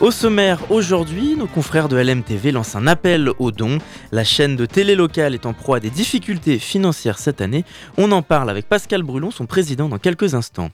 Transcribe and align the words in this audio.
Au 0.00 0.10
sommaire, 0.10 0.72
aujourd'hui, 0.72 1.36
nos 1.36 1.46
confrères 1.46 1.88
de 1.88 1.96
LMTV 1.96 2.50
lancent 2.50 2.74
un 2.74 2.88
appel 2.88 3.30
aux 3.38 3.52
dons. 3.52 3.78
La 4.10 4.24
chaîne 4.24 4.56
de 4.56 4.66
télé 4.66 4.96
locale 4.96 5.34
est 5.34 5.46
en 5.46 5.52
proie 5.52 5.76
à 5.76 5.80
des 5.80 5.88
difficultés 5.88 6.58
financières 6.58 7.18
cette 7.18 7.40
année. 7.40 7.64
On 7.96 8.10
en 8.10 8.20
parle 8.20 8.50
avec 8.50 8.68
Pascal 8.68 9.04
Brulon, 9.04 9.30
son 9.30 9.46
président, 9.46 9.88
dans 9.88 9.98
quelques 9.98 10.34
instants. 10.34 10.70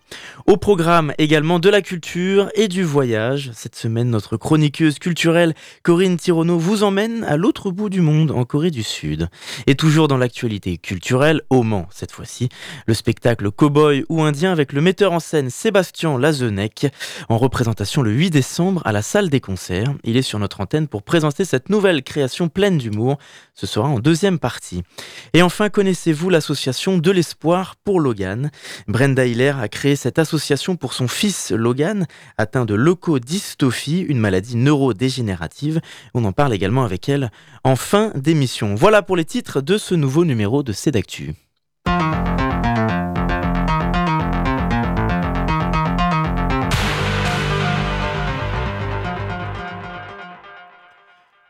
Au 0.46 0.56
programme 0.56 1.12
également 1.18 1.59
de 1.59 1.68
la 1.68 1.82
culture 1.82 2.48
et 2.54 2.66
du 2.66 2.82
voyage. 2.82 3.50
Cette 3.54 3.76
semaine, 3.76 4.09
notre 4.09 4.38
chroniqueuse 4.38 4.98
culturelle 4.98 5.54
Corinne 5.82 6.16
Tirono 6.16 6.59
vous 6.59 6.82
emmène 6.82 7.23
à 7.24 7.37
l'autre 7.37 7.70
bout 7.70 7.90
du 7.90 8.00
monde, 8.00 8.30
en 8.30 8.45
Corée 8.45 8.70
du 8.70 8.82
Sud. 8.82 9.28
Et 9.66 9.74
toujours 9.74 10.09
dans 10.09 10.16
l'actualité 10.16 10.78
culturelle, 10.78 11.42
au 11.50 11.62
Mans 11.62 11.87
cette 11.90 12.12
fois-ci, 12.12 12.48
le 12.87 12.95
spectacle 12.95 13.50
Cowboy 13.50 14.04
ou 14.09 14.23
Indien 14.23 14.50
avec 14.50 14.73
le 14.73 14.80
metteur 14.80 15.12
en 15.12 15.20
scène 15.20 15.50
Sébastien 15.50 16.18
Lazenec 16.18 16.87
en 17.28 17.37
représentation 17.37 18.00
le 18.00 18.12
8 18.12 18.30
décembre 18.30 18.80
à 18.87 18.92
la 18.92 19.02
salle 19.10 19.28
des 19.28 19.41
concerts. 19.41 19.92
Il 20.05 20.16
est 20.16 20.23
sur 20.23 20.38
notre 20.38 20.60
antenne 20.60 20.87
pour 20.87 21.02
présenter 21.02 21.45
cette 21.45 21.68
nouvelle 21.68 22.05
création 22.05 22.48
pleine 22.48 22.78
d'humour. 22.78 23.18
Ce 23.55 23.66
sera 23.66 23.88
en 23.88 23.98
deuxième 23.98 24.38
partie. 24.38 24.84
Et 25.32 25.42
enfin, 25.42 25.68
connaissez-vous 25.68 26.30
l'association 26.30 26.96
de 26.96 27.10
l'espoir 27.10 27.74
pour 27.82 27.99
Logan? 27.99 28.52
Brenda 28.87 29.26
Hiller 29.26 29.54
a 29.60 29.66
créé 29.66 29.96
cette 29.96 30.21
association 30.21 30.76
pour 30.76 30.93
son 30.93 31.09
fils 31.09 31.51
Logan, 31.51 32.07
atteint 32.38 32.65
de 32.65 32.74
leucodystrophie, 32.74 33.99
une 33.99 34.21
maladie 34.21 34.54
neurodégénérative. 34.54 35.80
On 36.15 36.24
en 36.24 36.30
parle 36.30 36.54
également 36.54 36.84
avec 36.84 37.09
elle 37.09 37.32
en 37.65 37.74
fin 37.74 38.12
d'émission. 38.15 38.77
Voilà 38.77 39.02
pour 39.02 39.16
les 39.16 39.24
titres 39.24 39.60
de 39.60 39.77
ce 39.77 39.96
nouveau 39.96 40.24
numéro 40.24 40.62
de 40.62 40.73
Cédactu. 40.73 41.34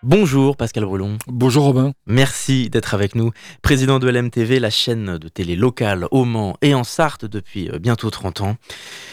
Bonjour 0.02 0.56
Pascal 0.56 0.86
Brulon. 0.86 1.18
Bonjour 1.26 1.64
Robin. 1.64 1.92
Merci 2.06 2.70
d'être 2.70 2.94
avec 2.94 3.14
nous. 3.14 3.32
Président 3.60 3.98
de 3.98 4.08
LMTV, 4.08 4.58
la 4.58 4.70
chaîne 4.70 5.18
de 5.18 5.28
télé 5.28 5.56
locale 5.56 6.06
au 6.10 6.24
Mans 6.24 6.56
et 6.62 6.74
en 6.74 6.84
Sarthe 6.84 7.26
depuis 7.26 7.68
euh, 7.68 7.78
bientôt 7.78 8.08
30 8.08 8.40
ans. 8.40 8.56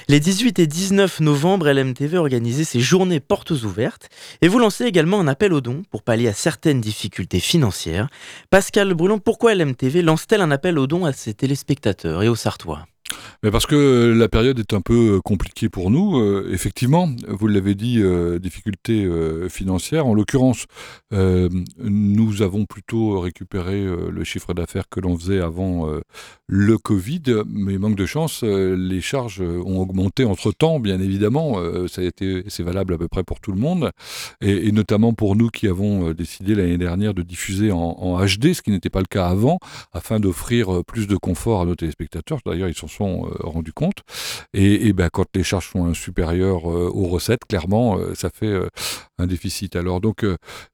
Les 0.07 0.21
18 0.21 0.59
et 0.59 0.67
19 0.67 1.19
novembre, 1.19 1.69
LMTV 1.69 2.17
organisait 2.17 2.63
ses 2.63 2.79
journées 2.79 3.19
portes 3.19 3.51
ouvertes 3.51 4.07
et 4.41 4.47
vous 4.47 4.59
lancez 4.59 4.85
également 4.85 5.19
un 5.19 5.27
appel 5.27 5.51
aux 5.51 5.59
dons 5.59 5.83
pour 5.91 6.03
pallier 6.03 6.29
à 6.29 6.33
certaines 6.33 6.79
difficultés 6.79 7.41
financières. 7.41 8.07
Pascal 8.49 8.93
Brulon, 8.93 9.19
pourquoi 9.19 9.55
LMTV 9.55 10.01
lance-t-elle 10.01 10.39
un 10.39 10.51
appel 10.51 10.79
aux 10.79 10.87
dons 10.87 11.03
à 11.03 11.11
ses 11.11 11.33
téléspectateurs 11.33 12.23
et 12.23 12.29
aux 12.29 12.35
Sartois? 12.35 12.85
Mais 13.43 13.51
parce 13.51 13.65
que 13.65 14.13
la 14.17 14.27
période 14.29 14.59
est 14.59 14.73
un 14.73 14.81
peu 14.81 15.15
euh, 15.15 15.21
compliquée 15.21 15.69
pour 15.69 15.91
nous. 15.91 16.19
Euh, 16.19 16.49
effectivement, 16.51 17.09
vous 17.27 17.47
l'avez 17.47 17.75
dit, 17.75 18.01
euh, 18.01 18.39
difficultés 18.39 19.07
financières. 19.49 20.05
En 20.05 20.13
l'occurrence, 20.13 20.65
nous 21.11 22.41
avons 22.41 22.65
plutôt 22.65 23.19
récupéré 23.19 23.83
le 23.83 24.23
chiffre 24.23 24.53
d'affaires 24.53 24.89
que 24.89 24.99
l'on 24.99 25.17
faisait 25.17 25.39
avant 25.39 25.89
le 26.47 26.77
Covid, 26.77 27.43
mais 27.47 27.77
manque 27.77 27.95
de 27.95 28.05
chance, 28.05 28.43
les 28.43 29.01
charges 29.01 29.41
ont 29.41 29.79
augmenté 29.79 30.25
entre 30.25 30.51
temps, 30.51 30.79
bien 30.79 30.99
évidemment. 30.99 31.57
c'est 31.87 32.63
valable 32.63 32.93
à 32.93 32.97
peu 32.97 33.07
près 33.07 33.23
pour 33.23 33.39
tout 33.39 33.51
le 33.51 33.59
monde, 33.59 33.91
et, 34.41 34.71
notamment 34.71 35.13
pour 35.13 35.35
nous 35.35 35.49
qui 35.49 35.67
avons 35.67 36.11
décidé 36.11 36.55
l'année 36.55 36.77
dernière 36.77 37.13
de 37.13 37.23
diffuser 37.23 37.71
en, 37.71 37.77
en 37.77 38.25
HD, 38.25 38.53
ce 38.53 38.61
qui 38.61 38.71
n'était 38.71 38.89
pas 38.89 39.01
le 39.01 39.05
cas 39.05 39.27
avant, 39.27 39.59
afin 39.93 40.19
d'offrir 40.19 40.83
plus 40.85 41.07
de 41.07 41.15
confort 41.15 41.61
à 41.61 41.65
nos 41.65 41.75
téléspectateurs. 41.75 42.39
D'ailleurs, 42.45 42.69
ils 42.69 42.77
s'en 42.77 42.87
sont 42.87 43.16
euh, 43.25 43.35
rendu 43.39 43.73
compte. 43.73 44.03
Et, 44.53 44.93
ben, 44.93 45.09
quand 45.11 45.25
les 45.35 45.43
charges 45.43 45.69
sont 45.71 45.93
supérieures 45.93 46.69
euh, 46.69 46.89
aux 46.93 47.07
recettes, 47.07 47.45
clairement, 47.47 47.97
euh, 47.97 48.13
ça 48.13 48.29
fait 48.29 48.57
un 49.17 49.27
déficit. 49.27 49.75
Alors 49.75 50.01
donc, 50.01 50.25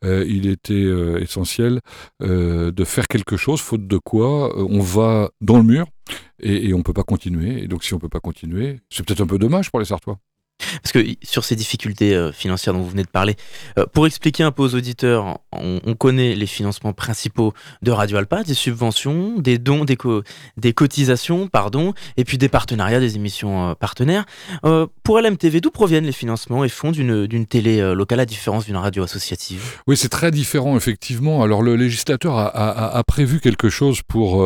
il 0.03 0.47
était 0.47 0.85
essentiel 1.21 1.79
de 2.19 2.83
faire 2.83 3.07
quelque 3.07 3.37
chose, 3.37 3.61
faute 3.61 3.87
de 3.87 3.97
quoi 3.97 4.57
on 4.57 4.79
va 4.79 5.29
dans 5.41 5.57
le 5.57 5.63
mur 5.63 5.87
et, 6.39 6.67
et 6.67 6.73
on 6.73 6.79
ne 6.79 6.83
peut 6.83 6.93
pas 6.93 7.03
continuer. 7.03 7.63
Et 7.63 7.67
donc, 7.67 7.83
si 7.83 7.93
on 7.93 7.97
ne 7.97 8.01
peut 8.01 8.09
pas 8.09 8.19
continuer, 8.19 8.79
c'est 8.89 9.05
peut-être 9.05 9.21
un 9.21 9.27
peu 9.27 9.39
dommage 9.39 9.71
pour 9.71 9.79
les 9.79 9.85
Sartois. 9.85 10.19
Parce 10.81 10.91
que 10.91 11.05
sur 11.21 11.43
ces 11.43 11.55
difficultés 11.55 12.15
euh, 12.15 12.31
financières 12.31 12.73
dont 12.73 12.81
vous 12.81 12.89
venez 12.89 13.03
de 13.03 13.09
parler, 13.09 13.35
euh, 13.77 13.85
pour 13.91 14.07
expliquer 14.07 14.43
un 14.43 14.51
peu 14.51 14.63
aux 14.63 14.75
auditeurs, 14.75 15.39
on, 15.51 15.79
connaît 15.95 16.35
les 16.35 16.47
financements 16.47 16.91
principaux 16.91 17.53
de 17.81 17.91
Radio 17.91 18.17
Alpa, 18.17 18.43
des 18.43 18.55
subventions, 18.55 19.39
des 19.39 19.57
dons, 19.57 19.85
des, 19.85 20.73
cotisations, 20.73 21.47
pardon, 21.47 21.93
et 22.17 22.23
puis 22.23 22.37
des 22.37 22.49
partenariats, 22.49 22.99
des 22.99 23.15
émissions 23.15 23.69
euh, 23.69 23.73
partenaires. 23.75 24.25
pour 25.03 25.19
LMTV, 25.19 25.61
d'où 25.61 25.71
proviennent 25.71 26.05
les 26.05 26.11
financements 26.11 26.63
et 26.63 26.69
fonds 26.69 26.91
d'une 26.91 27.45
télé 27.45 27.93
locale 27.93 28.19
à 28.19 28.25
différence 28.25 28.65
d'une 28.65 28.77
radio 28.77 29.03
associative? 29.03 29.81
Oui, 29.87 29.95
c'est 29.95 30.09
très 30.09 30.31
différent, 30.31 30.75
effectivement. 30.75 31.43
Alors 31.43 31.61
le 31.61 31.75
législateur 31.75 32.37
a 32.37 33.03
prévu 33.05 33.39
quelque 33.39 33.69
chose 33.69 34.01
pour 34.01 34.45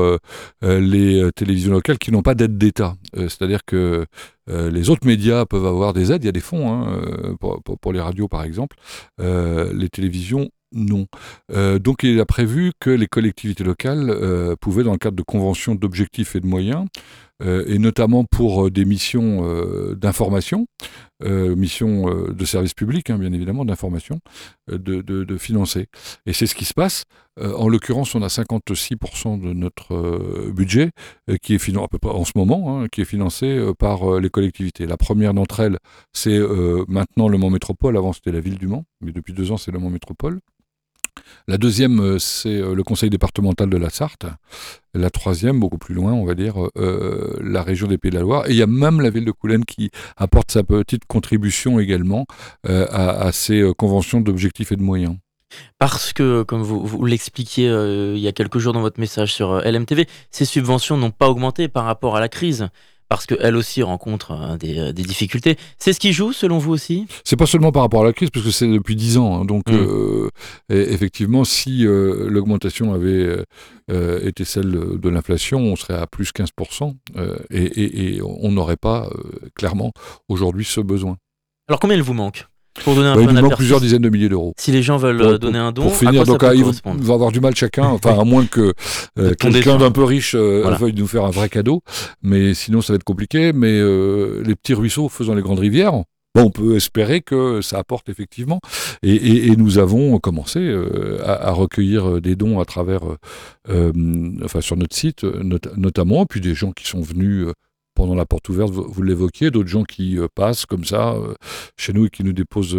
les 0.62 1.30
télévisions 1.36 1.72
locales 1.72 1.98
qui 1.98 2.12
n'ont 2.12 2.22
pas 2.22 2.36
d'aide 2.36 2.58
d'État. 2.58 2.96
C'est-à-dire 3.14 3.62
que 3.66 4.06
euh, 4.50 4.70
les 4.70 4.90
autres 4.90 5.06
médias 5.06 5.46
peuvent 5.46 5.66
avoir 5.66 5.94
des 5.94 6.12
aides, 6.12 6.24
il 6.24 6.28
y 6.28 6.30
a 6.30 6.34
des 6.34 6.40
fonds 6.40 6.72
hein, 6.72 7.02
euh, 7.04 7.36
pour, 7.82 7.94
les 7.94 8.02
radios 8.02 8.28
par 8.28 8.44
exemple. 8.44 8.78
Euh, 9.20 9.74
les 9.74 9.90
télévisions, 9.90 10.50
non. 10.74 11.08
donc 11.80 12.04
il 12.04 12.20
a 12.20 12.26
prévu 12.26 12.74
que 12.80 12.90
les 12.90 13.08
collectivités 13.08 13.64
locales 13.64 14.14
pouvaient, 14.60 14.84
dans 14.84 14.92
le 14.92 14.98
cadre 14.98 15.16
de 15.16 15.24
conventions 15.24 15.76
d'objectifs 15.76 16.36
et 16.36 16.42
de 16.42 16.46
moyens, 16.46 16.86
et 17.42 17.80
notamment 17.80 18.26
pour 18.26 18.70
des 18.70 18.84
missions 18.84 19.48
d'information, 19.94 20.68
missions 21.22 22.28
de 22.28 22.46
service 22.46 22.74
public, 22.74 23.10
hein, 23.10 23.18
bien 23.18 23.34
évidemment, 23.34 23.66
d'information, 23.66 24.20
de, 24.68 25.02
de, 25.02 25.38
financer. 25.38 25.88
Et 26.26 26.34
c'est 26.34 26.46
ce 26.46 26.56
qui 26.56 26.66
se 26.66 26.74
passe. 26.74 27.06
Euh, 27.40 27.54
en 27.56 27.70
l'occurrence, 27.70 28.16
on 28.16 28.22
a 28.22 28.28
56% 28.28 29.40
de 29.40 29.54
notre 29.54 29.94
euh, 29.94 30.52
budget 30.52 30.92
euh, 31.30 31.38
qui 31.38 31.54
est 31.54 31.78
à 31.78 31.88
peu 31.88 32.00
près 32.00 32.12
en 32.12 32.26
ce 32.26 32.32
moment, 32.36 32.82
hein, 32.82 32.88
qui 32.88 33.02
est 33.02 33.06
financé 33.06 33.60
par 33.78 34.20
les 34.20 34.30
collectivités. 34.30 34.86
La 34.86 34.98
première 34.98 35.34
d'entre 35.34 35.60
elles, 35.60 35.78
c'est 36.14 36.40
maintenant 36.88 37.28
le 37.28 37.38
Mans 37.38 37.50
Métropole. 37.50 37.98
Avant, 37.98 38.14
c'était 38.14 38.32
la 38.32 38.40
ville 38.40 38.58
du 38.58 38.68
Mans, 38.68 38.86
mais 39.02 39.12
depuis 39.12 39.34
deux 39.34 39.52
ans, 39.52 39.58
c'est 39.58 39.72
le 39.72 39.80
Mans 39.80 39.90
Métropole. 39.90 40.40
La 41.48 41.58
deuxième, 41.58 42.20
c'est 42.20 42.60
le 42.60 42.84
conseil 42.84 43.10
départemental 43.10 43.70
de 43.70 43.78
la 43.78 43.90
Sarthe. 43.90 44.26
La 44.94 45.10
troisième, 45.10 45.60
beaucoup 45.60 45.78
plus 45.78 45.94
loin, 45.94 46.14
on 46.14 46.26
va 46.26 46.34
dire, 46.34 46.56
la 46.76 47.64
région 47.64 47.88
des 47.88 47.98
Pays 47.98 48.12
de 48.12 48.16
la 48.16 48.22
Loire. 48.22 48.48
Et 48.48 48.52
il 48.52 48.58
y 48.58 48.64
a 48.64 48.68
même 48.68 49.02
la 49.02 49.10
ville 49.10 49.26
de 49.26 49.32
Coulennes 49.32 49.66
qui 49.66 49.92
apporte 50.16 50.52
sa 50.52 50.64
petite 50.64 51.06
contribution 51.06 51.80
également 51.80 52.26
à, 52.64 53.32
ces 53.32 53.72
conventions 53.78 54.22
d'objectifs 54.22 54.72
et 54.72 54.76
de 54.76 54.82
moyens. 54.82 55.18
Parce 55.80 56.14
que, 56.14 56.44
comme 56.44 56.62
vous, 56.62 57.06
l'expliquiez 57.06 57.70
euh, 57.70 58.14
il 58.16 58.22
y 58.22 58.28
a 58.28 58.32
quelques 58.32 58.58
jours 58.58 58.74
dans 58.74 58.82
votre 58.82 59.00
message 59.00 59.34
sur 59.34 59.52
euh, 59.52 59.62
LMTV, 59.62 60.08
ces 60.32 60.46
subventions 60.46 60.98
n'ont 60.98 61.12
pas 61.12 61.30
augmenté 61.30 61.68
par 61.68 61.86
rapport 61.86 62.16
à 62.16 62.20
la 62.20 62.30
crise 62.30 62.70
parce 63.10 63.26
qu'elle 63.26 63.56
aussi 63.56 63.84
rencontre 63.84 64.32
hein, 64.32 64.58
euh, 64.64 64.92
des, 64.92 65.04
difficultés. 65.04 65.58
C'est 65.78 65.94
ce 65.94 66.00
qui 66.00 66.14
joue, 66.14 66.34
selon 66.34 66.58
vous 66.58 66.72
aussi? 66.72 67.08
C'est 67.24 67.36
pas 67.36 67.46
seulement 67.46 67.72
par 67.72 67.84
rapport 67.84 68.02
à 68.02 68.06
la 68.06 68.14
crise, 68.14 68.30
parce 68.30 68.46
que 68.46 68.52
c'est 68.52 68.68
depuis 68.68 68.96
10 68.96 69.18
ans. 69.18 69.42
Hein. 69.42 69.46
donc, 69.46 69.64
mmh. 69.70 70.30
effectivement, 70.70 71.44
si 71.44 71.84
l'augmentation 71.84 72.94
avait 72.94 73.44
été 74.24 74.46
celle 74.46 74.72
de 75.00 75.10
l'inflation, 75.10 75.60
on 75.60 75.76
serait 75.76 75.96
à 75.96 76.08
plus 76.08 76.32
15%, 76.32 76.94
et, 77.52 78.16
et, 78.16 78.22
on 78.22 78.52
n'aurait 78.52 78.78
pas, 78.78 79.10
clairement, 79.56 79.94
aujourd'hui 80.28 80.66
ce 80.66 80.82
besoin. 80.82 81.18
Alors, 81.68 81.80
combien 81.80 81.98
il 81.98 82.04
vous 82.04 82.14
manque? 82.14 82.48
Pour 82.84 82.96
donner 82.96 83.08
un 83.08 83.16
bah, 83.16 83.26
peu 83.26 83.32
nous 83.32 83.42
manque 83.42 83.56
plusieurs 83.56 83.82
dizaines 83.82 84.02
de 84.02 84.10
milliers 84.10 84.30
d'euros. 84.30 84.54
Si 84.58 84.72
les 84.72 84.82
gens 84.82 84.98
veulent 84.98 85.22
euh, 85.22 85.38
donner 85.38 85.60
un 85.60 85.72
don, 85.72 85.84
pour 85.84 85.96
finir, 85.96 86.24
donc 86.26 86.44
ah, 86.44 86.54
il 86.54 86.64
va 86.64 87.14
avoir 87.14 87.32
du 87.32 87.40
mal 87.40 87.56
chacun, 87.56 87.86
enfin 87.86 88.20
à 88.20 88.24
moins 88.24 88.46
que 88.46 88.74
euh, 89.20 89.34
quelqu'un 89.36 89.78
d'un 89.78 89.92
peu 89.92 90.04
riche 90.04 90.36
euh, 90.36 90.76
veuille 90.80 90.94
nous 90.94 91.08
faire 91.08 91.26
un 91.26 91.32
vrai 91.32 91.50
cadeau, 91.50 91.82
mais 92.22 92.54
sinon 92.54 92.82
ça 92.82 92.94
va 92.94 92.96
être 92.96 93.04
compliqué. 93.04 93.54
Mais 93.54 93.78
les 93.78 94.56
petits 94.56 94.74
ruisseaux 94.74 95.10
faisant 95.10 95.34
les 95.34 95.42
grandes 95.42 95.60
rivières, 95.60 95.94
on 96.36 96.52
peut 96.52 96.76
espérer 96.76 97.22
que 97.22 97.62
ça 97.62 97.80
apporte 97.80 98.10
effectivement. 98.10 98.60
Et, 99.02 99.56
nous 99.56 99.80
avons 99.80 100.20
commencé 100.20 100.76
à, 101.24 101.52
recueillir 101.52 102.22
des 102.22 102.36
dons 102.36 102.60
à 102.60 102.66
travers, 102.66 103.02
enfin 104.44 104.62
sur 104.62 104.78
notre 104.78 104.96
site 104.96 105.24
notamment, 105.76 106.26
puis 106.26 106.42
des 106.42 106.54
gens 106.54 106.72
qui 106.72 106.88
sont 106.88 107.02
venus 107.02 107.48
pendant 107.98 108.14
la 108.14 108.28
porte 108.28 108.48
ouverte, 108.50 108.70
vous, 108.70 109.02
l'évoquiez, 109.02 109.50
d'autres 109.50 109.70
gens 109.70 109.84
qui 109.84 110.20
passent 110.36 110.68
comme 110.68 110.86
ça 110.86 111.16
chez 111.78 111.94
nous 111.94 112.06
et 112.06 112.10
qui 112.12 112.24
nous 112.24 112.32
déposent 112.32 112.78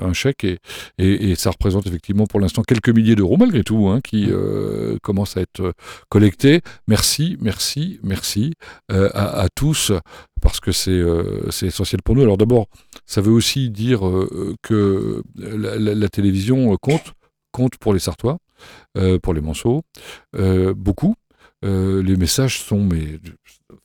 un 0.00 0.12
chèque. 0.14 0.44
Et, 0.44 0.58
et, 0.98 1.34
ça 1.34 1.50
représente 1.50 1.86
effectivement 1.86 2.26
pour 2.26 2.40
l'instant 2.40 2.62
quelques 2.62 2.88
milliers 2.88 3.14
d'euros 3.14 3.36
malgré 3.36 3.62
tout 3.62 3.88
hein, 3.88 4.00
qui 4.00 4.30
commencent 5.02 5.36
à 5.36 5.42
être 5.42 5.74
collectés. 6.08 6.62
Merci, 6.88 7.36
merci, 7.42 8.00
merci 8.02 8.54
à, 8.88 9.48
tous 9.54 9.92
parce 10.40 10.60
que 10.60 10.72
c'est 10.72 11.66
essentiel 11.66 12.00
pour 12.02 12.16
nous. 12.16 12.22
Alors 12.22 12.38
d'abord, 12.38 12.66
ça 13.04 13.20
veut 13.20 13.32
aussi 13.32 13.68
dire 13.68 14.00
que 14.62 15.22
la, 15.36 16.08
télévision 16.08 16.74
compte, 16.78 17.12
compte 17.52 17.76
pour 17.76 17.92
les 17.92 18.00
Sartois, 18.00 18.38
pour 19.22 19.34
les 19.34 19.42
Manceaux, 19.42 19.82
beaucoup. 20.32 21.16
les 21.62 22.16
messages 22.16 22.60
sont, 22.60 22.82
mais, 22.82 23.18
de 23.18 23.36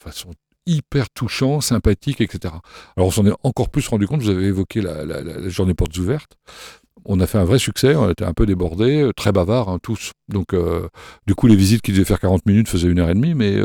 façon 0.01 0.31
hyper 0.69 1.09
touchants, 1.09 1.61
sympathiques, 1.61 2.21
etc. 2.21 2.53
Alors 2.95 3.07
on 3.07 3.11
s'en 3.11 3.25
est 3.25 3.33
encore 3.43 3.69
plus 3.69 3.87
rendu 3.87 4.07
compte, 4.07 4.21
vous 4.21 4.29
avez 4.29 4.45
évoqué 4.45 4.81
la, 4.81 5.49
journée 5.49 5.73
portes 5.73 5.97
ouvertes. 5.97 6.37
On 7.05 7.21
a 7.21 7.27
fait 7.27 7.37
un 7.37 7.45
vrai 7.45 7.59
succès, 7.59 7.95
on 7.95 8.09
était 8.09 8.25
un 8.25 8.33
peu 8.33 8.45
débordés, 8.45 9.09
très 9.15 9.31
bavards 9.31 9.69
hein, 9.69 9.79
tous. 9.81 10.11
Donc 10.27 10.55
du 11.25 11.35
coup 11.35 11.47
les 11.47 11.55
visites 11.55 11.81
qui 11.81 11.91
devaient 11.91 12.05
faire 12.05 12.19
40 12.19 12.45
minutes 12.45 12.67
faisaient 12.67 12.89
une 12.89 12.99
heure 12.99 13.09
et 13.09 13.13
demie, 13.13 13.33
mais 13.33 13.55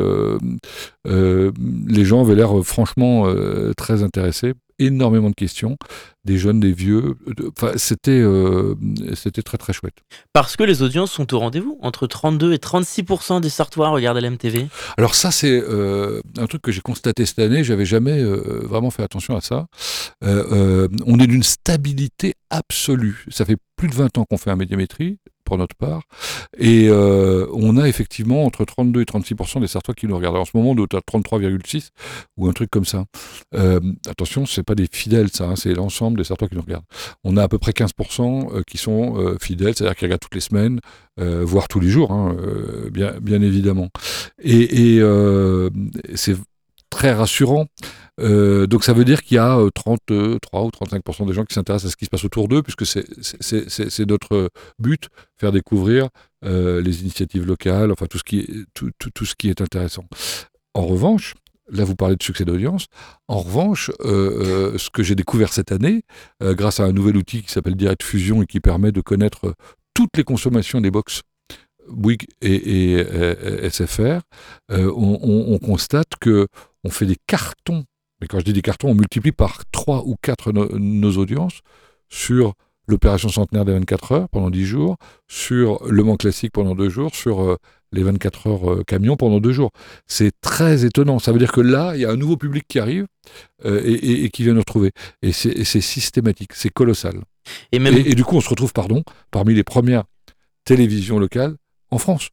les 1.05 2.05
gens 2.05 2.23
avaient 2.23 2.37
l'air 2.37 2.53
franchement 2.65 3.27
très 3.77 4.03
intéressés 4.03 4.55
énormément 4.79 5.31
de 5.31 5.35
questions, 5.35 5.77
des 6.25 6.39
jeunes, 6.39 6.61
des 6.61 6.73
vieux. 6.73 7.17
Enfin, 7.57 7.73
c'était, 7.77 8.11
euh, 8.11 8.75
c'était 9.15 9.43
très 9.43 9.59
très 9.59 9.73
chouette. 9.73 9.95
Parce 10.33 10.57
que 10.57 10.65
les 10.65 10.83
audiences 10.83 11.13
sont 11.13 11.33
au 11.35 11.39
rendez-vous. 11.39 11.79
Entre 11.83 12.07
32 12.07 12.53
et 12.53 12.59
36 12.59 13.05
des 13.41 13.49
Sartois 13.49 13.89
regardent 13.91 14.19
LMTV. 14.19 14.69
Alors 14.97 15.15
ça, 15.15 15.31
c'est 15.31 15.53
euh, 15.53 16.21
un 16.39 16.47
truc 16.47 16.63
que 16.63 16.73
j'ai 16.73 16.81
constaté 16.81 17.27
cette 17.27 17.39
année. 17.39 17.65
J'avais 17.65 17.87
jamais 17.87 18.21
euh, 18.21 18.63
vraiment 18.65 18.91
fait 18.91 19.03
attention 19.03 19.37
à 19.37 19.41
ça. 19.41 19.67
on 20.23 21.19
est 21.19 21.27
d'une 21.27 21.43
stabilité 21.43 22.35
absolue. 22.51 23.27
Ça 23.31 23.45
fait 23.45 23.57
plus 23.77 23.89
de 23.89 23.95
20 23.95 24.19
ans 24.19 24.25
qu'on 24.25 24.39
fait 24.39 24.51
un 24.51 24.57
médiamétrie 24.57 25.19
pour 25.45 25.59
notre 25.59 25.77
part. 25.77 26.03
Et 26.59 26.89
euh, 26.89 27.47
on 27.53 27.77
a 27.77 27.89
effectivement 27.89 28.45
entre 28.45 28.65
32 28.65 29.03
et 29.03 29.05
36% 29.05 29.61
des 29.61 29.67
Sartois 29.67 29.95
qui 29.95 30.07
nous 30.07 30.17
regardent. 30.17 30.37
En 30.37 30.45
ce 30.45 30.57
moment, 30.57 30.71
on 30.71 30.77
est 30.77 30.95
à 30.95 30.99
33,6 30.99 31.91
ou 32.37 32.49
un 32.49 32.53
truc 32.53 32.71
comme 32.71 32.85
ça. 32.85 33.05
Euh, 33.55 33.81
attention, 34.09 34.47
c'est 34.47 34.63
pas 34.63 34.75
des 34.75 34.89
fidèles, 34.91 35.31
ça, 35.31 35.45
hein, 35.45 35.57
c'est 35.57 35.75
l'ensemble 35.75 36.19
des 36.19 36.25
Sartois 36.25 36.49
qui 36.49 36.57
nous 36.57 36.63
regardent. 36.63 36.85
On 37.23 37.37
a 37.37 37.43
à 37.43 37.49
peu 37.49 37.59
près 37.59 37.73
15% 37.73 38.57
euh, 38.57 38.63
qui 38.67 38.79
sont 38.79 39.19
euh, 39.19 39.37
fidèles, 39.41 39.75
c'est-à-dire 39.77 39.97
qui 39.97 40.05
regardent 40.05 40.21
toutes 40.21 40.35
les 40.35 40.41
semaines, 40.41 40.81
voire 41.17 41.69
tous 41.69 41.79
les 41.79 41.89
jours, 41.89 42.11
hein, 42.11 42.37
bien, 42.91 43.13
bien 43.21 43.41
évidemment. 43.41 43.89
Et, 44.43 44.97
et 44.97 45.03
c'est 46.17 46.37
très 46.91 47.13
rassurant. 47.13 47.67
Euh, 48.21 48.67
donc 48.67 48.85
ça 48.85 48.93
veut 48.93 49.05
dire 49.05 49.23
qu'il 49.23 49.37
y 49.37 49.39
a 49.39 49.59
33 49.75 49.97
euh, 50.13 50.39
ou 50.55 50.69
35% 50.69 51.27
des 51.27 51.33
gens 51.33 51.45
qui 51.45 51.55
s'intéressent 51.55 51.89
à 51.89 51.93
ce 51.93 51.97
qui 51.97 52.05
se 52.05 52.11
passe 52.11 52.25
autour 52.25 52.49
d'eux, 52.49 52.63
puisque 52.63 52.87
c'est 52.87 54.07
notre 54.07 54.51
but, 54.79 55.09
faire 55.39 55.53
découvrir 55.53 56.09
euh, 56.45 56.81
les 56.81 57.03
initiatives 57.03 57.47
locales, 57.47 57.91
enfin 57.91 58.07
tout 58.07 58.19
ce, 58.19 58.25
qui 58.25 58.41
est, 58.41 58.49
tout, 58.75 58.91
tout, 58.99 59.25
ce 59.25 59.35
qui 59.35 59.51
est 59.51 59.61
intéressant. 59.61 60.05
En 60.75 60.87
revanche, 60.87 61.35
là 61.71 61.85
vous 61.85 61.97
parlez 61.97 62.17
de 62.17 62.23
succès 62.23 62.45
d'audience, 62.45 62.87
en 63.29 63.39
revanche, 63.39 63.91
ce 64.01 64.91
que 64.91 65.03
j'ai 65.03 65.15
découvert 65.15 65.53
cette 65.53 65.73
année, 65.73 66.03
grâce 66.41 66.81
à 66.81 66.85
un 66.85 66.93
nouvel 66.93 67.17
outil 67.17 67.43
qui 67.43 67.51
s'appelle 67.51 67.77
Direct 67.77 68.03
Fusion 68.03 68.43
et 68.43 68.47
qui 68.47 68.61
permet 68.61 68.93
de 68.93 69.01
connaître 69.01 69.55
toutes 69.95 70.17
les 70.17 70.25
consommations 70.25 70.81
des 70.81 70.91
box 70.91 71.23
Bouygues 71.89 72.27
et, 72.41 73.05
SFR, 73.71 74.21
on, 74.71 75.19
on, 75.53 75.59
constate 75.59 76.17
que 76.21 76.49
on 76.83 76.91
fait 76.91 77.07
des 77.07 77.19
cartons 77.27 77.85
mais 78.25 78.29
quand 78.29 78.39
je 78.39 78.45
dis 78.47 78.55
des 78.55 78.63
cartons, 78.63 78.89
on 78.89 78.95
multiplie 78.95 79.33
par 79.33 79.65
3 79.71 80.05
ou 80.07 80.17
4 80.23 80.51
nos 80.79 81.19
audiences 81.19 81.61
sur 82.09 82.55
l'opération 82.89 83.29
centenaire 83.29 83.67
des 83.67 83.75
24 83.75 84.13
heures 84.13 84.29
pendant 84.31 84.49
10 84.49 84.65
jours, 84.65 84.97
sur 85.29 85.85
Le 85.87 86.03
Mans 86.03 86.17
Classique 86.17 86.51
pendant 86.51 86.75
2 86.75 86.89
jours, 86.89 87.15
sur 87.15 87.43
euh, 87.43 87.59
les 87.93 88.03
24 88.03 88.47
heures 88.47 88.73
euh, 88.73 88.83
camions 88.83 89.19
pendant 89.19 89.41
2 89.41 89.53
jours. 89.53 89.73
C'est 90.07 90.33
très 90.41 90.87
étonnant. 90.87 91.19
Ça 91.19 91.33
veut 91.33 91.39
dire 91.39 91.53
que 91.53 91.61
là, 91.61 91.97
il 91.97 92.01
y 92.01 92.07
a 92.07 92.11
un 92.11 92.17
nouveau 92.17 92.39
public 92.39 92.65
qui 92.67 92.79
arrive 92.79 93.07
euh, 93.67 93.83
et, 93.85 94.31
qui 94.31 94.43
vient 94.43 94.55
nous 94.55 94.61
retrouver. 94.61 94.93
Et 95.21 95.33
c'est 95.33 95.65
systématique, 95.83 96.55
c'est 96.55 96.71
colossal. 96.71 97.21
Et, 97.73 97.77
et, 97.77 98.15
du 98.15 98.25
coup, 98.25 98.37
on 98.37 98.41
se 98.41 98.49
retrouve, 98.49 98.73
pardon, 98.73 99.05
parmi 99.31 99.53
les 99.53 99.65
premières 99.65 100.05
télévisions 100.65 101.19
locales 101.19 101.57
en 101.91 101.99
France. 101.99 102.31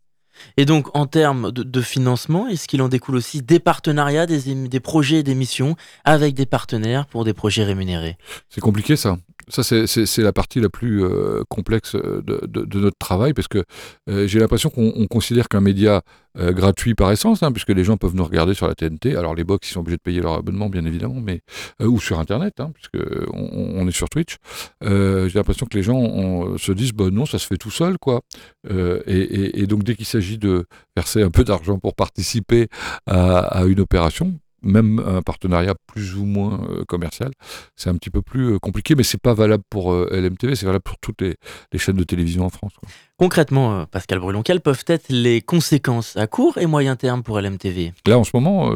Et 0.58 0.66
donc, 0.66 0.96
en 0.96 1.06
termes 1.06 1.52
de, 1.52 1.82
financement, 1.82 2.48
est-ce 2.48 2.68
qu'il 2.68 2.82
en 2.82 2.90
découle 2.90 3.16
aussi 3.16 3.42
des 3.42 3.60
partenariats, 3.60 4.26
des, 4.26 4.54
des 4.56 4.80
projets 4.80 5.24
des 5.24 5.36
missions 5.36 5.76
avec 6.04 6.36
des 6.36 6.46
partenaires 6.46 7.06
pour 7.06 7.26
des 7.26 7.34
projets 7.34 7.64
rémunérés? 7.64 8.18
C'est 8.50 8.62
compliqué 8.62 8.96
ça. 8.96 9.18
Ça, 9.52 9.64
c'est 9.64 10.22
la 10.22 10.32
partie 10.32 10.62
la 10.62 10.70
plus 10.70 11.04
euh, 11.04 11.44
complexe 11.50 11.96
de, 11.96 12.42
de, 12.48 12.80
notre 12.80 12.98
travail, 12.98 13.34
parce 13.34 13.50
que 13.50 13.64
euh, 14.10 14.26
j'ai 14.26 14.40
l'impression 14.40 14.70
qu'on 14.70 15.08
considère 15.08 15.50
qu'un 15.50 15.60
média 15.60 16.04
euh, 16.38 16.54
gratuit 16.54 16.96
par 16.96 17.12
essence, 17.12 17.44
hein, 17.44 17.52
puisque 17.52 17.72
les 17.72 17.84
gens 17.84 17.98
peuvent 17.98 18.16
nous 18.16 18.24
regarder 18.24 18.54
sur 18.54 18.68
la 18.68 18.76
TNT. 18.76 19.18
Alors 19.18 19.36
les 19.36 19.44
box, 19.44 19.70
ils 19.70 19.74
sont 19.74 19.82
obligés 19.82 19.98
de 19.98 20.02
payer 20.02 20.22
leur 20.22 20.36
abonnement, 20.36 20.70
bien 20.70 20.86
évidemment, 20.86 21.20
mais 21.22 21.42
ou 21.82 22.00
sur 22.00 22.20
Internet, 22.20 22.62
hein, 22.62 22.72
puisque 22.74 23.06
on, 23.34 23.86
est 23.88 23.92
sur 23.92 24.10
Twitch. 24.10 24.38
j'ai 24.82 25.34
l'impression 25.34 25.66
que 25.66 25.78
les 25.78 25.84
gens 25.84 26.58
se 26.58 26.72
disent, 26.72 26.94
bah, 26.94 27.10
non, 27.12 27.26
ça 27.26 27.38
se 27.38 27.46
fait 27.46 27.58
tout 27.58 27.72
seul, 27.72 27.98
quoi. 27.98 28.22
Et, 28.70 29.66
donc 29.68 29.84
dès 29.84 29.96
qu'il 29.96 30.06
s'agit 30.06 30.38
de 30.38 30.66
verser 30.96 31.24
un 31.24 31.30
peu 31.30 31.44
d'argent 31.44 31.78
pour 31.78 31.94
participer 31.94 32.70
à 33.06 33.64
une 33.68 33.82
opération, 33.82 34.40
même 34.62 35.00
un 35.06 35.22
partenariat 35.22 35.76
plus 35.88 36.16
ou 36.16 36.26
moins 36.26 36.62
euh, 36.70 36.84
commercial, 36.86 37.32
c'est 37.76 37.90
un 37.90 37.96
petit 37.96 38.10
peu 38.10 38.22
plus 38.22 38.54
euh, 38.54 38.60
compliqué, 38.60 38.96
mais 38.96 39.04
c'est 39.04 39.22
pas 39.22 39.34
valable 39.34 39.64
pour 39.70 39.94
euh, 39.94 40.10
LMTV, 40.12 40.56
c'est 40.56 40.66
valable 40.66 40.84
pour 40.84 40.98
toutes 41.00 41.22
les, 41.22 41.36
chaînes 41.78 41.96
de 41.96 42.04
télévision 42.04 42.46
en 42.46 42.50
France. 42.50 42.74
Concrètement, 43.18 43.86
Pascal 43.86 44.20
Brulon, 44.20 44.42
quelles 44.42 44.62
peuvent 44.62 44.84
être 44.88 45.10
les 45.10 45.42
conséquences 45.42 46.16
à 46.16 46.28
court 46.28 46.58
et 46.58 46.66
moyen 46.66 46.96
terme 46.96 47.24
pour 47.24 47.40
LMTV 47.40 47.94
Là, 48.08 48.18
en 48.18 48.24
ce 48.24 48.32
moment. 48.34 48.72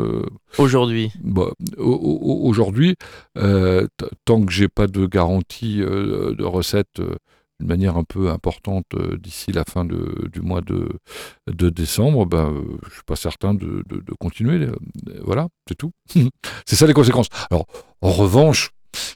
aujourd'hui 0.58 1.12
bah, 1.24 1.50
Aujourd'hui, 1.78 2.96
tant 3.34 4.46
que 4.46 4.52
j'ai 4.52 4.68
pas 4.68 4.88
de 4.88 5.06
garantie 5.08 5.78
de 5.78 6.44
recettes 6.44 7.02
d'une 7.60 7.70
manière 7.70 7.98
un 7.98 8.04
peu 8.04 8.30
importante 8.30 8.86
euh, 8.96 9.18
d'ici 9.18 9.52
la 9.52 9.64
fin 9.64 9.86
du 9.86 10.42
mois 10.42 10.62
de, 10.62 11.70
décembre, 11.70 12.26
ben, 12.26 12.54
je 12.88 12.94
suis 12.94 13.04
pas 13.04 13.16
certain 13.16 13.54
de, 13.54 13.84
continuer. 14.20 14.66
Euh, 14.66 14.76
voilà, 15.24 15.48
c'est 15.68 15.76
tout. 15.76 15.92
c'est 16.66 16.76
ça 16.76 16.88
les 16.88 16.94
conséquences. 16.94 17.30
Alors, 17.50 17.66
en 18.02 18.12
revanche, 18.12 18.72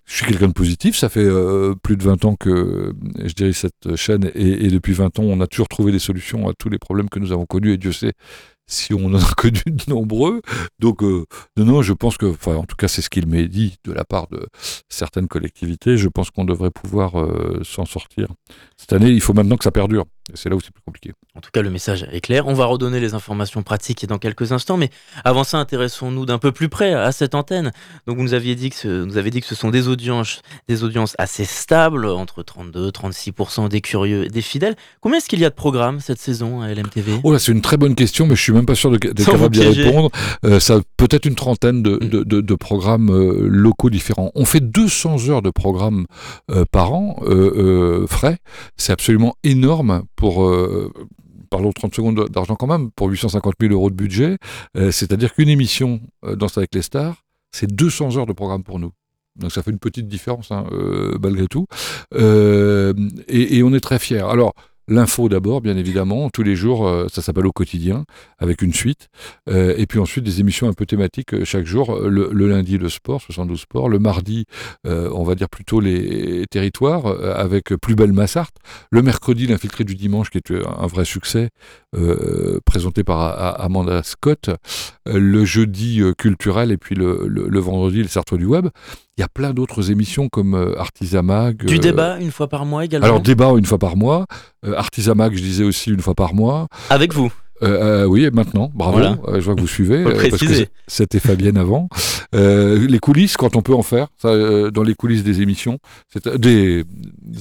je 0.06 0.16
suis 0.16 0.26
quelqu'un 0.26 0.48
de 0.48 0.54
positif, 0.54 0.98
ça 0.98 1.08
fait 1.08 1.30
plus 1.84 1.96
de 1.96 2.04
20 2.04 2.26
ans 2.26 2.36
que 2.36 2.94
je 3.24 3.34
dirige 3.34 3.56
cette 3.56 3.96
chaîne 3.96 4.30
et, 4.36 4.66
et, 4.66 4.68
depuis 4.68 4.92
20 4.92 5.20
ans, 5.20 5.24
on 5.24 5.40
a 5.40 5.48
toujours 5.48 5.70
trouvé 5.70 5.94
des 5.94 6.00
solutions 6.00 6.50
à 6.50 6.54
tous 6.54 6.68
les 6.68 6.80
problèmes 6.80 7.08
que 7.08 7.20
nous 7.20 7.32
avons 7.32 7.46
connus 7.46 7.72
et 7.72 7.78
Dieu 7.78 7.94
sait 7.94 8.12
si 8.70 8.94
on 8.94 9.06
en 9.08 9.16
a 9.16 9.34
connu 9.38 9.62
de 9.66 9.84
nombreux. 9.90 10.42
Donc, 10.80 11.04
euh, 11.04 11.26
non, 11.58 11.82
je 11.82 11.94
pense 11.94 12.18
que, 12.18 12.28
enfin, 12.28 12.56
en 12.56 12.64
tout 12.64 12.78
cas, 12.78 12.88
c'est 12.88 13.02
ce 13.02 13.10
qu'il 13.10 13.28
m'est 13.28 13.48
dit 13.48 13.78
de 13.84 13.92
la 13.92 14.06
part 14.06 14.28
de 14.28 14.48
certaines 14.88 15.28
collectivités. 15.28 15.98
Je 15.98 16.08
pense 16.08 16.32
qu'on 16.32 16.46
devrait 16.46 16.72
pouvoir 16.72 17.20
euh, 17.20 17.62
s'en 17.64 17.86
sortir. 17.86 18.28
Cette 18.78 18.94
année, 18.94 19.10
il 19.10 19.22
faut 19.22 19.34
maintenant 19.34 19.58
que 19.58 19.64
ça 19.64 19.72
perdure. 19.72 20.06
C'est 20.34 20.50
là 20.50 20.56
où 20.56 20.62
c'est 20.62 20.72
plus 20.72 20.84
compliqué. 20.84 21.14
En 21.36 21.42
tout 21.42 21.50
cas, 21.52 21.62
le 21.62 21.70
message 21.70 22.08
est 22.12 22.22
clair. 22.22 22.48
On 22.48 22.54
va 22.54 22.66
redonner 22.66 23.00
les 23.00 23.14
informations 23.14 23.64
pratiques 23.64 24.06
dans 24.06 24.18
quelques 24.18 24.52
instants, 24.52 24.78
mais 24.78 24.90
avant 25.24 25.44
ça, 25.44 25.58
intéressons-nous 25.58 26.26
d'un 26.26 26.38
peu 26.38 26.52
plus 26.52 26.70
près 26.70 26.94
à 26.94 27.12
cette 27.12 27.36
antenne. 27.36 27.72
Donc, 28.08 28.18
vous 28.18 28.24
nous 28.24 28.34
aviez 28.34 28.56
dit 28.56 28.70
que 28.70 28.76
ce, 28.76 29.04
nous 29.04 29.18
avez 29.18 29.32
dit 29.32 29.42
que 29.42 29.48
ce 29.48 29.56
sont 29.56 29.70
des 29.70 29.88
audiences, 29.88 30.42
des 30.68 30.84
audiences 30.84 31.16
assez 31.18 31.46
stables, 31.46 32.06
entre 32.06 32.44
32 32.44 32.92
36 32.92 33.34
des 33.70 33.82
curieux 33.82 34.26
et 34.26 34.30
des 34.30 34.42
fidèles. 34.42 34.76
Combien 35.02 35.18
est-ce 35.18 35.30
qu'il 35.30 35.40
y 35.40 35.46
a 35.46 35.50
de 35.50 35.56
programmes 35.56 36.00
cette 36.00 36.20
saison 36.20 36.62
à 36.62 36.74
LMTV 36.74 37.22
Oh 37.24 37.32
là, 37.32 37.40
c'est 37.40 37.52
une 37.52 37.62
très 37.62 37.78
bonne 37.78 37.96
question, 37.96 38.26
mais 38.26 38.36
je 38.36 38.42
suis 38.42 38.54
même 38.54 38.66
pas 38.66 38.76
sûr 38.76 38.92
d'être 38.92 39.26
capable 39.26 39.56
d'y 39.56 39.64
répondre. 39.64 40.10
Euh, 40.46 40.60
ça 40.60 40.80
peut-être 40.98 41.26
une 41.26 41.36
trentaine 41.36 41.84
de, 41.84 41.94
mm. 41.94 42.24
de, 42.24 42.42
de, 42.42 42.56
programmes 42.56 43.10
euh, 43.10 43.48
locaux 43.48 43.90
différents. 43.90 44.32
On 44.36 44.46
fait 44.46 44.60
200 44.60 45.30
heures 45.30 45.42
de 45.42 45.50
programmes 45.50 46.06
euh, 46.52 46.66
par 46.72 46.94
an, 46.94 47.18
frais. 48.08 48.38
C'est 48.78 48.92
absolument 48.92 49.36
énorme 49.44 50.04
pour 50.20 50.44
euh, 50.44 50.92
parlons 51.50 51.72
30 51.72 51.96
secondes 51.96 52.28
d'argent 52.30 52.56
quand 52.56 52.68
même, 52.68 52.92
pour 52.92 53.08
850 53.08 53.54
000 53.62 53.74
euros 53.74 53.90
de 53.90 53.96
budget, 53.96 54.38
euh, 54.76 54.92
c'est-à-dire 54.92 55.34
qu'une 55.34 55.48
émission 55.48 56.02
euh, 56.26 56.36
Danse 56.36 56.58
avec 56.58 56.76
les 56.76 56.82
stars, 56.82 57.24
c'est 57.52 57.74
200 57.74 58.18
heures 58.18 58.26
de 58.26 58.34
programme 58.34 58.64
pour 58.64 58.80
nous. 58.80 58.92
Donc 59.38 59.54
ça 59.54 59.64
fait 59.64 59.72
une 59.72 59.80
petite 59.80 60.10
différence, 60.10 60.52
hein, 60.52 60.66
malgré 61.22 61.48
tout. 61.48 61.66
Et, 62.12 63.64
on 63.64 63.74
est 63.74 63.80
très 63.80 63.98
fiers. 63.98 64.20
Alors, 64.30 64.54
L'info 64.90 65.30
d'abord, 65.30 65.62
bien 65.62 65.78
évidemment, 65.78 66.32
tous 66.32 66.42
les 66.42 66.56
jours, 66.56 66.88
euh, 66.88 67.06
ça 67.14 67.22
s'appelle 67.22 67.46
au 67.46 67.52
quotidien, 67.52 68.06
avec 68.40 68.64
une 68.64 68.74
suite. 68.74 69.10
Euh, 69.48 69.76
et 69.78 69.86
puis 69.86 70.00
ensuite, 70.00 70.24
des 70.24 70.40
émissions 70.40 70.68
un 70.68 70.74
peu 70.74 70.88
thématiques 70.88 71.36
euh, 71.36 71.46
chaque 71.46 71.68
jour. 71.68 71.96
Le, 72.00 72.48
lundi, 72.48 72.80
le 72.80 72.90
sport, 72.90 73.22
72 73.22 73.60
sports. 73.60 73.88
Le 73.88 74.00
mardi, 74.00 74.46
on 74.86 75.24
va 75.24 75.36
dire 75.36 75.48
plutôt 75.48 75.80
les 75.80 76.46
territoires, 76.50 77.06
avec 77.06 77.66
Plus 77.76 77.94
belle 77.94 78.14
Massart. 78.14 78.50
Le 78.92 79.04
mercredi, 79.04 79.46
l'infiltré 79.46 79.84
du 79.84 79.96
dimanche, 79.96 80.32
qui 80.32 80.40
est 80.40 80.52
un 80.52 80.88
vrai 80.88 81.06
succès, 81.06 81.50
présenté 82.66 83.04
par 83.04 83.62
Amanda 83.62 84.02
Scott. 84.04 84.50
Le 85.06 85.46
jeudi, 85.46 86.02
culturel, 86.18 86.72
et 86.72 86.78
puis 86.78 86.96
le, 86.96 87.28
le 87.28 87.60
vendredi, 87.60 88.02
le 88.02 88.08
Sartre 88.08 88.38
du 88.38 88.46
web. 88.46 88.70
Il 89.18 89.22
y 89.22 89.24
a 89.24 89.28
plein 89.28 89.54
d'autres 89.54 89.92
émissions 89.92 90.30
comme 90.30 90.56
Artisamag. 90.78 91.66
Du 91.66 91.78
débat 91.78 92.18
une 92.20 92.32
fois 92.32 92.48
par 92.48 92.66
mois 92.66 92.86
également 92.86 93.06
Alors, 93.06 93.20
débat 93.20 93.52
une 93.58 93.66
fois 93.66 93.78
par 93.78 93.98
mois. 93.98 94.26
Euh, 94.66 94.74
Artisamag, 94.80 95.36
je 95.36 95.42
disais 95.42 95.64
aussi 95.64 95.92
une 95.92 96.02
fois 96.02 96.16
par 96.16 96.34
mois. 96.34 96.68
Avec 96.90 97.14
vous 97.14 97.32
oui, 97.62 98.30
maintenant, 98.32 98.72
bravo. 98.74 99.00
je 99.36 99.42
vois 99.42 99.54
que 99.54 99.60
vous 99.60 99.68
suivez. 99.68 100.06
C'était 100.88 101.20
Fabienne 101.20 101.58
avant. 101.58 101.90
les 102.34 103.00
coulisses, 103.00 103.36
quand 103.36 103.58
on 103.58 103.62
peut 103.62 103.74
en 103.74 103.84
faire, 103.84 104.08
ça, 104.18 104.72
dans 104.72 104.84
les 104.84 104.96
coulisses 104.96 105.24
des 105.24 105.42
émissions, 105.42 105.78
des, 106.38 106.86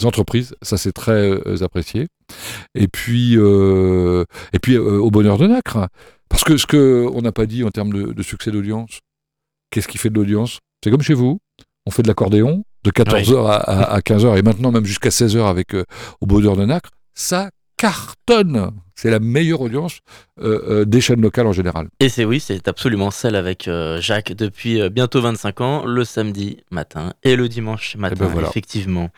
entreprises, 0.03 0.57
ça 0.61 0.77
c'est 0.77 0.91
très 0.91 1.63
apprécié. 1.63 2.09
Et 2.75 2.89
puis, 2.89 3.35
et 3.35 4.59
puis 4.61 4.77
au 4.77 5.11
bonheur 5.13 5.39
de 5.39 5.47
Nacre, 5.47 5.87
parce 6.29 6.43
que 6.43 6.57
ce 6.57 6.67
qu'on 6.67 7.23
n'a 7.23 7.31
pas 7.31 7.47
dit 7.47 7.63
en 7.63 7.71
termes 7.71 7.93
de, 7.93 8.13
de 8.13 8.23
succès 8.25 8.51
d'audience, 8.51 8.99
qu'est-ce 9.71 9.87
qui 9.87 9.99
fait 9.99 10.11
de 10.11 10.17
l'audience? 10.17 10.59
C'est 10.83 10.91
comme 10.91 11.03
chez 11.03 11.15
vous 11.15 11.39
on 11.89 11.91
fait 11.91 12.03
de 12.03 12.09
l'accordéon 12.09 12.65
de 12.85 12.91
14h 12.91 13.47
à, 13.47 13.99
15h 14.01 14.37
et 14.37 14.43
maintenant 14.43 14.71
même 14.71 14.85
jusqu'à 14.85 15.09
16h 15.09 15.49
avec 15.49 15.75
euh, 15.75 15.85
au 16.21 16.27
Baudeur 16.27 16.55
de 16.55 16.67
Nacre, 16.67 16.91
ça 17.19 17.51
cartonne. 17.77 18.71
C'est 18.95 19.11
la 19.11 19.21
meilleure 19.21 19.61
audience 19.61 20.01
euh, 20.41 20.81
euh, 20.81 20.85
des 20.85 21.01
chaînes 21.01 21.21
locales 21.21 21.47
en 21.47 21.53
général. 21.53 21.89
Et 22.01 22.09
c'est 22.09 22.25
oui, 22.25 22.41
c'est 22.41 22.67
absolument 22.67 23.11
celle 23.11 23.37
avec 23.37 23.69
Jacques 24.01 24.33
depuis 24.33 24.89
bientôt 24.91 25.21
25 25.21 25.61
ans, 25.61 25.85
le 25.85 26.05
samedi 26.05 26.59
matin 26.71 27.13
et 27.23 27.37
le 27.37 27.49
dimanche 27.49 27.95
eh 27.97 28.01
ben 28.01 28.09
matin, 28.11 28.49
effectivement. 28.49 29.11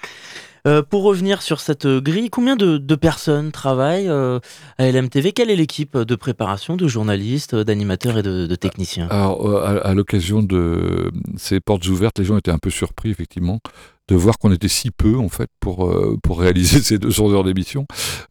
Euh, 0.66 0.82
pour 0.82 1.02
revenir 1.02 1.42
sur 1.42 1.60
cette 1.60 1.86
grille, 1.86 2.30
combien 2.30 2.56
de, 2.56 2.94
personnes 2.94 3.50
travaillent 3.50 4.08
euh, 4.08 4.40
à 4.78 4.90
LMTV 4.90 5.32
Quelle 5.32 5.50
est 5.50 5.56
l'équipe 5.56 5.96
de 5.96 6.14
préparation, 6.14 6.76
de 6.76 6.86
journalistes, 6.86 7.54
d'animateurs 7.54 8.18
et 8.18 8.22
de, 8.22 8.54
techniciens? 8.54 9.08
Alors, 9.10 9.48
euh, 9.48 9.80
à, 9.82 9.94
l'occasion 9.94 10.42
de 10.42 11.10
ces 11.36 11.60
portes 11.60 11.86
ouvertes, 11.88 12.18
les 12.18 12.24
gens 12.24 12.36
étaient 12.36 12.50
un 12.50 12.58
peu 12.58 12.70
surpris, 12.70 13.10
effectivement, 13.10 13.60
de 14.08 14.14
voir 14.16 14.38
qu'on 14.38 14.52
était 14.52 14.68
si 14.68 14.90
peu, 14.90 15.16
en 15.16 15.28
fait, 15.28 15.48
pour, 15.60 15.94
pour 16.22 16.40
réaliser 16.40 16.80
ces 16.82 16.98
200 16.98 17.32
heures 17.32 17.44
d'émission. 17.44 17.86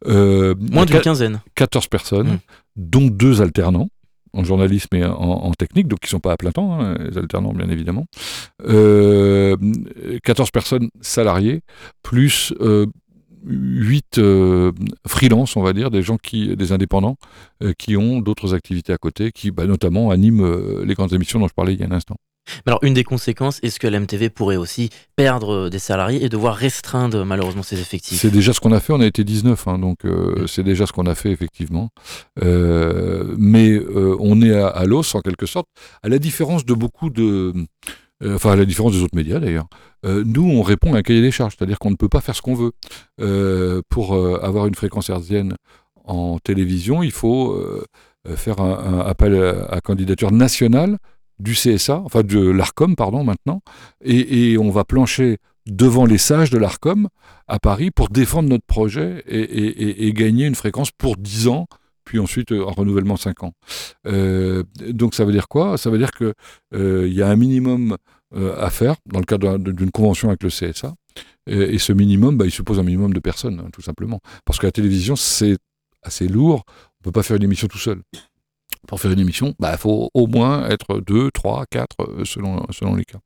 Moins 0.06 0.84
d'une 0.84 1.00
quinzaine. 1.00 1.40
14 1.56 1.88
personnes, 1.88 2.28
mmh. 2.28 2.38
dont 2.76 3.06
deux 3.06 3.42
alternants 3.42 3.88
en 4.32 4.44
journalisme 4.44 4.94
et 4.94 5.04
en, 5.04 5.52
technique, 5.52 5.88
donc 5.88 6.00
qui 6.00 6.06
ne 6.06 6.10
sont 6.10 6.20
pas 6.20 6.32
à 6.32 6.36
plein 6.36 6.52
temps, 6.52 6.80
hein, 6.80 6.96
les 6.98 7.18
alternants 7.18 7.52
bien 7.52 7.68
évidemment. 7.68 8.06
14 8.60 8.70
euh, 8.70 9.56
personnes 10.52 10.88
salariées, 11.00 11.62
plus 12.02 12.54
8 13.44 14.18
euh, 14.18 14.72
euh, 14.72 15.44
on 15.56 15.62
va 15.62 15.72
dire, 15.72 15.90
des 15.90 16.02
gens 16.02 16.16
qui, 16.16 16.56
des 16.56 16.72
indépendants, 16.72 17.16
qui 17.78 17.96
ont 17.96 18.20
d'autres 18.20 18.54
activités 18.54 18.92
à 18.92 18.98
côté, 18.98 19.32
qui 19.32 19.50
bah, 19.50 19.66
notamment 19.66 20.10
animent 20.10 20.82
les 20.82 20.94
grandes 20.94 21.12
émissions 21.12 21.40
dont 21.40 21.48
je 21.48 21.54
parlais 21.54 21.74
il 21.74 21.80
y 21.80 21.82
a 21.82 21.86
un 21.86 21.92
instant. 21.92 22.16
Alors, 22.66 22.80
une 22.82 22.94
des 22.94 23.04
conséquences, 23.04 23.60
est-ce 23.62 23.78
que 23.78 23.86
l'MTV 23.86 24.30
pourrait 24.30 24.56
aussi 24.56 24.90
perdre 25.16 25.68
des 25.68 25.78
salariés 25.78 26.24
et 26.24 26.28
devoir 26.28 26.56
restreindre 26.56 27.24
malheureusement 27.24 27.62
ses 27.62 27.80
effectifs? 27.80 28.20
C'est 28.20 28.30
déjà 28.30 28.52
ce 28.52 28.60
qu'on 28.60 28.72
a 28.72 28.80
fait, 28.80 28.92
on 28.92 29.00
a 29.00 29.06
été 29.06 29.24
19, 29.24 29.68
hein, 29.68 29.78
donc 29.78 30.04
euh, 30.04 30.42
mm. 30.42 30.48
c'est 30.48 30.62
déjà 30.62 30.86
ce 30.86 30.92
qu'on 30.92 31.06
a 31.06 31.14
fait 31.14 31.30
effectivement. 31.30 31.90
Euh, 32.42 33.34
mais 33.38 33.70
euh, 33.70 34.16
on 34.20 34.40
est 34.42 34.54
à, 34.54 34.84
l'os 34.84 35.14
en 35.14 35.20
quelque 35.20 35.46
sorte, 35.46 35.66
à 36.02 36.08
la 36.08 36.18
différence 36.18 36.64
de 36.64 36.74
beaucoup 36.74 37.10
de... 37.10 37.52
Enfin, 38.22 38.52
à 38.52 38.56
la 38.56 38.66
différence 38.66 38.92
des 38.92 39.02
autres 39.02 39.16
médias 39.16 39.38
d'ailleurs. 39.38 39.66
nous, 40.04 40.44
on 40.44 40.60
répond 40.60 40.92
à 40.92 40.98
un 40.98 41.02
cahier 41.02 41.22
des 41.22 41.30
charges, 41.30 41.54
c'est-à-dire 41.56 41.78
qu'on 41.78 41.90
ne 41.90 41.96
peut 41.96 42.10
pas 42.10 42.20
faire 42.20 42.36
ce 42.36 42.42
qu'on 42.42 42.54
veut. 42.54 42.72
pour 43.88 44.14
avoir 44.14 44.66
une 44.66 44.74
fréquence 44.74 45.08
hertzienne 45.08 45.54
en 46.04 46.38
télévision, 46.38 47.02
il 47.02 47.12
faut 47.12 47.58
faire 48.36 48.60
un, 48.60 48.78
un 48.78 48.98
appel 49.00 49.42
à 49.70 49.80
candidature 49.80 50.32
nationale 50.32 50.98
du 51.40 51.54
CSA, 51.54 52.00
enfin 52.04 52.22
de 52.22 52.38
l'ARCOM, 52.38 52.96
pardon, 52.96 53.24
maintenant, 53.24 53.62
et, 54.04 54.56
on 54.58 54.70
va 54.70 54.84
plancher 54.84 55.38
devant 55.66 56.04
les 56.04 56.18
sages 56.18 56.50
de 56.50 56.58
l'ARCOM 56.58 57.08
à 57.48 57.58
Paris 57.58 57.90
pour 57.90 58.08
défendre 58.08 58.48
notre 58.48 58.66
projet 58.66 59.22
et, 59.26 60.12
gagner 60.12 60.46
une 60.46 60.54
fréquence 60.54 60.90
pour 60.90 61.16
10 61.16 61.48
ans, 61.48 61.66
puis 62.04 62.18
ensuite 62.18 62.52
euh, 62.52 62.66
un 62.66 62.72
renouvellement 62.72 63.16
5 63.16 63.44
ans. 63.44 63.52
Euh, 64.06 64.64
donc 64.88 65.14
ça 65.14 65.24
veut 65.24 65.32
dire 65.32 65.48
quoi? 65.48 65.78
Ça 65.78 65.90
veut 65.90 65.98
dire 65.98 66.10
qu'il 66.10 66.32
euh, 66.74 67.08
y 67.08 67.22
a 67.22 67.28
un 67.28 67.36
minimum 67.36 67.96
à 68.32 68.70
faire 68.70 68.94
dans 69.06 69.18
le 69.18 69.24
cadre 69.24 69.58
d'une 69.58 69.90
convention 69.90 70.28
avec 70.28 70.44
le 70.44 70.50
CSA. 70.50 70.94
Et, 71.48 71.78
ce 71.78 71.92
minimum, 71.92 72.36
bah, 72.36 72.44
il 72.44 72.52
suppose 72.52 72.78
un 72.78 72.84
minimum 72.84 73.12
de 73.12 73.18
personnes, 73.18 73.58
hein, 73.58 73.70
tout 73.72 73.82
simplement. 73.82 74.20
Parce 74.44 74.60
que 74.60 74.66
la 74.66 74.70
télévision, 74.70 75.16
c'est 75.16 75.56
assez 76.04 76.28
lourd. 76.28 76.62
On 76.68 77.00
ne 77.00 77.04
peut 77.04 77.12
pas 77.12 77.24
faire 77.24 77.38
une 77.38 77.42
émission 77.42 77.66
tout 77.66 77.78
seul 77.78 78.02
pour 78.86 79.00
faire 79.00 79.12
une 79.12 79.20
émission, 79.20 79.48
il 79.48 79.62
bah, 79.62 79.76
faut 79.76 80.10
au 80.14 80.26
moins 80.26 80.68
être 80.68 81.00
2, 81.00 81.30
3, 81.30 81.66
4 81.70 82.24
selon, 82.24 82.66
selon 82.70 82.94
les 82.94 83.04
cas. 83.04 83.18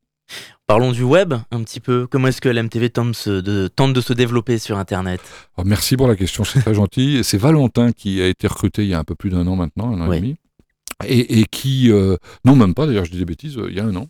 Parlons 0.67 0.91
du 0.91 1.03
web 1.03 1.35
un 1.51 1.63
petit 1.63 1.79
peu. 1.79 2.07
Comment 2.07 2.29
est-ce 2.29 2.41
que 2.41 2.49
l'MTV 2.49 2.89
tente, 2.89 3.29
de, 3.29 3.67
tente 3.67 3.93
de 3.93 4.01
se 4.01 4.13
développer 4.13 4.57
sur 4.57 4.77
Internet? 4.77 5.21
Oh, 5.57 5.63
Merci 5.63 5.95
pour 5.95 6.07
la 6.07 6.15
question, 6.15 6.43
c'est 6.43 6.61
très 6.61 6.73
gentil. 6.73 7.23
C'est 7.23 7.37
Valentin 7.37 7.91
qui 7.91 8.21
a 8.21 8.27
été 8.27 8.47
recruté 8.47 8.83
il 8.83 8.89
y 8.89 8.93
a 8.93 8.99
un 8.99 9.03
peu 9.03 9.15
plus 9.15 9.29
d'un 9.29 9.45
an 9.47 9.55
maintenant, 9.55 9.95
un 9.95 10.01
an 10.01 10.11
et 10.11 10.19
demi. 10.19 10.35
Et, 11.05 11.43
qui, 11.51 11.91
euh, 11.91 12.15
non 12.45 12.55
même 12.55 12.73
pas 12.73 12.87
d'ailleurs, 12.87 13.03
je 13.03 13.11
dis 13.11 13.17
des 13.17 13.25
bêtises, 13.25 13.57
euh, 13.57 13.67
il 13.69 13.75
y 13.75 13.81
a 13.81 13.83
un 13.83 13.95
an, 13.97 14.07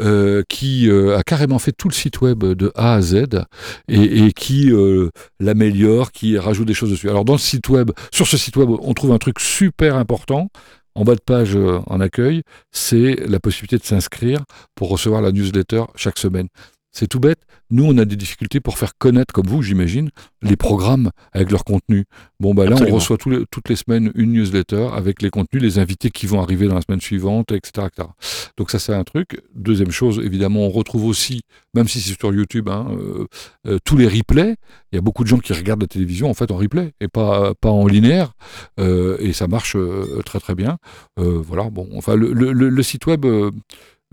euh, 0.00 0.42
qui 0.48 0.90
a 0.90 1.22
carrément 1.22 1.58
fait 1.58 1.72
tout 1.72 1.88
le 1.88 1.94
site 1.94 2.22
web 2.22 2.42
de 2.42 2.72
A 2.74 2.94
à 2.94 3.02
Z 3.02 3.26
et, 3.86 4.26
et 4.26 4.32
qui 4.32 4.72
l'améliore, 5.40 6.10
qui 6.10 6.38
rajoute 6.38 6.66
des 6.66 6.74
choses 6.74 6.90
dessus. 6.90 7.10
Alors 7.10 7.26
dans 7.26 7.34
le 7.34 7.38
site 7.38 7.68
web, 7.68 7.90
sur 8.12 8.26
ce 8.26 8.38
site 8.38 8.56
web, 8.56 8.70
on 8.70 8.94
trouve 8.94 9.12
un 9.12 9.18
truc 9.18 9.40
super 9.40 9.96
important 9.96 10.48
en 10.94 11.04
bas 11.04 11.14
de 11.14 11.20
page 11.20 11.56
euh, 11.56 11.80
en 11.86 12.00
accueil, 12.00 12.42
c'est 12.70 13.16
la 13.26 13.40
possibilité 13.40 13.78
de 13.78 13.84
s'inscrire 13.84 14.44
pour 14.74 14.88
recevoir 14.90 15.22
la 15.22 15.32
newsletter 15.32 15.84
chaque 15.96 16.18
semaine. 16.18 16.48
C'est 16.90 17.06
tout 17.06 17.20
bête. 17.20 17.40
Nous, 17.72 17.86
on 17.86 17.96
a 17.96 18.04
des 18.04 18.16
difficultés 18.16 18.60
pour 18.60 18.76
faire 18.76 18.98
connaître, 18.98 19.32
comme 19.32 19.46
vous, 19.46 19.62
j'imagine, 19.62 20.10
les 20.42 20.56
programmes 20.56 21.10
avec 21.32 21.50
leur 21.50 21.64
contenu. 21.64 22.04
Bon, 22.38 22.52
bah 22.52 22.66
là, 22.66 22.76
on 22.86 22.94
reçoit 22.94 23.16
toutes 23.16 23.68
les 23.70 23.76
semaines 23.76 24.12
une 24.14 24.32
newsletter 24.32 24.88
avec 24.94 25.22
les 25.22 25.30
contenus, 25.30 25.62
les 25.62 25.78
invités 25.78 26.10
qui 26.10 26.26
vont 26.26 26.42
arriver 26.42 26.68
dans 26.68 26.74
la 26.74 26.82
semaine 26.82 27.00
suivante, 27.00 27.50
etc. 27.50 27.88
Donc 28.58 28.70
ça, 28.70 28.78
c'est 28.78 28.92
un 28.92 29.04
truc. 29.04 29.40
Deuxième 29.54 29.90
chose, 29.90 30.20
évidemment, 30.22 30.66
on 30.66 30.68
retrouve 30.68 31.06
aussi, 31.06 31.40
même 31.72 31.88
si 31.88 32.02
c'est 32.02 32.14
sur 32.18 32.34
YouTube, 32.34 32.68
hein, 32.68 32.88
euh, 32.90 33.26
euh, 33.66 33.78
tous 33.82 33.96
les 33.96 34.06
replays. 34.06 34.56
Il 34.92 34.96
y 34.96 34.98
a 34.98 35.00
beaucoup 35.00 35.22
de 35.22 35.28
gens 35.28 35.38
qui 35.38 35.54
regardent 35.54 35.80
la 35.80 35.88
télévision 35.88 36.28
en 36.28 36.34
fait 36.34 36.50
en 36.50 36.56
replay 36.56 36.92
et 37.00 37.08
pas, 37.08 37.54
pas 37.54 37.70
en 37.70 37.86
linéaire. 37.86 38.34
Euh, 38.80 39.16
et 39.20 39.32
ça 39.32 39.48
marche 39.48 39.78
très 40.26 40.40
très 40.40 40.54
bien. 40.54 40.76
voilà, 41.16 41.70
bon, 41.70 41.88
enfin, 41.94 42.16
le, 42.16 42.32
le 42.52 42.82
site 42.82 43.06
web 43.06 43.24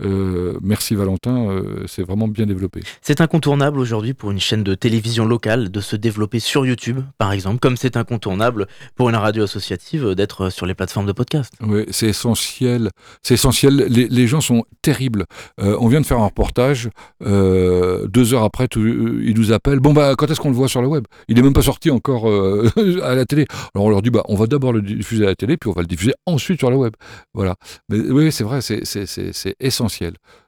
euh, 0.02 0.58
merci 0.62 0.94
Valentin, 0.94 1.48
euh, 1.50 1.84
c'est 1.86 2.02
vraiment 2.02 2.28
bien 2.28 2.46
développé. 2.46 2.80
C'est 3.02 3.20
incontournable 3.20 3.78
aujourd'hui 3.78 4.14
pour 4.14 4.30
une 4.30 4.40
chaîne 4.40 4.62
de 4.62 4.74
télévision 4.74 5.24
locale 5.24 5.70
de 5.70 5.80
se 5.80 5.96
développer 5.96 6.40
sur 6.40 6.66
YouTube, 6.66 7.00
par 7.18 7.32
exemple, 7.32 7.58
comme 7.58 7.76
c'est 7.76 7.96
incontournable 7.96 8.66
pour 8.94 9.08
une 9.08 9.16
radio 9.16 9.44
associative 9.44 10.14
d'être 10.14 10.50
sur 10.50 10.66
les 10.66 10.74
plateformes 10.74 11.06
de 11.06 11.12
podcast. 11.12 11.52
Oui, 11.60 11.84
c'est 11.90 12.08
essentiel. 12.08 12.90
C'est 13.22 13.34
essentiel. 13.34 13.76
Les, 13.88 14.26
gens 14.26 14.40
sont 14.40 14.64
terribles. 14.82 15.24
Euh, 15.60 15.76
on 15.80 15.88
vient 15.88 16.00
de 16.00 16.06
faire 16.06 16.18
un 16.18 16.26
reportage. 16.26 16.88
deux 17.20 18.34
heures 18.34 18.44
après, 18.44 18.68
ils 18.76 19.34
nous 19.36 19.52
appellent. 19.52 19.80
Bon 19.80 19.92
bah, 19.92 20.14
quand 20.16 20.30
est-ce 20.30 20.40
qu'on 20.40 20.50
le 20.50 20.54
voit 20.54 20.68
sur 20.68 20.82
le 20.82 20.88
web? 20.88 21.04
Il 21.28 21.36
n'est 21.36 21.42
même 21.42 21.52
pas 21.52 21.62
sorti 21.62 21.90
encore 21.90 22.26
à 23.02 23.14
la 23.14 23.24
télé. 23.24 23.46
Alors 23.74 23.86
on 23.86 23.90
leur 23.90 24.02
dit 24.02 24.10
bah, 24.10 24.22
on 24.28 24.34
va 24.34 24.46
d'abord 24.46 24.72
le 24.72 24.82
diffuser 24.82 25.24
à 25.24 25.28
la 25.28 25.34
télé, 25.34 25.56
puis 25.56 25.68
on 25.68 25.72
va 25.72 25.82
le 25.82 25.86
diffuser 25.86 26.14
ensuite 26.26 26.60
sur 26.60 26.70
le 26.70 26.76
web. 26.76 26.92
Voilà. 27.34 27.56
Mais 27.88 27.98
oui, 27.98 28.32
c'est 28.32 28.44
vrai, 28.44 28.60
c'est 28.62 29.56
essentiel 29.60 29.89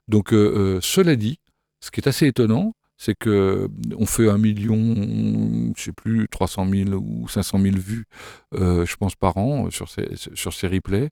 donc, 0.08 0.32
euh, 0.32 0.36
euh, 0.76 0.78
cela 0.80 1.16
dit, 1.16 1.38
ce 1.80 1.90
qui 1.90 2.00
est 2.00 2.08
assez 2.08 2.26
étonnant, 2.26 2.74
c'est 2.96 3.14
que 3.18 3.30
euh, 3.30 3.68
on 3.96 4.06
fait 4.06 4.28
un 4.28 4.38
million, 4.38 5.72
je 5.76 5.82
sais 5.82 5.92
plus, 5.92 6.28
300 6.30 6.68
000 6.70 6.90
ou 6.90 7.28
500 7.28 7.58
000 7.60 7.76
vues, 7.76 8.04
je 8.52 8.96
pense, 8.96 9.16
par 9.16 9.36
an 9.36 9.70
sur 9.70 9.88
ces, 9.88 10.08
sur 10.34 10.52
ces 10.52 10.68
replays. 10.68 11.08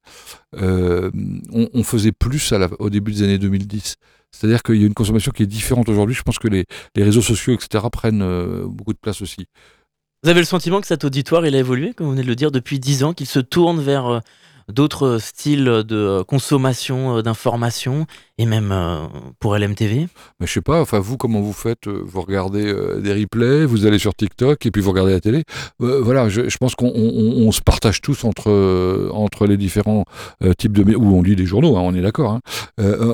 on, 0.52 1.82
faisait 1.82 2.12
plus 2.12 2.52
au 2.78 2.90
début 2.90 3.12
des 3.12 3.22
années 3.22 3.38
2010. 3.38 3.96
C'est-à-dire 4.30 4.62
qu'il 4.62 4.76
y 4.76 4.84
a 4.84 4.86
une 4.86 4.94
consommation 4.94 5.32
qui 5.32 5.42
est 5.42 5.46
différente 5.46 5.88
aujourd'hui. 5.88 6.14
Je 6.14 6.22
pense 6.22 6.38
que 6.38 6.46
les, 6.46 6.64
les 6.94 7.02
réseaux 7.02 7.22
sociaux, 7.22 7.54
etc., 7.54 7.84
prennent 7.90 8.24
beaucoup 8.66 8.92
de 8.92 8.98
place 8.98 9.20
aussi. 9.22 9.46
Vous 10.22 10.28
avez 10.28 10.40
le 10.40 10.46
sentiment 10.46 10.80
que 10.80 10.86
cet 10.86 11.02
auditoire, 11.02 11.44
il 11.46 11.56
a 11.56 11.58
évolué, 11.58 11.94
comme 11.94 12.06
vous 12.06 12.12
venez 12.12 12.22
de 12.22 12.28
le 12.28 12.36
dire, 12.36 12.52
depuis 12.52 12.78
10 12.78 13.02
ans, 13.02 13.14
qu'il 13.14 13.26
se 13.26 13.40
tourne 13.40 13.80
vers 13.80 14.20
d'autres 14.68 15.18
styles 15.18 15.64
de 15.64 16.22
consommation 16.22 17.22
d'informations 17.22 18.06
et 18.38 18.46
même 18.46 18.74
pour 19.38 19.56
LMTV 19.56 20.08
Mais 20.40 20.46
je 20.46 20.52
sais 20.52 20.60
pas, 20.60 20.80
enfin 20.80 20.98
vous 20.98 21.16
comment 21.16 21.40
vous 21.40 21.52
faites 21.52 21.88
Vous 21.88 22.20
regardez 22.20 22.72
des 23.00 23.12
replays, 23.12 23.66
vous 23.66 23.86
allez 23.86 23.98
sur 23.98 24.14
TikTok 24.14 24.64
et 24.64 24.70
puis 24.70 24.80
vous 24.80 24.90
regardez 24.90 25.12
la 25.12 25.20
télé. 25.20 25.44
voilà, 25.78 26.28
je, 26.28 26.56
pense 26.58 26.74
qu'on 26.74 27.52
se 27.52 27.60
partage 27.60 28.00
tous 28.00 28.24
entre, 28.24 29.10
entre 29.12 29.46
les 29.46 29.56
différents 29.56 30.04
types 30.58 30.72
de 30.72 30.84
médias, 30.84 30.98
ou 30.98 31.16
on 31.16 31.22
lit 31.22 31.36
des 31.36 31.46
journaux, 31.46 31.76
hein, 31.76 31.82
on 31.84 31.94
est 31.94 32.02
d'accord, 32.02 32.32
hein, 32.32 32.40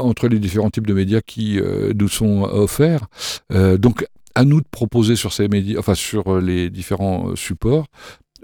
entre 0.01 0.29
les 0.29 0.39
différents 0.39 0.71
types 0.71 0.87
de 0.87 0.95
médias 0.95 1.21
qui 1.21 1.61
nous 1.99 2.09
sont 2.09 2.43
offerts. 2.43 3.07
donc 3.51 4.07
à 4.37 4.45
nous 4.45 4.61
de 4.61 4.67
proposer 4.71 5.17
sur 5.17 5.33
ces 5.33 5.49
médias, 5.49 5.79
enfin 5.79 5.95
sur 5.95 6.39
les 6.41 6.69
différents 6.69 7.35
supports, 7.35 7.87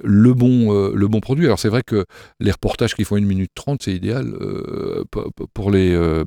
le 0.03 0.35
bon, 0.35 0.75
euh, 0.75 0.93
le 0.95 1.09
bon 1.09 1.21
produit. 1.21 1.47
Alors 1.47 1.59
c'est 1.59 1.69
vrai 1.69 1.83
que 1.83 2.05
les 2.41 2.51
reportages 2.51 2.95
qui 2.95 3.05
font 3.05 3.17
une 3.17 3.27
minute 3.27 3.51
trente, 3.55 3.83
c'est 3.83 3.93
idéal 3.93 4.27
euh, 4.41 5.05
pour, 5.55 5.71
les, 5.71 5.93
euh, 5.93 6.25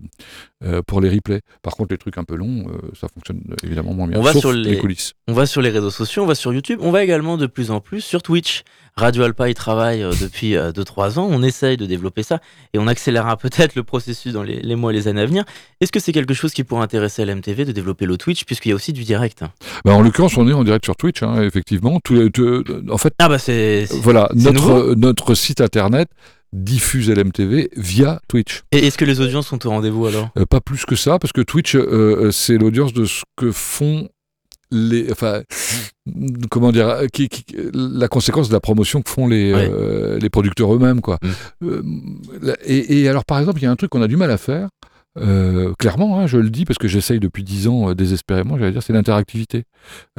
pour 0.87 1.01
les 1.01 1.09
replays. 1.09 1.41
Par 1.61 1.75
contre, 1.75 1.93
les 1.93 1.97
trucs 1.97 2.17
un 2.17 2.23
peu 2.23 2.35
longs, 2.35 2.65
ça 2.99 3.07
fonctionne 3.07 3.41
évidemment 3.63 3.93
moins 3.93 4.07
bien. 4.07 4.19
On 4.19 4.23
va 4.23 4.33
sur 4.33 4.51
les, 4.51 4.77
coulisses. 4.77 5.13
On 5.27 5.33
va 5.33 5.45
sur 5.45 5.61
les 5.61 5.69
réseaux 5.69 5.91
sociaux, 5.91 6.23
on 6.23 6.27
va 6.27 6.35
sur 6.35 6.53
YouTube, 6.53 6.79
on 6.81 6.91
va 6.91 7.03
également 7.03 7.37
de 7.37 7.47
plus 7.47 7.71
en 7.71 7.79
plus 7.79 8.01
sur 8.01 8.21
Twitch. 8.21 8.63
Radio 8.97 9.23
Alpa 9.23 9.49
y 9.49 9.53
travaille 9.53 10.05
depuis 10.21 10.53
2-3 10.53 11.19
ans, 11.19 11.27
on 11.29 11.43
essaye 11.43 11.75
de 11.75 11.85
développer 11.85 12.23
ça 12.23 12.39
et 12.73 12.79
on 12.79 12.87
accélérera 12.87 13.35
peut-être 13.45 13.75
le 13.75 13.83
processus 13.83 14.31
dans 14.31 14.43
les, 14.43 14.75
mois 14.75 14.93
et 14.93 14.95
les 14.95 15.09
années 15.09 15.21
à 15.21 15.25
venir. 15.25 15.43
Est-ce 15.81 15.91
que 15.91 15.99
c'est 15.99 16.13
quelque 16.13 16.33
chose 16.33 16.53
qui 16.53 16.63
pourrait 16.63 16.83
intéresser 16.83 17.25
l'MTV 17.25 17.65
de 17.65 17.73
développer 17.73 18.05
le 18.05 18.17
Twitch 18.17 18.45
puisqu'il 18.45 18.69
y 18.69 18.71
a 18.71 18.75
aussi 18.75 18.93
du 18.93 19.03
direct 19.03 19.43
bah, 19.83 19.93
En 19.93 20.01
l'occurrence, 20.01 20.37
on 20.37 20.47
est 20.47 20.53
en 20.53 20.63
direct 20.63 20.85
sur 20.85 20.95
Twitch, 20.95 21.23
hein, 21.23 21.43
effectivement. 21.43 21.99
en 21.99 22.97
fait, 22.97 23.13
ah 23.19 23.27
bah 23.27 23.37
c'est 23.37 23.64
voilà, 24.01 24.29
notre, 24.33 24.95
notre 24.95 25.35
site 25.35 25.61
internet 25.61 26.09
diffuse 26.55 27.09
LMTV 27.09 27.69
via 27.75 28.21
Twitch. 28.27 28.63
Et 28.71 28.87
est-ce 28.87 28.97
que 28.97 29.05
les 29.05 29.19
audiences 29.19 29.47
sont 29.47 29.65
au 29.65 29.69
rendez-vous 29.69 30.07
alors? 30.07 30.29
Euh, 30.37 30.45
Pas 30.45 30.61
plus 30.61 30.85
que 30.85 30.95
ça, 30.95 31.19
parce 31.19 31.33
que 31.33 31.41
Twitch, 31.41 31.75
euh, 31.75 31.85
euh, 31.89 32.31
c'est 32.31 32.57
l'audience 32.57 32.93
de 32.93 33.05
ce 33.05 33.23
que 33.35 33.51
font 33.51 34.07
les, 34.71 35.11
enfin, 35.11 35.41
comment 36.49 36.71
dire, 36.71 37.01
qui, 37.11 37.29
la 37.73 38.07
conséquence 38.07 38.47
de 38.47 38.53
la 38.53 38.59
promotion 38.59 39.01
que 39.01 39.09
font 39.09 39.27
les, 39.27 40.17
les 40.19 40.29
producteurs 40.29 40.73
eux-mêmes, 40.73 41.01
quoi. 41.01 41.19
Mm. 41.61 42.53
Et, 42.65 43.01
et, 43.01 43.09
alors, 43.09 43.25
par 43.25 43.39
exemple, 43.39 43.59
il 43.59 43.63
y 43.63 43.67
a 43.67 43.71
un 43.71 43.75
truc 43.75 43.91
qu'on 43.91 44.01
a 44.01 44.07
du 44.07 44.17
mal 44.17 44.31
à 44.31 44.37
faire, 44.37 44.69
euh, 45.17 45.73
clairement, 45.79 46.19
hein, 46.19 46.27
je 46.27 46.37
le 46.37 46.49
dis 46.49 46.65
parce 46.65 46.77
que 46.77 46.87
j'essaye 46.87 47.19
depuis 47.19 47.43
dix 47.43 47.67
ans 47.67 47.89
euh, 47.89 47.95
désespérément, 47.95 48.57
j'allais 48.57 48.71
dire, 48.71 48.83
c'est 48.83 48.93
l'interactivité. 48.93 49.63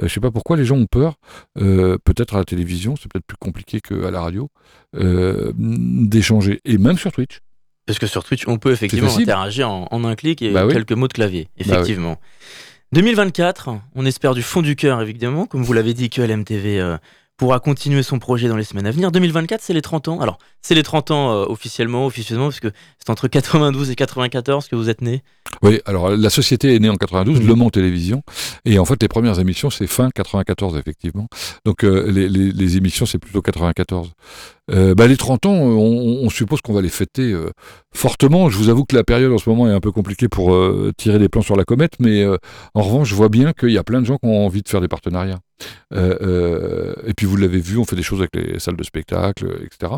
Euh, 0.00 0.08
je 0.08 0.12
sais 0.12 0.20
pas 0.20 0.30
pourquoi 0.30 0.56
les 0.56 0.64
gens 0.64 0.76
ont 0.76 0.86
peur, 0.86 1.16
peut-être 1.54 2.34
à 2.34 2.38
la 2.38 2.44
télévision, 2.44 2.94
c'est 2.96 3.10
peut-être 3.10 3.26
plus 3.26 3.36
compliqué 3.36 3.80
qu'à 3.80 4.10
la 4.10 4.20
radio, 4.20 4.48
d'échanger, 4.94 6.60
et 6.64 6.78
même 6.78 6.98
sur 6.98 7.12
Twitch. 7.12 7.40
Parce 7.86 7.98
que 7.98 8.06
sur 8.06 8.24
Twitch, 8.24 8.48
on 8.48 8.58
peut 8.58 8.72
effectivement 8.72 9.14
interagir 9.16 9.70
en, 9.70 10.04
un 10.04 10.14
clic 10.16 10.42
et 10.42 10.50
bah 10.50 10.66
quelques 10.68 10.92
mots 10.92 11.08
de 11.08 11.12
clavier, 11.12 11.48
bah 11.56 11.64
effectivement. 11.64 12.18
2024, 12.92 13.70
on 13.94 14.06
espère 14.06 14.34
du 14.34 14.42
fond 14.42 14.62
du 14.62 14.76
cœur, 14.76 15.02
évidemment, 15.02 15.46
comme 15.46 15.62
vous 15.62 15.72
l'avez 15.72 15.94
dit, 15.94 16.08
que 16.10 16.22
LMTV 16.22 16.96
pourra 17.36 17.60
continuer 17.60 18.02
son 18.02 18.18
projet 18.18 18.48
dans 18.48 18.56
les 18.56 18.64
semaines 18.64 18.86
à 18.86 18.90
venir. 18.90 19.12
2024, 19.12 19.60
c'est 19.60 19.74
les 19.74 19.82
30 19.82 20.08
ans. 20.08 20.20
Alors, 20.20 20.38
c'est 20.62 20.74
les 20.74 20.82
30 20.82 21.10
ans 21.10 21.32
euh, 21.32 21.44
officiellement, 21.46 22.06
officieusement, 22.06 22.46
parce 22.46 22.60
que 22.60 22.72
c'est 22.98 23.10
entre 23.10 23.28
92 23.28 23.90
et 23.90 23.94
94 23.94 24.68
que 24.68 24.76
vous 24.76 24.88
êtes 24.88 25.02
né. 25.02 25.22
Oui, 25.62 25.80
alors 25.84 26.10
la 26.10 26.30
société 26.30 26.74
est 26.74 26.78
née 26.78 26.88
en 26.88 26.96
92, 26.96 27.40
mhm. 27.40 27.46
Le 27.46 27.54
Mans 27.54 27.70
Télévision, 27.70 28.22
et 28.64 28.78
en 28.78 28.84
fait 28.84 29.00
les 29.00 29.08
premières 29.08 29.38
émissions 29.38 29.70
c'est 29.70 29.86
fin 29.86 30.10
94 30.10 30.76
effectivement. 30.76 31.28
Donc 31.64 31.84
euh, 31.84 32.10
les, 32.10 32.28
les, 32.28 32.76
émissions 32.76 33.06
c'est 33.06 33.18
plutôt 33.18 33.42
94. 33.42 34.12
Euh, 34.70 34.94
bah, 34.94 35.06
les 35.06 35.16
30 35.16 35.46
ans, 35.46 35.52
on, 35.52 36.28
suppose 36.30 36.60
qu'on 36.60 36.72
va 36.72 36.82
les 36.82 36.88
fêter 36.88 37.32
euh, 37.32 37.50
fortement. 37.94 38.50
Je 38.50 38.58
vous 38.58 38.68
avoue 38.68 38.84
que 38.84 38.96
la 38.96 39.04
période 39.04 39.32
en 39.32 39.38
ce 39.38 39.48
moment 39.48 39.68
est 39.68 39.72
un 39.72 39.80
peu 39.80 39.92
compliquée 39.92 40.28
pour 40.28 40.52
euh, 40.54 40.92
tirer 40.96 41.18
des 41.18 41.28
plans 41.28 41.42
sur 41.42 41.56
la 41.56 41.64
comète, 41.64 41.94
mais 42.00 42.26
en 42.74 42.82
revanche, 42.82 43.08
je 43.08 43.14
vois 43.14 43.28
bien 43.28 43.52
qu'il 43.52 43.70
y 43.70 43.78
a 43.78 43.84
plein 43.84 44.00
de 44.00 44.06
gens 44.06 44.16
qui 44.16 44.26
ont 44.26 44.44
envie 44.44 44.62
de 44.62 44.68
faire 44.68 44.80
des 44.80 44.88
partenariats. 44.88 45.38
et 45.92 47.14
puis 47.16 47.26
vous 47.26 47.36
l'avez 47.36 47.60
vu, 47.60 47.78
on 47.78 47.84
fait 47.84 47.96
des 47.96 48.02
choses 48.02 48.20
avec 48.20 48.34
les 48.34 48.58
salles 48.58 48.76
de 48.76 48.84
spectacle, 48.84 49.46
etc. 49.64 49.92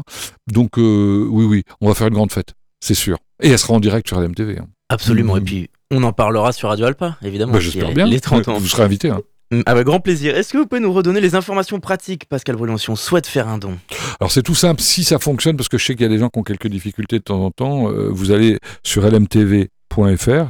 Donc 0.53 0.77
oui, 0.77 1.45
oui, 1.45 1.63
on 1.81 1.89
va 1.89 1.95
faire 1.95 2.09
une 2.09 2.15
grande 2.15 2.33
fête, 2.33 2.55
c'est 2.81 2.95
sûr. 2.95 3.19
Et 3.43 3.51
elle 3.51 3.59
sera 3.59 3.75
en 3.75 3.81
direct 3.81 4.09
sur 4.09 4.21
LMTV. 4.21 4.59
Hein. 4.59 4.67
Absolument. 4.89 5.37
Et 5.37 5.41
mmh. 5.41 5.45
puis 5.45 5.71
on 5.91 6.03
en 6.03 6.13
parlera 6.13 6.53
sur 6.53 6.69
Radio 6.69 6.87
Alpa, 6.87 7.17
évidemment. 7.23 7.53
Bah, 7.53 7.61
j'espère 7.61 7.93
bien. 7.93 8.07
Les 8.07 8.21
30 8.21 8.49
ans. 8.49 8.59
Vous 8.59 8.67
serez 8.67 8.83
invité. 8.83 9.11
Hein. 9.11 9.21
Mm, 9.51 9.63
avec 9.67 9.87
grand 9.87 10.01
plaisir. 10.01 10.37
Est-ce 10.37 10.53
que 10.53 10.59
vous 10.59 10.67
pouvez 10.67 10.81
nous 10.81 10.93
redonner 10.93 11.21
les 11.21 11.35
informations 11.35 11.81
pratiques, 11.81 12.27
Pascal 12.27 12.57
Brulon, 12.57 12.77
si 12.77 12.91
on 12.91 12.97
souhaite 12.97 13.27
faire 13.27 13.49
un 13.49 13.59
don? 13.59 13.79
Alors 14.21 14.31
c'est 14.31 14.43
tout 14.43 14.55
simple, 14.55 14.81
si 14.81 15.05
ça 15.05 15.19
fonctionne, 15.19 15.57
parce 15.57 15.69
que 15.69 15.79
je 15.79 15.85
sais 15.85 15.95
qu'il 15.95 16.03
y 16.03 16.07
a 16.07 16.11
des 16.11 16.19
gens 16.19 16.29
qui 16.29 16.39
ont 16.39 16.43
quelques 16.43 16.69
difficultés 16.69 17.19
de 17.19 17.25
temps 17.25 17.43
en 17.43 17.51
temps, 17.51 17.91
euh, 17.91 18.09
vous 18.11 18.31
allez 18.31 18.59
sur 18.83 19.09
LMTV 19.09 19.71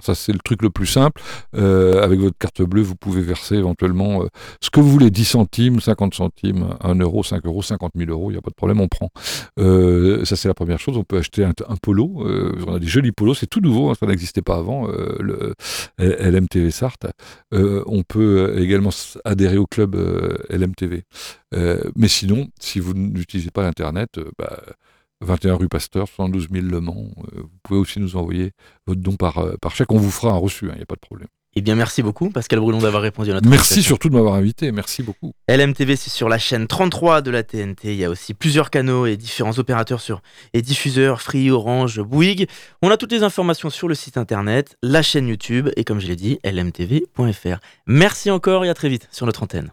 ça 0.03 0.15
c'est 0.15 0.33
le 0.33 0.39
truc 0.39 0.63
le 0.63 0.71
plus 0.71 0.87
simple. 0.87 1.21
Euh, 1.57 2.03
avec 2.03 2.21
votre 2.21 2.37
carte 2.39 2.63
bleue, 2.63 2.83
vous 2.83 2.97
pouvez 2.97 3.23
verser 3.23 3.57
éventuellement 3.57 4.23
euh, 4.23 4.27
ce 4.61 4.71
que 4.71 4.81
vous 4.81 4.91
voulez, 4.91 5.11
10 5.11 5.25
centimes, 5.25 5.81
50 5.81 6.15
centimes, 6.15 6.77
1 6.81 6.95
euro, 6.97 7.23
5 7.23 7.45
euros, 7.47 7.63
50 7.63 7.93
000 7.97 8.11
euros, 8.11 8.31
il 8.31 8.35
n'y 8.35 8.39
a 8.39 8.43
pas 8.43 8.51
de 8.51 8.55
problème, 8.55 8.81
on 8.81 8.89
prend. 8.89 9.11
Euh, 9.59 10.25
ça 10.25 10.37
c'est 10.37 10.49
la 10.49 10.55
première 10.55 10.79
chose, 10.79 10.97
on 10.97 11.05
peut 11.05 11.19
acheter 11.19 11.45
un, 11.45 11.53
polo, 11.83 12.25
on 12.67 12.75
a 12.75 12.79
des 12.79 12.87
jolis 12.87 13.13
polos, 13.13 13.39
c'est 13.39 13.47
tout 13.47 13.61
nouveau, 13.61 13.91
hein, 13.91 13.95
ça 13.99 14.07
n'existait 14.07 14.43
pas 14.43 14.57
avant, 14.57 14.87
le 14.87 15.55
LMTV 15.99 16.71
Sarthe. 16.71 17.07
on 17.53 18.03
peut 18.03 18.55
également 18.59 18.91
adhérer 19.25 19.57
au 19.57 19.67
club 19.67 19.97
LMTV. 20.51 21.05
mais 21.97 22.09
sinon, 22.09 22.49
si 22.61 22.81
vous 22.81 22.95
n'utilisez 22.95 23.51
pas 23.51 23.63
l'Internet, 23.63 24.21
bah, 24.39 24.61
21 25.21 25.55
rue 25.55 25.69
Pasteur, 25.69 26.09
72 26.09 26.49
000 26.53 26.67
Le 26.67 26.81
Mans. 26.81 27.09
Euh, 27.35 27.43
vous 27.43 27.59
pouvez 27.63 27.81
aussi 27.81 28.01
nous 28.01 28.17
envoyer 28.17 28.53
votre 28.87 29.01
don 29.01 29.17
par, 29.17 29.39
euh, 29.39 29.55
par 29.61 29.75
chèque. 29.75 29.93
On 29.93 29.99
vous 29.99 30.11
fera 30.11 30.33
un 30.33 30.37
reçu, 30.37 30.67
il 30.67 30.71
hein, 30.71 30.75
n'y 30.77 30.83
a 30.83 30.87
pas 30.87 30.95
de 30.95 31.01
problème. 31.01 31.29
Eh 31.57 31.61
bien, 31.61 31.75
merci 31.75 32.03
beaucoup, 32.03 32.31
Pascal 32.31 32.61
Brulon, 32.61 32.79
d'avoir 32.79 33.03
répondu 33.03 33.31
à 33.31 33.35
notre 33.35 33.49
Merci 33.49 33.83
surtout 33.83 34.09
de 34.11 34.15
m'avoir 34.15 34.35
invité. 34.35 34.71
Merci 34.71 35.03
beaucoup. 35.03 35.33
LMTV, 35.49 35.97
c'est 35.97 36.11
sur 36.11 36.29
la 36.29 36.39
chaîne 36.39 36.69
33 36.69 37.21
de 37.23 37.31
la 37.31 37.43
TNT. 37.43 37.95
Il 37.95 37.99
y 37.99 38.05
a 38.05 38.11
aussi 38.11 38.35
plusieurs 38.35 38.71
canaux 38.71 39.07
et 39.07 39.17
différents 39.17 39.59
opérateurs 39.59 40.01
sur 40.01 40.21
et 40.53 40.63
diffuseurs 40.63 41.21
Free, 41.21 41.51
Orange, 41.51 42.01
Bouygues. 42.01 42.49
On 42.83 42.91
a 42.91 42.97
toutes 42.97 43.13
les 43.13 43.23
informations 43.23 43.71
sur 43.71 43.89
le 43.89 43.95
site 43.95 44.19
internet, 44.19 44.77
la 44.83 45.03
chaîne 45.03 45.27
YouTube 45.27 45.71
et, 45.77 45.85
comme 45.85 46.01
je 46.01 46.07
l'ai 46.07 46.17
dit, 46.17 46.39
lmtv.fr. 46.45 47.59
Merci 47.87 48.31
encore 48.31 48.65
et 48.65 48.69
à 48.69 48.75
très 48.75 48.89
vite 48.89 49.09
sur 49.11 49.27
notre 49.27 49.43
antenne. 49.43 49.73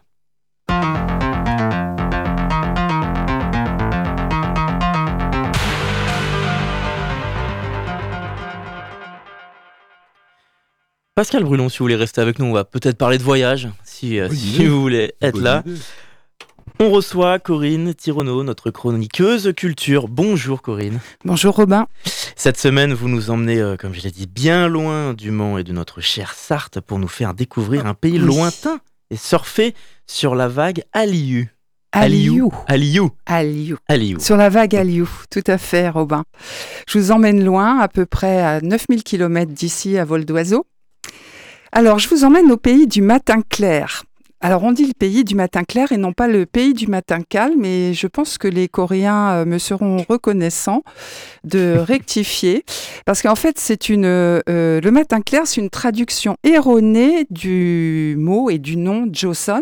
Pascal 11.15 11.45
Brulon, 11.45 11.69
si 11.69 11.78
vous 11.78 11.86
voulez 11.86 11.95
rester 11.95 12.19
avec 12.19 12.39
nous, 12.39 12.45
on 12.45 12.51
va 12.51 12.65
peut-être 12.65 12.97
parler 12.97 13.17
de 13.17 13.23
voyage, 13.23 13.69
si, 13.86 14.19
euh, 14.19 14.28
vous 14.67 14.82
voulez 14.82 15.13
être 15.21 15.39
là. 15.39 15.63
On 16.82 16.91
reçoit 16.91 17.39
Corinne 17.39 17.93
Tironneau, 17.93 18.43
notre 18.43 18.69
chroniqueuse 18.69 19.54
culture. 19.56 20.10
Bonjour 20.10 20.62
Corinne. 20.62 20.99
Bonjour 21.23 21.56
Robin. 21.56 21.88
Cette 22.36 22.58
semaine, 22.58 22.93
vous 22.93 23.08
nous 23.08 23.30
emmenez, 23.30 23.62
euh, 23.62 23.78
comme 23.78 23.93
je 23.93 24.01
l'ai 24.01 24.12
dit, 24.12 24.28
bien 24.28 24.67
loin 24.67 25.13
du 25.13 25.32
Mans 25.32 25.58
et 25.58 25.63
de 25.63 25.71
notre 25.71 26.01
chère 26.01 26.34
Sarthe 26.34 26.82
pour 26.82 26.99
nous 26.99 27.08
faire 27.08 27.34
découvrir 27.34 27.86
un 27.86 27.93
pays 27.93 28.17
lointain 28.17 28.82
et 29.10 29.15
surfer 29.15 29.73
sur 30.08 30.36
la 30.36 30.49
vague 30.49 30.84
Aliou. 30.91 31.45
Aliou. 31.93 32.51
Aliou. 32.67 33.12
Aliou. 33.25 33.78
Aliou. 33.88 34.19
Sur 34.19 34.36
la 34.36 34.49
vague 34.49 34.75
Aliou, 34.75 35.08
tout 35.32 35.45
à 35.47 35.58
fait 35.58 35.88
Robin. 35.88 36.25
Je 36.89 36.99
vous 36.99 37.12
emmène 37.12 37.41
loin, 37.41 37.80
à 37.80 37.88
peu 37.88 38.06
près 38.06 38.41
à 38.41 38.60
9000 38.60 39.01
km 39.04 39.54
d'ici 39.54 39.97
à 39.97 40.04
vol 40.04 40.25
d'oiseau. 40.25 40.65
Alors, 41.78 42.00
je 42.00 42.08
vous 42.08 42.24
emmène 42.24 42.54
au 42.54 42.56
pays 42.56 42.88
du 42.88 43.02
matin 43.02 43.42
clair. 43.50 44.06
Alors 44.41 44.63
on 44.63 44.74
dit 44.74 44.86
le 44.86 44.93
pays 44.93 45.24
du 45.24 45.34
matin 45.34 45.63
clair 45.63 45.91
et 45.91 45.98
non 45.98 46.12
pas 46.12 46.28
le 46.28 46.45
pays 46.45 46.74
du 46.74 46.88
matin 46.88 47.21
calme 47.21 47.63
et 47.63 47.93
je 47.93 48.06
pense 48.06 48.38
que 48.38 48.50
les 48.50 48.67
Coréens 48.67 49.32
euh, 49.32 49.45
me 49.45 49.58
seront 49.58 50.06
reconnaissants 50.08 50.84
de 51.45 51.78
rectifier. 51.80 52.65
Parce 53.06 53.21
qu'en 53.21 53.36
fait 53.36 53.58
c'est 53.58 53.88
une 53.89 54.06
euh, 54.06 54.41
le 54.48 54.91
matin 54.91 55.21
clair 55.21 55.43
c'est 55.48 55.62
une 55.62 55.69
traduction 55.69 56.36
erronée 56.43 57.26
du 57.30 58.15
mot 58.19 58.50
et 58.50 58.58
du 58.58 58.76
nom 58.76 59.08
Joseon 59.12 59.62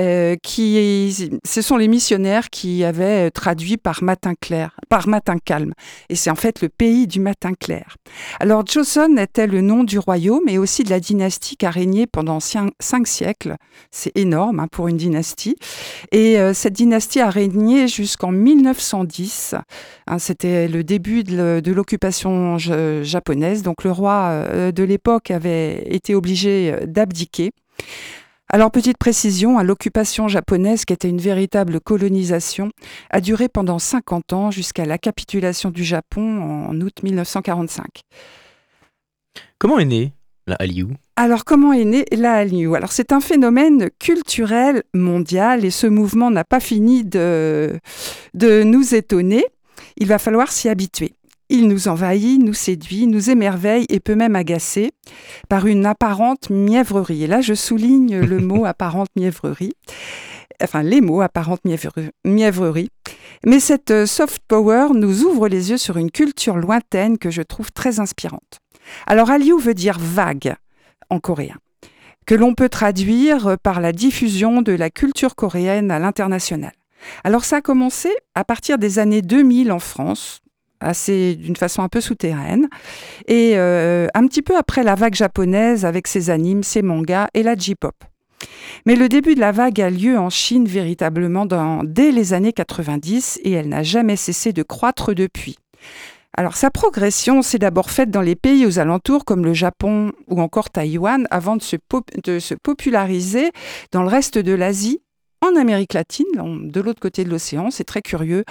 euh, 0.00 0.34
qui 0.42 1.30
ce 1.44 1.62
sont 1.62 1.76
les 1.76 1.86
missionnaires 1.86 2.50
qui 2.50 2.82
avaient 2.82 3.30
traduit 3.30 3.76
par 3.76 4.02
matin 4.02 4.34
clair 4.34 4.76
par 4.88 5.06
matin 5.06 5.36
calme. 5.38 5.72
Et 6.08 6.16
c'est 6.16 6.30
en 6.30 6.34
fait 6.34 6.60
le 6.62 6.68
pays 6.68 7.06
du 7.06 7.20
matin 7.20 7.52
clair. 7.54 7.96
Alors 8.40 8.66
Joseon 8.66 9.16
était 9.18 9.46
le 9.46 9.60
nom 9.60 9.84
du 9.84 10.00
royaume 10.00 10.48
et 10.48 10.58
aussi 10.58 10.82
de 10.82 10.90
la 10.90 10.98
dynastie 10.98 11.56
qui 11.56 11.64
a 11.64 11.70
régné 11.70 12.08
pendant 12.08 12.40
cinq 12.40 13.06
siècles 13.06 13.54
c'est 13.94 14.16
énorme 14.16 14.60
hein, 14.60 14.68
pour 14.70 14.88
une 14.88 14.96
dynastie. 14.96 15.56
Et 16.12 16.38
euh, 16.38 16.52
cette 16.52 16.74
dynastie 16.74 17.20
a 17.20 17.30
régné 17.30 17.88
jusqu'en 17.88 18.32
1910. 18.32 19.54
Hein, 20.06 20.18
c'était 20.18 20.68
le 20.68 20.82
début 20.84 21.22
de 21.22 21.72
l'occupation 21.72 22.58
japonaise. 22.58 23.62
Donc 23.62 23.84
le 23.84 23.92
roi 23.92 24.28
euh, 24.30 24.72
de 24.72 24.82
l'époque 24.82 25.30
avait 25.30 25.84
été 25.94 26.14
obligé 26.14 26.72
euh, 26.72 26.86
d'abdiquer. 26.86 27.52
Alors, 28.50 28.70
petite 28.70 28.98
précision, 28.98 29.58
hein, 29.58 29.62
l'occupation 29.62 30.28
japonaise, 30.28 30.84
qui 30.84 30.92
était 30.92 31.08
une 31.08 31.20
véritable 31.20 31.80
colonisation, 31.80 32.70
a 33.10 33.20
duré 33.20 33.48
pendant 33.48 33.78
50 33.78 34.32
ans 34.32 34.50
jusqu'à 34.50 34.84
la 34.84 34.98
capitulation 34.98 35.70
du 35.70 35.82
Japon 35.82 36.68
en 36.68 36.80
août 36.80 37.02
1945. 37.02 38.02
Comment 39.58 39.78
est 39.78 39.86
née 39.86 40.12
la 40.46 40.56
Hallyu 40.56 40.88
alors, 41.16 41.44
comment 41.44 41.72
est 41.72 41.84
née 41.84 42.04
la 42.10 42.34
Hallyu 42.34 42.74
Alors, 42.74 42.90
c'est 42.90 43.12
un 43.12 43.20
phénomène 43.20 43.88
culturel 44.00 44.82
mondial 44.94 45.64
et 45.64 45.70
ce 45.70 45.86
mouvement 45.86 46.28
n'a 46.28 46.42
pas 46.42 46.58
fini 46.58 47.04
de, 47.04 47.78
de 48.34 48.64
nous 48.64 48.96
étonner. 48.96 49.44
Il 49.96 50.08
va 50.08 50.18
falloir 50.18 50.50
s'y 50.50 50.68
habituer. 50.68 51.12
Il 51.50 51.68
nous 51.68 51.86
envahit, 51.86 52.42
nous 52.42 52.54
séduit, 52.54 53.06
nous 53.06 53.30
émerveille 53.30 53.86
et 53.90 54.00
peut 54.00 54.16
même 54.16 54.34
agacer 54.34 54.90
par 55.48 55.66
une 55.66 55.86
apparente 55.86 56.50
mièvrerie. 56.50 57.22
Et 57.22 57.26
là, 57.28 57.40
je 57.40 57.54
souligne 57.54 58.18
le 58.18 58.38
mot 58.40 58.64
apparente 58.64 59.10
mièvrerie, 59.14 59.74
enfin 60.60 60.82
les 60.82 61.00
mots 61.00 61.20
apparente 61.20 61.60
mièvrerie. 62.24 62.88
Mais 63.46 63.60
cette 63.60 63.90
euh, 63.92 64.06
soft 64.06 64.42
power 64.48 64.88
nous 64.94 65.22
ouvre 65.22 65.46
les 65.46 65.70
yeux 65.70 65.76
sur 65.76 65.96
une 65.96 66.10
culture 66.10 66.56
lointaine 66.56 67.18
que 67.18 67.30
je 67.30 67.42
trouve 67.42 67.70
très 67.70 68.00
inspirante. 68.00 68.58
Alors, 69.06 69.30
Hallyu 69.30 69.58
veut 69.60 69.74
dire 69.74 69.98
vague 70.00 70.56
en 71.14 71.20
coréen, 71.20 71.56
que 72.26 72.34
l'on 72.34 72.54
peut 72.54 72.68
traduire 72.68 73.56
par 73.62 73.80
la 73.80 73.92
diffusion 73.92 74.62
de 74.62 74.72
la 74.72 74.90
culture 74.90 75.34
coréenne 75.36 75.90
à 75.90 75.98
l'international. 75.98 76.72
Alors 77.22 77.44
ça 77.44 77.56
a 77.56 77.60
commencé 77.60 78.10
à 78.34 78.44
partir 78.44 78.78
des 78.78 78.98
années 78.98 79.22
2000 79.22 79.72
en 79.72 79.78
France, 79.78 80.40
assez 80.80 81.36
d'une 81.36 81.56
façon 81.56 81.82
un 81.82 81.88
peu 81.88 82.00
souterraine, 82.00 82.68
et 83.26 83.52
euh, 83.54 84.06
un 84.14 84.26
petit 84.26 84.42
peu 84.42 84.56
après 84.56 84.82
la 84.82 84.94
vague 84.94 85.14
japonaise 85.14 85.84
avec 85.84 86.06
ses 86.06 86.30
animes, 86.30 86.62
ses 86.62 86.82
mangas 86.82 87.28
et 87.34 87.42
la 87.42 87.56
J-pop. 87.56 87.94
Mais 88.86 88.96
le 88.96 89.08
début 89.08 89.34
de 89.34 89.40
la 89.40 89.52
vague 89.52 89.80
a 89.80 89.90
lieu 89.90 90.18
en 90.18 90.30
Chine 90.30 90.66
véritablement 90.66 91.46
dès 91.84 92.10
les 92.10 92.34
années 92.34 92.52
90 92.52 93.40
et 93.42 93.52
elle 93.52 93.68
n'a 93.68 93.82
jamais 93.82 94.16
cessé 94.16 94.52
de 94.52 94.62
croître 94.62 95.14
depuis. 95.14 95.56
Alors 96.36 96.56
sa 96.56 96.70
progression 96.70 97.42
s'est 97.42 97.60
d'abord 97.60 97.90
faite 97.90 98.10
dans 98.10 98.20
les 98.20 98.34
pays 98.34 98.66
aux 98.66 98.80
alentours 98.80 99.24
comme 99.24 99.44
le 99.44 99.54
Japon 99.54 100.12
ou 100.26 100.40
encore 100.40 100.68
Taïwan 100.68 101.28
avant 101.30 101.56
de 101.56 101.62
se, 101.62 101.76
populariser 102.56 103.52
dans 103.92 104.02
le 104.02 104.08
reste 104.08 104.38
de 104.38 104.52
l'Asie, 104.52 105.00
en 105.40 105.54
Amérique 105.54 105.92
latine, 105.92 106.26
de 106.34 106.80
l'autre 106.80 107.00
côté 107.00 107.22
de 107.22 107.30
l'océan, 107.30 107.70
c'est 107.70 107.84
très 107.84 108.02
curieux, 108.02 108.44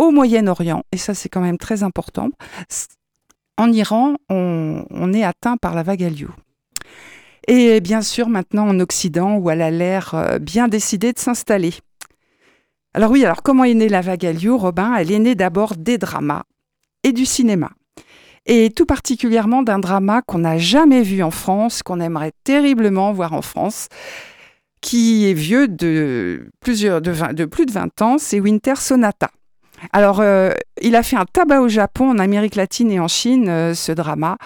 au 0.00 0.10
Moyen-Orient, 0.10 0.82
et 0.92 0.96
ça 0.96 1.14
c'est 1.14 1.28
quand 1.28 1.40
même 1.40 1.58
très 1.58 1.82
important. 1.84 2.30
En 3.56 3.72
Iran, 3.72 4.16
on, 4.30 5.12
est 5.12 5.24
atteint 5.24 5.56
par 5.56 5.74
la 5.74 5.82
vague 5.82 6.02
Hallyu. 6.02 6.28
Et 7.46 7.80
bien 7.80 8.02
sûr 8.02 8.28
maintenant 8.28 8.68
en 8.68 8.80
Occident 8.80 9.36
où 9.36 9.48
elle 9.50 9.62
a 9.62 9.70
l'air 9.70 10.14
euh, 10.14 10.38
bien 10.38 10.68
décidée 10.68 11.12
de 11.12 11.18
s'installer. 11.18 11.74
Alors 12.94 13.10
oui, 13.10 13.24
alors 13.24 13.42
comment 13.42 13.64
est 13.64 13.74
née 13.74 13.88
la 13.88 14.00
vague 14.00 14.26
Hallyu, 14.26 14.50
Robin? 14.50 14.94
Elle 14.96 15.12
est 15.12 15.18
née 15.18 15.34
d'abord 15.34 15.76
des 15.76 15.98
dramas 15.98 16.44
et 17.04 17.12
du 17.12 17.26
cinéma. 17.26 17.70
Et 18.46 18.70
tout 18.70 18.86
particulièrement 18.86 19.62
d'un 19.62 19.78
drama 19.78 20.22
qu'on 20.22 20.38
n'a 20.38 20.56
jamais 20.56 21.02
vu 21.02 21.22
en 21.22 21.30
France, 21.30 21.82
qu'on 21.82 22.00
aimerait 22.00 22.32
terriblement 22.44 23.12
voir 23.12 23.34
en 23.34 23.42
France, 23.42 23.88
qui 24.80 25.28
est 25.28 25.34
vieux 25.34 25.68
de, 25.68 26.48
plusieurs, 26.60 27.02
de, 27.02 27.44
plus 27.44 27.66
de 27.66 27.72
20 27.72 28.02
ans, 28.02 28.16
c'est 28.18 28.40
Winter 28.40 28.76
Sonata. 28.76 29.30
Alors, 29.92 30.20
euh, 30.20 30.52
il 30.80 30.96
a 30.96 31.02
fait 31.02 31.16
un 31.16 31.24
tabac 31.24 31.60
au 31.60 31.68
Japon, 31.68 32.10
en 32.10 32.18
Amérique 32.18 32.56
latine 32.56 32.90
et 32.90 32.98
en 32.98 33.06
Chine, 33.06 33.48
euh, 33.48 33.74
ce 33.74 33.92
drama. 33.92 34.38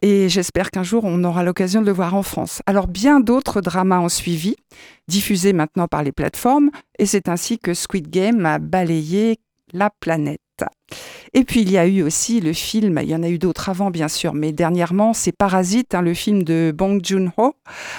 Et 0.00 0.28
j'espère 0.28 0.70
qu'un 0.70 0.82
jour, 0.82 1.04
on 1.04 1.24
aura 1.24 1.42
l'occasion 1.42 1.80
de 1.80 1.86
le 1.86 1.92
voir 1.92 2.14
en 2.14 2.22
France. 2.22 2.62
Alors, 2.66 2.86
bien 2.86 3.20
d'autres 3.20 3.60
dramas 3.60 4.00
ont 4.00 4.08
suivi, 4.08 4.56
diffusés 5.08 5.52
maintenant 5.52 5.88
par 5.88 6.02
les 6.02 6.12
plateformes. 6.12 6.70
Et 6.98 7.06
c'est 7.06 7.28
ainsi 7.28 7.58
que 7.58 7.74
Squid 7.74 8.10
Game 8.10 8.44
a 8.46 8.58
balayé 8.58 9.38
la 9.72 9.90
planète. 9.90 10.43
Et 11.32 11.44
puis 11.44 11.62
il 11.62 11.70
y 11.70 11.78
a 11.78 11.86
eu 11.86 12.02
aussi 12.02 12.40
le 12.40 12.52
film, 12.52 13.00
il 13.02 13.08
y 13.08 13.14
en 13.14 13.22
a 13.22 13.28
eu 13.28 13.38
d'autres 13.38 13.68
avant 13.68 13.90
bien 13.90 14.08
sûr, 14.08 14.34
mais 14.34 14.52
dernièrement 14.52 15.12
c'est 15.12 15.32
Parasite, 15.32 15.94
hein, 15.94 16.02
le 16.02 16.14
film 16.14 16.44
de 16.44 16.72
Bong 16.74 17.00
Joon-ho 17.04 17.54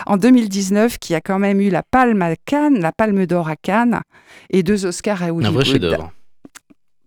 en 0.06 0.18
2019 0.18 0.98
qui 1.00 1.16
a 1.16 1.22
quand 1.22 1.40
même 1.40 1.60
eu 1.60 1.70
la 1.70 1.84
palme 1.84 2.22
à 2.22 2.36
Cannes, 2.38 2.80
la 2.80 2.94
palme 2.94 3.26
d'or 3.26 3.50
à 3.50 3.58
Cannes 3.58 4.02
et 4.50 4.64
deux 4.64 4.86
Oscars 4.86 5.22
à 5.22 5.34
Hollywood. 5.34 5.46
Un 5.46 5.52
vrai 5.52 5.66
chef-d'œuvre. 5.66 6.12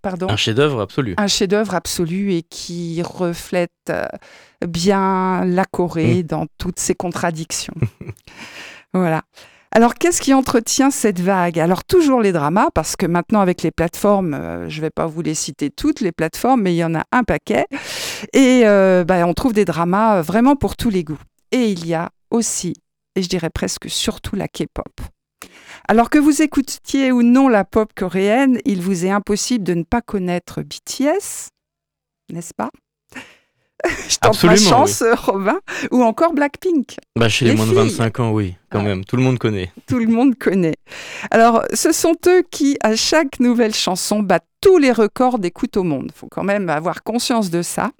Pardon? 0.03 0.29
Un 0.29 0.37
chef-d'œuvre 0.37 0.81
absolu. 0.81 1.15
Un 1.17 1.27
chef-d'œuvre 1.27 1.75
absolu 1.75 2.35
et 2.35 2.43
qui 2.43 3.03
reflète 3.03 3.71
euh, 3.91 4.07
bien 4.67 5.45
la 5.45 5.65
Corée 5.65 6.23
mm. 6.23 6.27
dans 6.27 6.47
toutes 6.59 6.79
ses 6.79 6.95
contradictions. 6.95 7.75
voilà. 8.93 9.23
Alors, 9.71 9.95
qu'est-ce 9.95 10.21
qui 10.21 10.33
entretient 10.33 10.91
cette 10.91 11.21
vague? 11.21 11.59
Alors, 11.59 11.85
toujours 11.85 12.23
les 12.23 12.33
dramas, 12.33 12.71
parce 12.75 12.97
que 12.97 13.07
maintenant, 13.07 13.41
avec 13.41 13.63
les 13.63 13.71
plateformes, 13.71 14.35
euh, 14.35 14.69
je 14.69 14.77
ne 14.77 14.83
vais 14.83 14.91
pas 14.91 15.07
vous 15.07 15.21
les 15.21 15.35
citer 15.35 15.71
toutes, 15.71 16.01
les 16.01 16.13
plateformes, 16.13 16.63
mais 16.63 16.75
il 16.75 16.79
y 16.79 16.85
en 16.85 16.95
a 16.95 17.05
un 17.13 17.23
paquet. 17.23 17.67
Et 18.33 18.63
euh, 18.65 19.05
bah, 19.05 19.27
on 19.27 19.35
trouve 19.35 19.53
des 19.53 19.65
dramas 19.67 20.19
euh, 20.19 20.23
vraiment 20.23 20.57
pour 20.57 20.77
tous 20.77 20.91
les 20.91 21.05
goûts. 21.05 21.21
Et 21.53 21.71
il 21.71 21.87
y 21.87 21.95
a 21.95 22.11
aussi, 22.31 22.75
et 23.15 23.23
je 23.23 23.29
dirais 23.29 23.51
presque 23.51 23.91
surtout, 23.91 24.37
la 24.37 24.49
K-pop. 24.49 25.01
Alors 25.87 26.11
que 26.11 26.19
vous 26.19 26.43
écoutiez 26.43 27.13
ou 27.13 27.23
non 27.23 27.49
la 27.49 27.65
pop 27.65 27.91
coréenne, 27.95 28.59
il 28.65 28.83
vous 28.83 29.07
est 29.07 29.11
impossible 29.11 29.65
de 29.65 29.75
ne 29.75 29.83
pas 29.85 30.03
connaître 30.03 30.63
BTS, 30.63 31.49
n'est-ce 32.31 32.55
pas? 32.55 32.71
je 34.09 34.17
tente 34.19 34.43
ma 34.45 34.57
chance, 34.57 35.05
Robin. 35.25 35.59
Ou 35.91 36.03
encore 36.03 36.33
Blackpink. 36.33 36.97
Bah, 37.17 37.29
chez 37.29 37.45
les, 37.45 37.55
moins 37.55 37.67
de 37.67 37.73
25 37.73 38.21
ans, 38.21 38.31
oui, 38.31 38.57
quand 38.71 38.83
même. 38.83 39.05
Tout 39.05 39.17
le 39.17 39.23
monde 39.23 39.39
connaît. 39.39 39.71
Tout 39.87 39.99
le 39.99 40.07
monde 40.07 40.37
connaît. 40.37 40.77
Alors, 41.31 41.63
ce 41.73 41.93
sont 41.93 42.17
eux 42.27 42.43
qui, 42.51 42.77
à 42.83 42.97
chaque 42.97 43.41
nouvelle 43.41 43.75
chanson, 43.75 44.21
battent 44.21 44.45
tous 44.61 44.79
les 44.79 44.91
records 44.91 45.39
d'écoute 45.39 45.77
au 45.77 45.85
monde. 45.85 46.07
Il 46.09 46.19
faut 46.19 46.27
quand 46.29 46.43
même 46.43 46.69
avoir 46.69 47.05
conscience 47.05 47.51
de 47.51 47.63
ça. 47.63 47.93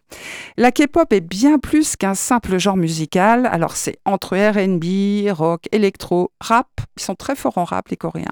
La 0.57 0.73
K-pop 0.73 1.13
est 1.13 1.21
bien 1.21 1.59
plus 1.59 1.95
qu'un 1.95 2.15
simple 2.15 2.59
genre 2.59 2.77
musical. 2.77 3.47
Alors, 3.47 3.77
c'est 3.77 3.99
entre 4.05 4.37
RB, 4.37 5.33
rock, 5.37 5.67
électro, 5.71 6.33
rap. 6.41 6.67
Ils 6.97 7.03
sont 7.03 7.15
très 7.15 7.37
forts 7.37 7.59
en 7.59 7.65
rap, 7.65 7.89
les 7.89 7.97
Coréens. 7.97 8.25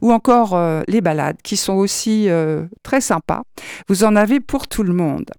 Ou 0.00 0.12
encore 0.12 0.54
euh, 0.54 0.82
les 0.86 1.00
ballades, 1.00 1.38
qui 1.42 1.56
sont 1.56 1.74
aussi 1.74 2.28
euh, 2.28 2.66
très 2.84 3.00
sympas. 3.00 3.42
Vous 3.88 4.04
en 4.04 4.14
avez 4.14 4.38
pour 4.38 4.68
tout 4.68 4.84
le 4.84 4.92
monde. 4.92 5.30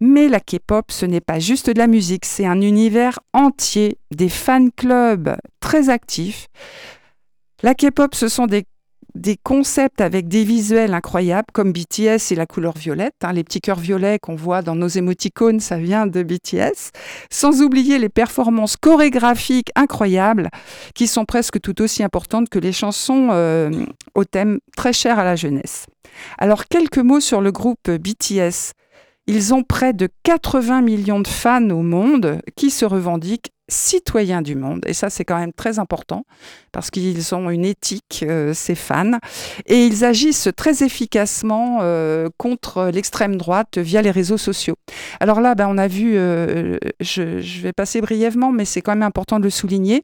Mais 0.00 0.28
la 0.28 0.40
K-pop, 0.40 0.90
ce 0.90 1.04
n'est 1.04 1.20
pas 1.20 1.38
juste 1.38 1.68
de 1.68 1.78
la 1.78 1.86
musique, 1.86 2.24
c'est 2.24 2.46
un 2.46 2.62
univers 2.62 3.18
entier, 3.34 3.98
des 4.10 4.30
fan 4.30 4.70
clubs 4.72 5.36
très 5.60 5.90
actifs. 5.90 6.46
La 7.62 7.74
K-pop, 7.74 8.14
ce 8.14 8.28
sont 8.28 8.46
des, 8.46 8.64
concepts 9.42 10.00
avec 10.00 10.26
des 10.26 10.44
visuels 10.44 10.94
incroyables, 10.94 11.48
comme 11.52 11.72
BTS 11.72 12.30
et 12.30 12.34
la 12.34 12.46
couleur 12.46 12.72
violette. 12.78 13.16
Hein. 13.22 13.34
les 13.34 13.44
petits 13.44 13.60
cœurs 13.60 13.78
violets 13.78 14.18
qu'on 14.18 14.36
voit 14.36 14.62
dans 14.62 14.74
nos 14.74 14.88
émoticônes, 14.88 15.60
ça 15.60 15.76
vient 15.76 16.06
de 16.06 16.22
BTS. 16.22 16.92
Sans 17.30 17.60
oublier 17.60 17.98
les 17.98 18.08
performances 18.08 18.78
chorégraphiques 18.78 19.70
incroyables, 19.74 20.48
qui 20.94 21.08
sont 21.08 21.26
presque 21.26 21.60
tout 21.60 21.82
aussi 21.82 22.02
importantes 22.02 22.48
que 22.48 22.58
les 22.58 22.72
chansons 22.72 23.28
euh, 23.32 23.70
au 24.14 24.24
thème 24.24 24.60
très 24.78 24.94
cher 24.94 25.18
à 25.18 25.24
la 25.24 25.36
jeunesse. 25.36 25.84
Alors, 26.38 26.64
quelques 26.64 26.98
mots 26.98 27.20
sur 27.20 27.42
le 27.42 27.52
groupe 27.52 27.90
BTS. 27.90 28.72
Ils 29.32 29.54
ont 29.54 29.62
près 29.62 29.92
de 29.92 30.08
80 30.24 30.82
millions 30.82 31.20
de 31.20 31.28
fans 31.28 31.70
au 31.70 31.82
monde 31.82 32.40
qui 32.56 32.68
se 32.68 32.84
revendiquent 32.84 33.52
citoyens 33.70 34.42
du 34.42 34.54
monde. 34.54 34.84
Et 34.86 34.92
ça, 34.92 35.10
c'est 35.10 35.24
quand 35.24 35.38
même 35.38 35.52
très 35.52 35.78
important 35.78 36.24
parce 36.72 36.90
qu'ils 36.90 37.34
ont 37.34 37.50
une 37.50 37.64
éthique, 37.64 38.24
euh, 38.26 38.52
ces 38.54 38.74
fans. 38.74 39.18
Et 39.66 39.86
ils 39.86 40.04
agissent 40.04 40.48
très 40.56 40.82
efficacement 40.82 41.78
euh, 41.82 42.28
contre 42.36 42.90
l'extrême 42.92 43.36
droite 43.36 43.78
via 43.78 44.02
les 44.02 44.10
réseaux 44.10 44.36
sociaux. 44.36 44.76
Alors 45.20 45.40
là, 45.40 45.54
ben, 45.54 45.68
on 45.68 45.78
a 45.78 45.88
vu, 45.88 46.16
euh, 46.16 46.78
je, 47.00 47.22
vais 47.62 47.72
passer 47.72 48.00
brièvement, 48.00 48.52
mais 48.52 48.64
c'est 48.64 48.82
quand 48.82 48.92
même 48.92 49.02
important 49.02 49.38
de 49.38 49.44
le 49.44 49.50
souligner. 49.50 50.02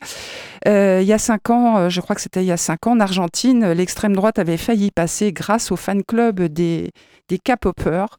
il 0.66 1.02
y 1.02 1.12
a 1.12 1.18
cinq 1.18 1.50
ans, 1.50 1.88
je 1.88 2.00
crois 2.00 2.16
que 2.16 2.22
c'était 2.22 2.42
il 2.42 2.46
y 2.46 2.52
a 2.52 2.56
cinq 2.56 2.86
ans, 2.86 2.92
en 2.92 3.00
Argentine, 3.00 3.72
l'extrême 3.72 4.14
droite 4.14 4.38
avait 4.38 4.56
failli 4.56 4.90
passer 4.90 5.32
grâce 5.32 5.70
au 5.70 5.76
fan 5.76 6.02
club 6.02 6.40
des 6.42 6.90
des 7.28 7.38
K-popers, 7.38 8.18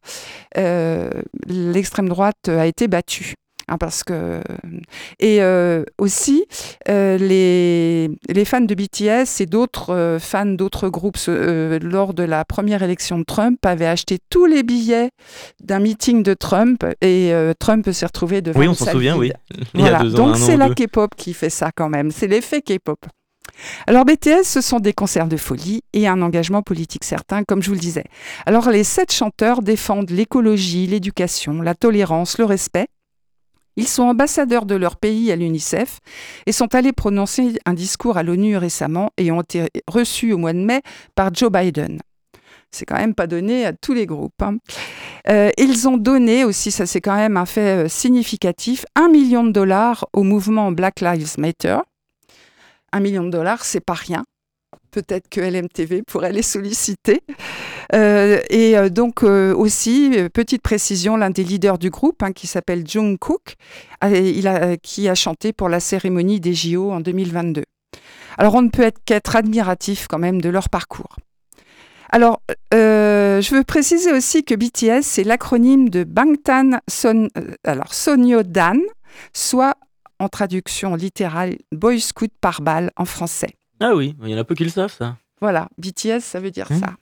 l'extrême 1.46 2.10
droite 2.10 2.48
a 2.48 2.66
été 2.66 2.88
battue. 2.88 3.34
Hein, 3.68 3.76
parce 3.78 4.02
que 4.02 4.40
et 5.20 5.42
euh, 5.42 5.84
aussi 5.98 6.46
euh, 6.88 7.18
les, 7.18 8.08
les, 8.28 8.44
fans 8.46 8.62
de 8.62 8.74
BTS 8.74 9.42
et 9.42 9.46
d'autres 9.46 10.16
fans 10.20 10.46
d'autres 10.46 10.88
groupes 10.88 11.18
lors 11.26 12.14
de 12.14 12.22
la 12.22 12.44
première 12.46 12.82
élection 12.82 13.18
de 13.18 13.24
Trump 13.24 13.58
avaient 13.66 13.86
acheté 13.86 14.18
tous 14.30 14.46
les 14.46 14.62
billets 14.62 15.10
d'un 15.62 15.80
meeting 15.80 16.22
de 16.22 16.32
Trump 16.32 16.84
et 17.02 17.32
Trump 17.58 17.90
s'est 17.90 18.06
retrouvé 18.06 18.40
devant 18.40 18.58
oui 18.58 18.68
on 18.68 18.74
s'en 18.74 18.90
souvient 18.90 19.16
oui 19.16 19.32
voilà. 19.74 20.02
donc 20.04 20.36
c'est 20.36 20.56
la 20.56 20.70
K-pop 20.70 21.14
qui 21.14 21.34
fait 21.34 21.50
ça 21.50 21.70
quand 21.74 21.90
même 21.90 22.10
c'est 22.10 22.26
l'effet 22.26 22.62
K-pop 22.62 23.00
alors 23.86 24.04
BTS, 24.04 24.44
ce 24.44 24.60
sont 24.60 24.78
des 24.78 24.92
concerts 24.92 25.26
de 25.26 25.36
folie 25.36 25.82
et 25.92 26.06
un 26.06 26.22
engagement 26.22 26.62
politique 26.62 27.04
certain, 27.04 27.44
comme 27.44 27.62
je 27.62 27.68
vous 27.68 27.74
le 27.74 27.80
disais. 27.80 28.04
Alors 28.46 28.70
les 28.70 28.84
sept 28.84 29.12
chanteurs 29.12 29.62
défendent 29.62 30.10
l'écologie, 30.10 30.86
l'éducation, 30.86 31.60
la 31.62 31.74
tolérance, 31.74 32.38
le 32.38 32.44
respect. 32.44 32.88
Ils 33.78 33.86
sont 33.86 34.02
ambassadeurs 34.02 34.66
de 34.66 34.74
leur 34.74 34.96
pays 34.96 35.30
à 35.30 35.36
l'UNICEF 35.36 36.00
et 36.46 36.52
sont 36.52 36.74
allés 36.74 36.92
prononcer 36.92 37.54
un 37.64 37.74
discours 37.74 38.16
à 38.16 38.24
l'ONU 38.24 38.56
récemment 38.56 39.10
et 39.16 39.30
ont 39.30 39.40
été 39.40 39.68
reçus 39.86 40.32
au 40.32 40.36
mois 40.36 40.52
de 40.52 40.58
mai 40.58 40.82
par 41.14 41.32
Joe 41.32 41.48
Biden. 41.48 42.00
C'est 42.72 42.84
quand 42.84 42.96
même 42.96 43.14
pas 43.14 43.28
donné 43.28 43.64
à 43.64 43.72
tous 43.72 43.94
les 43.94 44.04
groupes. 44.04 44.42
Hein. 44.42 44.56
Euh, 45.28 45.50
ils 45.58 45.88
ont 45.88 45.96
donné 45.96 46.42
aussi, 46.44 46.72
ça 46.72 46.86
c'est 46.86 47.00
quand 47.00 47.14
même 47.14 47.36
un 47.36 47.46
fait 47.46 47.84
euh, 47.84 47.88
significatif, 47.88 48.84
un 48.96 49.08
million 49.08 49.44
de 49.44 49.52
dollars 49.52 50.06
au 50.12 50.24
mouvement 50.24 50.72
Black 50.72 51.00
Lives 51.00 51.38
Matter. 51.38 51.78
Un 52.92 52.98
million 52.98 53.22
de 53.22 53.30
dollars, 53.30 53.64
c'est 53.64 53.80
pas 53.80 53.94
rien. 53.94 54.24
Peut-être 54.90 55.28
que 55.28 55.40
LMTV 55.40 56.02
pourrait 56.02 56.32
les 56.32 56.42
solliciter. 56.42 57.22
Euh, 57.94 58.40
et 58.50 58.74
donc 58.90 59.22
aussi, 59.22 60.10
petite 60.32 60.62
précision, 60.62 61.16
l'un 61.16 61.30
des 61.30 61.44
leaders 61.44 61.78
du 61.78 61.90
groupe, 61.90 62.22
hein, 62.22 62.32
qui 62.32 62.46
s'appelle 62.46 62.86
Jung 62.86 63.18
Cook, 63.18 63.54
qui 64.82 65.08
a 65.08 65.14
chanté 65.14 65.52
pour 65.52 65.68
la 65.68 65.80
cérémonie 65.80 66.40
des 66.40 66.54
JO 66.54 66.90
en 66.90 67.00
2022. 67.00 67.62
Alors 68.38 68.54
on 68.54 68.62
ne 68.62 68.68
peut 68.68 68.82
être 68.82 69.00
qu'être 69.04 69.36
admiratif 69.36 70.06
quand 70.08 70.18
même 70.18 70.40
de 70.40 70.48
leur 70.48 70.68
parcours. 70.68 71.16
Alors, 72.10 72.40
euh, 72.72 73.42
je 73.42 73.54
veux 73.54 73.64
préciser 73.64 74.12
aussi 74.12 74.42
que 74.42 74.54
BTS, 74.54 75.02
c'est 75.02 75.24
l'acronyme 75.24 75.90
de 75.90 76.04
Bangtan 76.04 76.78
Son, 76.88 77.28
euh, 77.36 77.54
alors 77.64 77.92
Sonyeodan, 77.92 78.78
soit 79.34 79.74
en 80.18 80.28
traduction 80.28 80.94
littérale 80.94 81.58
Boy 81.70 82.00
Scout 82.00 82.32
par 82.40 82.62
balle 82.62 82.90
en 82.96 83.04
français. 83.04 83.57
Ah 83.80 83.94
oui, 83.94 84.16
il 84.22 84.28
y 84.28 84.34
en 84.34 84.38
a 84.38 84.44
peu 84.44 84.54
qui 84.54 84.64
le 84.64 84.70
savent, 84.70 84.92
ça. 84.92 85.16
Voilà, 85.40 85.68
BTS, 85.78 86.20
ça 86.20 86.40
veut 86.40 86.50
dire 86.50 86.66
mmh. 86.70 86.80
ça. 86.80 86.96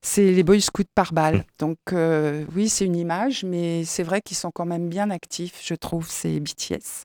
C'est 0.00 0.32
les 0.32 0.42
Boy 0.42 0.60
Scouts 0.60 0.84
par 0.94 1.12
balle. 1.12 1.38
Mmh. 1.38 1.44
Donc, 1.58 1.78
euh, 1.92 2.44
oui, 2.54 2.68
c'est 2.68 2.86
une 2.86 2.96
image, 2.96 3.44
mais 3.44 3.84
c'est 3.84 4.02
vrai 4.02 4.20
qu'ils 4.20 4.36
sont 4.36 4.50
quand 4.52 4.66
même 4.66 4.88
bien 4.88 5.10
actifs, 5.10 5.60
je 5.64 5.74
trouve, 5.74 6.08
ces 6.08 6.40
BTS. 6.40 7.04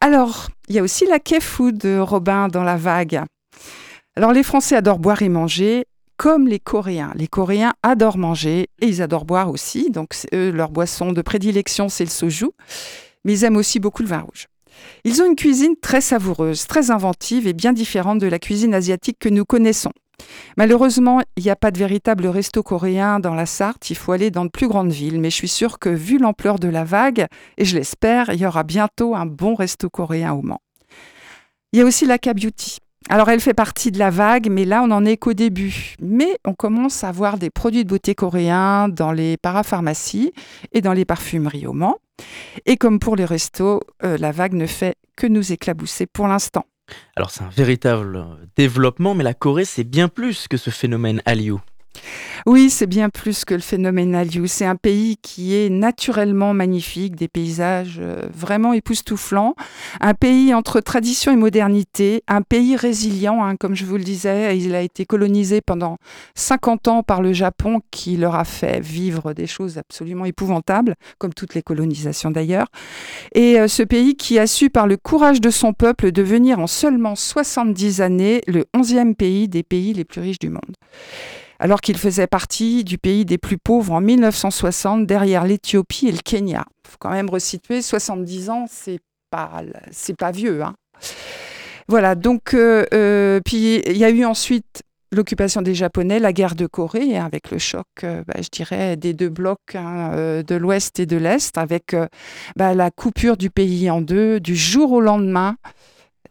Alors, 0.00 0.48
il 0.68 0.74
y 0.74 0.78
a 0.78 0.82
aussi 0.82 1.06
la 1.06 1.18
Kefu 1.18 1.72
de 1.72 1.98
Robin 1.98 2.48
dans 2.48 2.64
la 2.64 2.76
vague. 2.76 3.22
Alors, 4.16 4.32
les 4.32 4.42
Français 4.42 4.76
adorent 4.76 4.98
boire 4.98 5.22
et 5.22 5.28
manger 5.28 5.84
comme 6.16 6.46
les 6.46 6.58
Coréens. 6.58 7.12
Les 7.14 7.28
Coréens 7.28 7.72
adorent 7.82 8.18
manger 8.18 8.68
et 8.80 8.86
ils 8.86 9.02
adorent 9.02 9.24
boire 9.24 9.50
aussi. 9.50 9.90
Donc, 9.90 10.14
eux, 10.34 10.50
leur 10.50 10.70
boisson 10.70 11.12
de 11.12 11.22
prédilection, 11.22 11.88
c'est 11.88 12.04
le 12.04 12.10
soju. 12.10 12.50
Mais 13.24 13.32
ils 13.32 13.44
aiment 13.44 13.56
aussi 13.56 13.80
beaucoup 13.80 14.02
le 14.02 14.08
vin 14.08 14.20
rouge. 14.20 14.46
Ils 15.04 15.22
ont 15.22 15.26
une 15.26 15.36
cuisine 15.36 15.74
très 15.80 16.00
savoureuse, 16.00 16.66
très 16.66 16.90
inventive 16.90 17.46
et 17.46 17.52
bien 17.52 17.72
différente 17.72 18.18
de 18.18 18.26
la 18.26 18.38
cuisine 18.38 18.74
asiatique 18.74 19.18
que 19.18 19.28
nous 19.28 19.44
connaissons. 19.44 19.92
Malheureusement, 20.56 21.20
il 21.36 21.44
n'y 21.44 21.50
a 21.50 21.56
pas 21.56 21.70
de 21.70 21.78
véritable 21.78 22.26
resto 22.26 22.62
coréen 22.62 23.20
dans 23.20 23.34
la 23.34 23.46
Sarthe, 23.46 23.90
il 23.90 23.96
faut 23.96 24.12
aller 24.12 24.30
dans 24.30 24.44
de 24.44 24.50
plus 24.50 24.68
grandes 24.68 24.92
villes, 24.92 25.20
mais 25.20 25.30
je 25.30 25.36
suis 25.36 25.48
sûre 25.48 25.78
que 25.78 25.88
vu 25.88 26.18
l'ampleur 26.18 26.58
de 26.58 26.68
la 26.68 26.84
vague, 26.84 27.26
et 27.56 27.64
je 27.64 27.76
l'espère, 27.76 28.30
il 28.30 28.40
y 28.40 28.46
aura 28.46 28.62
bientôt 28.62 29.14
un 29.14 29.26
bon 29.26 29.54
resto 29.54 29.88
coréen 29.88 30.32
au 30.32 30.42
Mans. 30.42 30.60
Il 31.72 31.78
y 31.78 31.82
a 31.82 31.86
aussi 31.86 32.04
la 32.04 32.18
K-Beauty. 32.18 32.78
Alors 33.08 33.30
elle 33.30 33.40
fait 33.40 33.54
partie 33.54 33.90
de 33.90 33.98
la 33.98 34.10
vague, 34.10 34.48
mais 34.50 34.64
là 34.64 34.82
on 34.82 34.88
n'en 34.88 35.04
est 35.04 35.16
qu'au 35.16 35.32
début. 35.32 35.94
Mais 36.00 36.36
on 36.44 36.52
commence 36.52 37.02
à 37.02 37.10
voir 37.12 37.38
des 37.38 37.48
produits 37.48 37.84
de 37.84 37.88
beauté 37.88 38.14
coréens 38.14 38.88
dans 38.88 39.10
les 39.10 39.36
parapharmacies 39.36 40.32
et 40.72 40.80
dans 40.80 40.92
les 40.92 41.04
parfumeries 41.04 41.66
au 41.66 41.72
Mans. 41.72 41.96
Et 42.66 42.76
comme 42.76 42.98
pour 42.98 43.16
les 43.16 43.24
restos, 43.24 43.80
euh, 44.04 44.16
la 44.18 44.32
vague 44.32 44.54
ne 44.54 44.66
fait 44.66 44.96
que 45.16 45.26
nous 45.26 45.52
éclabousser 45.52 46.06
pour 46.06 46.28
l'instant. 46.28 46.66
Alors 47.16 47.30
c'est 47.30 47.42
un 47.42 47.48
véritable 47.48 48.24
développement, 48.56 49.14
mais 49.14 49.24
la 49.24 49.34
Corée 49.34 49.64
c'est 49.64 49.84
bien 49.84 50.08
plus 50.08 50.48
que 50.48 50.56
ce 50.56 50.70
phénomène 50.70 51.22
Hallyu. 51.24 51.56
Oui, 52.46 52.70
c'est 52.70 52.86
bien 52.86 53.10
plus 53.10 53.44
que 53.44 53.54
le 53.54 53.60
phénomène 53.60 54.14
Hallyu. 54.14 54.48
C'est 54.48 54.64
un 54.64 54.76
pays 54.76 55.16
qui 55.20 55.54
est 55.54 55.68
naturellement 55.68 56.54
magnifique, 56.54 57.16
des 57.16 57.28
paysages 57.28 57.98
euh, 58.00 58.22
vraiment 58.32 58.72
époustouflants, 58.72 59.54
un 60.00 60.14
pays 60.14 60.54
entre 60.54 60.80
tradition 60.80 61.32
et 61.32 61.36
modernité, 61.36 62.22
un 62.28 62.42
pays 62.42 62.76
résilient, 62.76 63.44
hein, 63.44 63.56
comme 63.56 63.74
je 63.74 63.84
vous 63.84 63.96
le 63.96 64.04
disais. 64.04 64.56
Il 64.58 64.74
a 64.74 64.80
été 64.80 65.04
colonisé 65.04 65.60
pendant 65.60 65.98
50 66.34 66.88
ans 66.88 67.02
par 67.02 67.20
le 67.20 67.32
Japon, 67.32 67.80
qui 67.90 68.16
leur 68.16 68.34
a 68.34 68.44
fait 68.44 68.80
vivre 68.80 69.34
des 69.34 69.46
choses 69.46 69.76
absolument 69.76 70.24
épouvantables, 70.24 70.94
comme 71.18 71.34
toutes 71.34 71.54
les 71.54 71.62
colonisations 71.62 72.30
d'ailleurs. 72.30 72.68
Et 73.34 73.60
euh, 73.60 73.68
ce 73.68 73.82
pays 73.82 74.16
qui 74.16 74.38
a 74.38 74.46
su, 74.46 74.70
par 74.70 74.86
le 74.86 74.96
courage 74.96 75.40
de 75.40 75.50
son 75.50 75.72
peuple, 75.72 76.10
devenir 76.10 76.58
en 76.58 76.66
seulement 76.66 77.16
70 77.16 78.00
années 78.00 78.40
le 78.46 78.64
11e 78.74 79.14
pays 79.14 79.48
des 79.48 79.62
pays 79.62 79.92
les 79.92 80.04
plus 80.04 80.20
riches 80.20 80.38
du 80.38 80.48
monde 80.48 80.74
alors 81.60 81.82
qu'il 81.82 81.98
faisait 81.98 82.26
partie 82.26 82.82
du 82.82 82.98
pays 82.98 83.24
des 83.24 83.38
plus 83.38 83.58
pauvres 83.58 83.92
en 83.92 84.00
1960 84.00 85.06
derrière 85.06 85.44
l'Éthiopie 85.44 86.08
et 86.08 86.12
le 86.12 86.18
Kenya. 86.24 86.64
Il 86.86 86.90
faut 86.90 86.96
quand 86.98 87.10
même 87.10 87.28
resituer, 87.28 87.82
70 87.82 88.50
ans, 88.50 88.64
c'est 88.68 88.98
pas, 89.30 89.62
pas 90.18 90.30
vieux. 90.32 90.62
Hein. 90.62 90.74
Voilà, 91.86 92.14
donc, 92.14 92.54
euh, 92.54 92.86
euh, 92.94 93.40
puis 93.44 93.82
il 93.86 93.96
y 93.96 94.04
a 94.04 94.10
eu 94.10 94.24
ensuite 94.24 94.82
l'occupation 95.12 95.60
des 95.60 95.74
Japonais, 95.74 96.18
la 96.18 96.32
guerre 96.32 96.54
de 96.54 96.66
Corée, 96.66 97.16
hein, 97.16 97.26
avec 97.26 97.50
le 97.50 97.58
choc, 97.58 97.84
euh, 98.04 98.22
bah, 98.26 98.40
je 98.40 98.48
dirais, 98.48 98.96
des 98.96 99.12
deux 99.12 99.28
blocs 99.28 99.74
hein, 99.74 100.42
de 100.46 100.54
l'Ouest 100.54 100.98
et 100.98 101.06
de 101.06 101.16
l'Est, 101.16 101.58
avec 101.58 101.94
bah, 102.56 102.74
la 102.74 102.90
coupure 102.90 103.36
du 103.36 103.50
pays 103.50 103.90
en 103.90 104.00
deux, 104.00 104.40
du 104.40 104.56
jour 104.56 104.92
au 104.92 105.00
lendemain. 105.00 105.56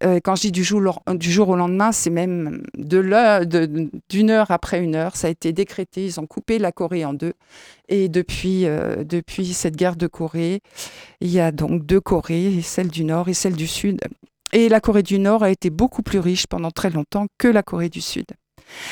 Euh, 0.03 0.19
quand 0.23 0.35
je 0.35 0.43
dis 0.43 0.51
du 0.51 0.63
jour, 0.63 1.49
au 1.49 1.55
lendemain, 1.55 1.91
c'est 1.91 2.09
même 2.09 2.63
d'une 2.77 4.29
heure 4.29 4.51
après 4.51 4.81
une 4.81 4.95
heure. 4.95 5.15
Ça 5.15 5.27
a 5.27 5.29
été 5.29 5.51
décrété. 5.53 6.05
Ils 6.05 6.19
ont 6.19 6.25
coupé 6.25 6.59
la 6.59 6.71
Corée 6.71 7.05
en 7.05 7.13
deux. 7.13 7.33
Et 7.88 8.09
depuis, 8.09 8.65
euh, 8.65 9.03
depuis 9.03 9.53
cette 9.53 9.75
guerre 9.75 9.95
de 9.95 10.07
Corée, 10.07 10.62
il 11.21 11.29
y 11.29 11.39
a 11.39 11.51
donc 11.51 11.85
deux 11.85 12.01
Corées, 12.01 12.62
celle 12.62 12.89
du 12.89 13.03
Nord 13.03 13.29
et 13.29 13.33
celle 13.33 13.55
du 13.55 13.67
Sud. 13.67 13.99
Et 14.53 14.69
la 14.69 14.79
Corée 14.79 15.03
du 15.03 15.19
Nord 15.19 15.43
a 15.43 15.51
été 15.51 15.69
beaucoup 15.69 16.01
plus 16.01 16.19
riche 16.19 16.47
pendant 16.47 16.71
très 16.71 16.89
longtemps 16.89 17.27
que 17.38 17.47
la 17.47 17.63
Corée 17.63 17.89
du 17.89 18.01
Sud. 18.01 18.25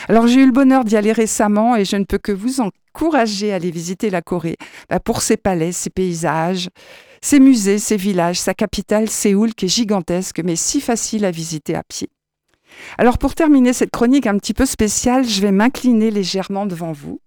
Alors 0.07 0.27
j'ai 0.27 0.41
eu 0.41 0.45
le 0.45 0.51
bonheur 0.51 0.83
d'y 0.83 0.97
aller 0.97 1.11
récemment 1.11 1.75
et 1.75 1.85
je 1.85 1.95
ne 1.95 2.03
peux 2.03 2.17
que 2.17 2.31
vous 2.31 2.61
encourager 2.61 3.51
à 3.51 3.55
aller 3.55 3.71
visiter 3.71 4.09
la 4.09 4.21
Corée 4.21 4.57
bah, 4.89 4.99
pour 4.99 5.21
ses 5.21 5.37
palais, 5.37 5.71
ses 5.71 5.89
paysages, 5.89 6.69
ses 7.27 7.41
musées, 7.41 7.77
ses 7.77 7.97
villages, 7.97 8.39
sa 8.39 8.53
capitale, 8.53 9.09
Séoul, 9.09 9.53
qui 9.53 9.65
est 9.65 9.67
gigantesque, 9.67 10.39
mais 10.45 10.55
si 10.55 10.79
facile 10.79 11.25
à 11.25 11.31
visiter 11.31 11.75
à 11.75 11.83
pied. 11.83 12.07
Alors 12.97 13.17
pour 13.17 13.35
terminer 13.35 13.73
cette 13.73 13.91
chronique 13.91 14.27
un 14.27 14.37
petit 14.37 14.53
peu 14.53 14.65
spéciale, 14.65 15.27
je 15.27 15.41
vais 15.41 15.51
m'incliner 15.51 16.09
légèrement 16.09 16.65
devant 16.65 16.93
vous, 16.93 17.19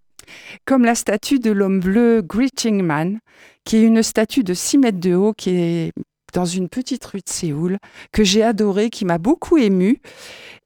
comme 0.64 0.86
la 0.86 0.94
statue 0.94 1.38
de 1.38 1.50
l'homme 1.50 1.80
bleu 1.80 2.22
Greeting 2.22 2.82
Man, 2.82 3.18
qui 3.66 3.76
est 3.76 3.82
une 3.82 4.02
statue 4.02 4.42
de 4.42 4.54
6 4.54 4.78
mètres 4.78 5.00
de 5.00 5.14
haut 5.14 5.34
qui 5.34 5.50
est 5.50 5.92
dans 6.32 6.44
une 6.44 6.68
petite 6.68 7.04
rue 7.04 7.20
de 7.20 7.28
Séoul, 7.28 7.78
que 8.12 8.24
j'ai 8.24 8.42
adorée, 8.42 8.90
qui 8.90 9.04
m'a 9.04 9.18
beaucoup 9.18 9.58
émue. 9.58 10.00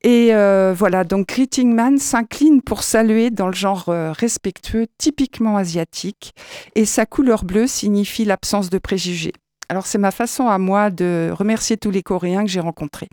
Et 0.02 0.34
euh, 0.34 0.74
voilà, 0.76 1.04
donc 1.04 1.28
Greeting 1.28 1.74
Man 1.74 1.98
s'incline 1.98 2.60
pour 2.60 2.82
saluer 2.82 3.30
dans 3.30 3.46
le 3.46 3.54
genre 3.54 3.88
euh, 3.88 4.12
respectueux, 4.12 4.86
typiquement 4.98 5.56
asiatique, 5.56 6.34
et 6.74 6.84
sa 6.84 7.06
couleur 7.06 7.44
bleue 7.44 7.66
signifie 7.66 8.24
l'absence 8.24 8.68
de 8.68 8.78
préjugés. 8.78 9.32
Alors 9.68 9.86
c'est 9.86 9.98
ma 9.98 10.10
façon 10.10 10.48
à 10.48 10.58
moi 10.58 10.90
de 10.90 11.30
remercier 11.32 11.76
tous 11.76 11.90
les 11.90 12.02
Coréens 12.02 12.44
que 12.44 12.50
j'ai 12.50 12.60
rencontrés. 12.60 13.08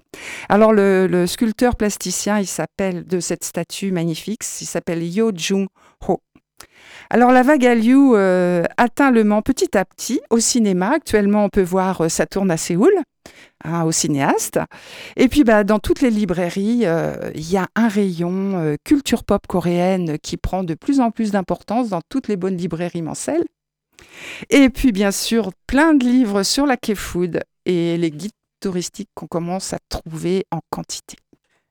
Alors 0.50 0.74
le, 0.74 1.26
sculpteur 1.26 1.76
plasticien, 1.76 2.40
il 2.40 2.48
s'appelle 2.48 3.06
de 3.06 3.20
cette 3.20 3.44
statue 3.44 3.92
magnifique, 3.92 4.42
il 4.60 4.66
s'appelle 4.66 5.04
Yo 5.04 5.32
Jung 5.34 5.68
Ho. 6.08 6.20
Alors 7.14 7.34
la 7.34 7.44
vague 7.44 7.66
Hallyu 7.66 8.14
euh, 8.14 8.64
atteint 8.78 9.12
le 9.12 9.26
Mans 9.26 9.42
petit 9.42 9.78
à 9.78 9.84
petit 9.84 10.22
au 10.30 10.40
cinéma. 10.40 10.92
Actuellement, 10.92 11.44
on 11.44 11.50
peut 11.50 11.62
voir 11.62 12.10
Ça 12.10 12.24
euh, 12.24 12.26
tourne 12.26 12.50
à 12.50 12.56
Séoul. 12.56 12.94
Hein, 13.66 13.84
au 13.84 13.92
cinéaste. 13.92 14.60
Et 15.18 15.28
puis 15.28 15.44
bah, 15.44 15.66
dans 15.66 15.80
toutes 15.80 16.00
les 16.00 16.10
librairies, 16.10 16.86
euh, 16.86 17.30
il 17.36 17.52
y 17.52 17.58
a 17.58 17.68
un 17.76 17.90
rayon 17.90 18.78
culture 18.86 19.26
pop 19.26 19.46
coréenne 19.46 20.18
qui 20.20 20.38
prend 20.38 20.64
de 20.64 20.74
plus 20.74 21.02
en 21.02 21.12
plus 21.12 21.32
d'importance 21.32 21.90
dans 21.90 22.02
toutes 22.08 22.30
les 22.30 22.38
bonnes 22.38 22.56
librairies 22.56 23.02
mancelles. 23.02 23.44
Et 24.50 24.70
puis 24.70 24.94
bien 24.94 25.12
sûr, 25.12 25.52
plein 25.68 25.94
de 25.94 26.06
livres 26.06 26.44
sur 26.44 26.66
la 26.66 26.78
K-Food 26.78 27.42
et 27.66 27.98
les 27.98 28.10
guides 28.10 28.32
touristiques 28.62 29.10
qu'on 29.16 29.28
commence 29.28 29.74
à 29.74 29.80
trouver 29.90 30.46
en 30.50 30.62
quantité. 30.70 31.18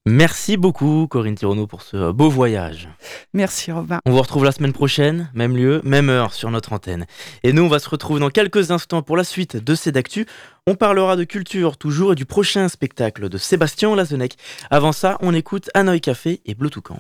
Merci 0.06 0.56
beaucoup 0.56 1.06
Corinne 1.08 1.34
Tirono 1.34 1.66
pour 1.66 1.82
ce 1.82 2.10
beau 2.10 2.30
voyage. 2.30 2.88
Merci 3.34 3.70
Robin. 3.70 3.98
On 4.06 4.12
vous 4.12 4.22
retrouve 4.22 4.44
la 4.44 4.52
semaine 4.52 4.72
prochaine, 4.72 5.30
même 5.34 5.54
lieu, 5.54 5.82
même 5.84 6.08
heure 6.08 6.32
sur 6.32 6.50
notre 6.50 6.72
antenne. 6.72 7.04
Et 7.42 7.52
nous, 7.52 7.64
on 7.64 7.68
va 7.68 7.78
se 7.78 7.88
retrouver 7.88 8.18
dans 8.18 8.30
quelques 8.30 8.70
instants 8.70 9.02
pour 9.02 9.18
la 9.18 9.24
suite 9.24 9.56
de 9.56 9.74
Cédactu. 9.74 10.24
On 10.66 10.74
parlera 10.74 11.16
de 11.16 11.24
culture 11.24 11.76
toujours 11.76 12.12
et 12.12 12.14
du 12.14 12.24
prochain 12.24 12.68
spectacle 12.68 13.28
de 13.28 13.36
Sébastien 13.36 13.94
Lazenec. 13.94 14.36
Avant 14.70 14.92
ça, 14.92 15.18
on 15.20 15.34
écoute 15.34 15.68
Hanoï 15.74 16.00
Café 16.00 16.40
et 16.46 16.54
Bleu 16.54 16.70
Toucan. 16.70 16.98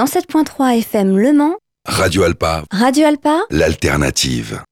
107.3 0.00 0.78
FM 0.78 1.18
Le 1.18 1.34
Mans. 1.34 1.56
Radio 1.86 2.22
Alpa. 2.22 2.64
Radio 2.70 3.06
Alpa. 3.06 3.42
L'alternative. 3.50 4.62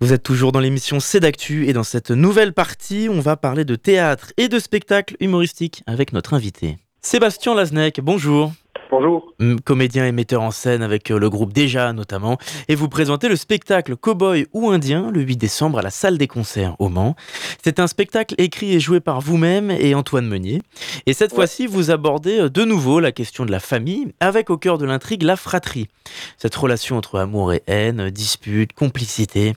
Vous 0.00 0.14
êtes 0.14 0.22
toujours 0.22 0.52
dans 0.52 0.60
l'émission 0.60 1.00
C'est 1.00 1.20
d'actu 1.20 1.68
et 1.68 1.74
dans 1.74 1.82
cette 1.82 2.10
nouvelle 2.10 2.54
partie, 2.54 3.08
on 3.10 3.20
va 3.20 3.36
parler 3.36 3.66
de 3.66 3.76
théâtre 3.76 4.32
et 4.38 4.48
de 4.48 4.58
spectacle 4.58 5.16
humoristique 5.20 5.82
avec 5.86 6.14
notre 6.14 6.32
invité. 6.32 6.78
Sébastien 7.02 7.54
Laznec, 7.54 8.00
bonjour. 8.02 8.52
Bonjour. 8.90 9.32
Comédien 9.64 10.04
et 10.04 10.12
metteur 10.12 10.42
en 10.42 10.50
scène 10.50 10.82
avec 10.82 11.10
euh, 11.10 11.18
le 11.18 11.30
groupe 11.30 11.54
Déjà 11.54 11.94
notamment. 11.94 12.36
Et 12.68 12.74
vous 12.74 12.90
présentez 12.90 13.28
le 13.28 13.36
spectacle 13.36 13.96
Cowboy 13.96 14.46
ou 14.52 14.68
Indien 14.68 15.10
le 15.10 15.22
8 15.22 15.36
décembre 15.36 15.78
à 15.78 15.82
la 15.82 15.88
salle 15.90 16.18
des 16.18 16.26
concerts 16.26 16.76
au 16.78 16.90
Mans. 16.90 17.16
C'est 17.64 17.80
un 17.80 17.86
spectacle 17.86 18.34
écrit 18.36 18.74
et 18.74 18.80
joué 18.80 19.00
par 19.00 19.22
vous-même 19.22 19.70
et 19.70 19.94
Antoine 19.94 20.26
Meunier. 20.26 20.60
Et 21.06 21.14
cette 21.14 21.32
fois-ci, 21.32 21.66
vous 21.66 21.90
abordez 21.90 22.38
euh, 22.38 22.50
de 22.50 22.64
nouveau 22.64 23.00
la 23.00 23.12
question 23.12 23.46
de 23.46 23.50
la 23.50 23.60
famille 23.60 24.12
avec 24.20 24.50
au 24.50 24.58
cœur 24.58 24.76
de 24.76 24.84
l'intrigue 24.84 25.22
la 25.22 25.36
fratrie. 25.36 25.88
Cette 26.36 26.54
relation 26.54 26.98
entre 26.98 27.18
amour 27.18 27.54
et 27.54 27.62
haine, 27.66 28.10
dispute, 28.10 28.74
complicité. 28.74 29.54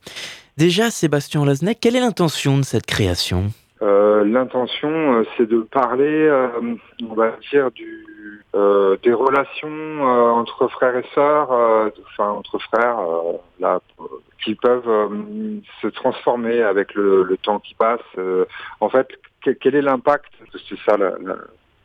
Déjà, 0.56 0.92
Sébastien 0.92 1.44
Laznec, 1.44 1.80
quelle 1.82 1.98
est 1.98 2.00
l'intention 2.00 2.58
de 2.58 2.64
cette 2.64 2.86
création? 2.86 3.52
L'intention, 3.84 5.26
c'est 5.36 5.48
de 5.48 5.60
parler, 5.60 6.30
on 7.10 7.14
va 7.14 7.32
dire, 7.52 7.70
du 7.72 8.06
euh, 8.56 8.98
des 9.02 9.14
relations 9.14 9.68
euh, 9.68 10.30
entre 10.30 10.68
frères 10.68 10.96
et 10.96 11.06
sœurs, 11.16 11.52
euh, 11.52 11.90
enfin 12.06 12.30
entre 12.30 12.60
frères, 12.60 13.00
là, 13.60 13.82
qui 14.44 14.54
peuvent 14.54 15.10
se 15.82 15.88
transformer 15.88 16.62
avec 16.62 16.94
le, 16.94 17.36
temps 17.42 17.58
qui 17.58 17.74
passe. 17.74 18.02
en 18.80 18.90
fait, 18.90 19.08
quel 19.42 19.74
est 19.74 19.82
l'impact 19.82 20.32
C'est 20.70 20.78
ça 20.86 20.98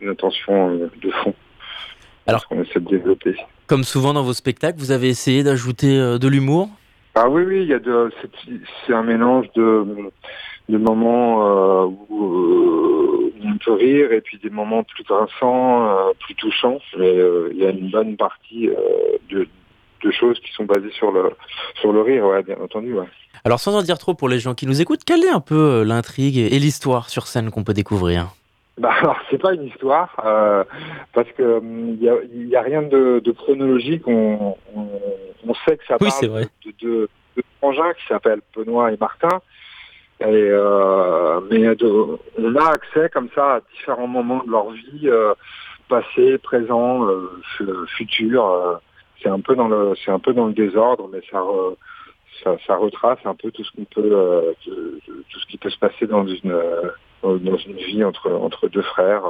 l'intention 0.01 0.77
de 0.77 1.11
fond? 1.23 1.35
Alors, 2.27 2.47
qu'on 2.47 2.63
essaie 2.63 2.81
de 2.81 2.89
développer. 2.91 3.35
Comme 3.67 3.85
souvent 3.85 4.13
dans 4.13 4.23
vos 4.23 4.35
spectacles, 4.35 4.79
vous 4.79 4.93
avez 4.93 5.09
essayé 5.09 5.43
d'ajouter 5.43 6.19
de 6.19 6.29
l'humour? 6.29 6.69
Ah 7.15 7.31
oui, 7.31 7.45
oui, 7.47 7.63
il 7.63 7.69
y 7.69 7.75
a 7.75 7.79
de, 7.79 8.13
c'est 8.87 8.93
un 8.93 9.03
mélange 9.03 9.47
de, 9.55 9.87
de 10.69 10.79
moments 10.79 11.85
où 11.87 12.99
on 13.45 13.59
peut 13.59 13.73
rire 13.73 14.13
et 14.13 14.21
puis 14.21 14.39
des 14.39 14.51
moments 14.51 14.85
plus 14.85 15.05
grinçants, 15.05 15.89
euh, 15.89 16.13
plus 16.21 16.35
touchants. 16.35 16.79
Mais 16.99 17.19
euh, 17.19 17.51
il 17.53 17.59
y 17.59 17.67
a 17.67 17.71
une 17.71 17.91
bonne 17.91 18.17
partie 18.17 18.69
euh, 18.69 19.19
de, 19.31 19.47
choses 20.11 20.41
qui 20.41 20.51
sont 20.53 20.65
basées 20.65 20.91
sur 20.93 21.13
le, 21.13 21.33
sur 21.81 21.93
le 21.93 22.01
rire, 22.01 22.25
ouais, 22.25 22.43
bien 22.43 22.57
entendu. 22.63 22.95
Alors 23.45 23.61
sans 23.61 23.77
en 23.77 23.83
dire 23.83 23.99
trop 23.99 24.15
pour 24.15 24.29
les 24.29 24.39
gens 24.39 24.55
qui 24.55 24.67
nous 24.67 24.81
écoutent, 24.81 25.05
quelle 25.05 25.23
est 25.23 25.31
un 25.31 25.41
peu 25.41 25.83
l'intrigue 25.83 26.39
et 26.39 26.59
l'histoire 26.59 27.11
sur 27.11 27.27
scène 27.27 27.51
qu'on 27.51 27.63
peut 27.63 27.75
découvrir? 27.75 28.29
Bah 28.79 28.91
alors 29.03 29.19
c'est 29.31 29.39
pas 29.39 29.53
une 29.53 29.65
histoire 29.65 30.15
parce 31.13 31.31
que 31.37 31.61
il 31.63 32.49
y, 32.49 32.57
a, 32.57 32.63
rien 32.63 32.83
de, 32.83 33.21
chronologique. 33.33 34.07
On, 34.07 34.57
sait 35.67 35.77
que 35.77 35.85
ça 35.87 35.99
parle 35.99 36.47
de 36.65 36.73
deux 36.81 37.09
frangins 37.59 37.93
qui 37.93 38.07
s'appellent 38.07 38.41
Benoît 38.57 38.91
et 38.93 38.97
Martin 38.99 39.41
euh, 40.27 41.41
mais 41.51 41.69
on 42.39 42.57
a 42.57 42.71
accès 42.71 43.09
comme 43.11 43.29
ça 43.35 43.57
à 43.57 43.61
différents 43.73 44.09
moments 44.09 44.43
de 44.45 44.51
leur 44.51 44.71
vie, 44.71 45.09
euh, 45.09 45.35
passé, 45.89 46.39
présent, 46.39 47.07
euh, 47.07 47.87
futur. 47.97 48.81
C'est 49.23 49.29
un 49.29 49.41
peu 49.41 49.55
dans 49.55 49.69
le, 49.69 50.53
désordre, 50.53 51.09
mais 51.13 51.21
ça, 51.31 52.77
retrace 52.77 53.19
un 53.25 53.35
peu 53.35 53.51
tout 53.51 53.65
ce 53.65 53.71
qui 53.73 55.59
peut 55.59 55.71
se 55.71 55.79
passer 55.79 56.07
dans 56.07 56.27
une, 56.27 57.73
vie 57.77 58.05
entre 58.05 58.69
deux 58.69 58.83
frères. 58.83 59.25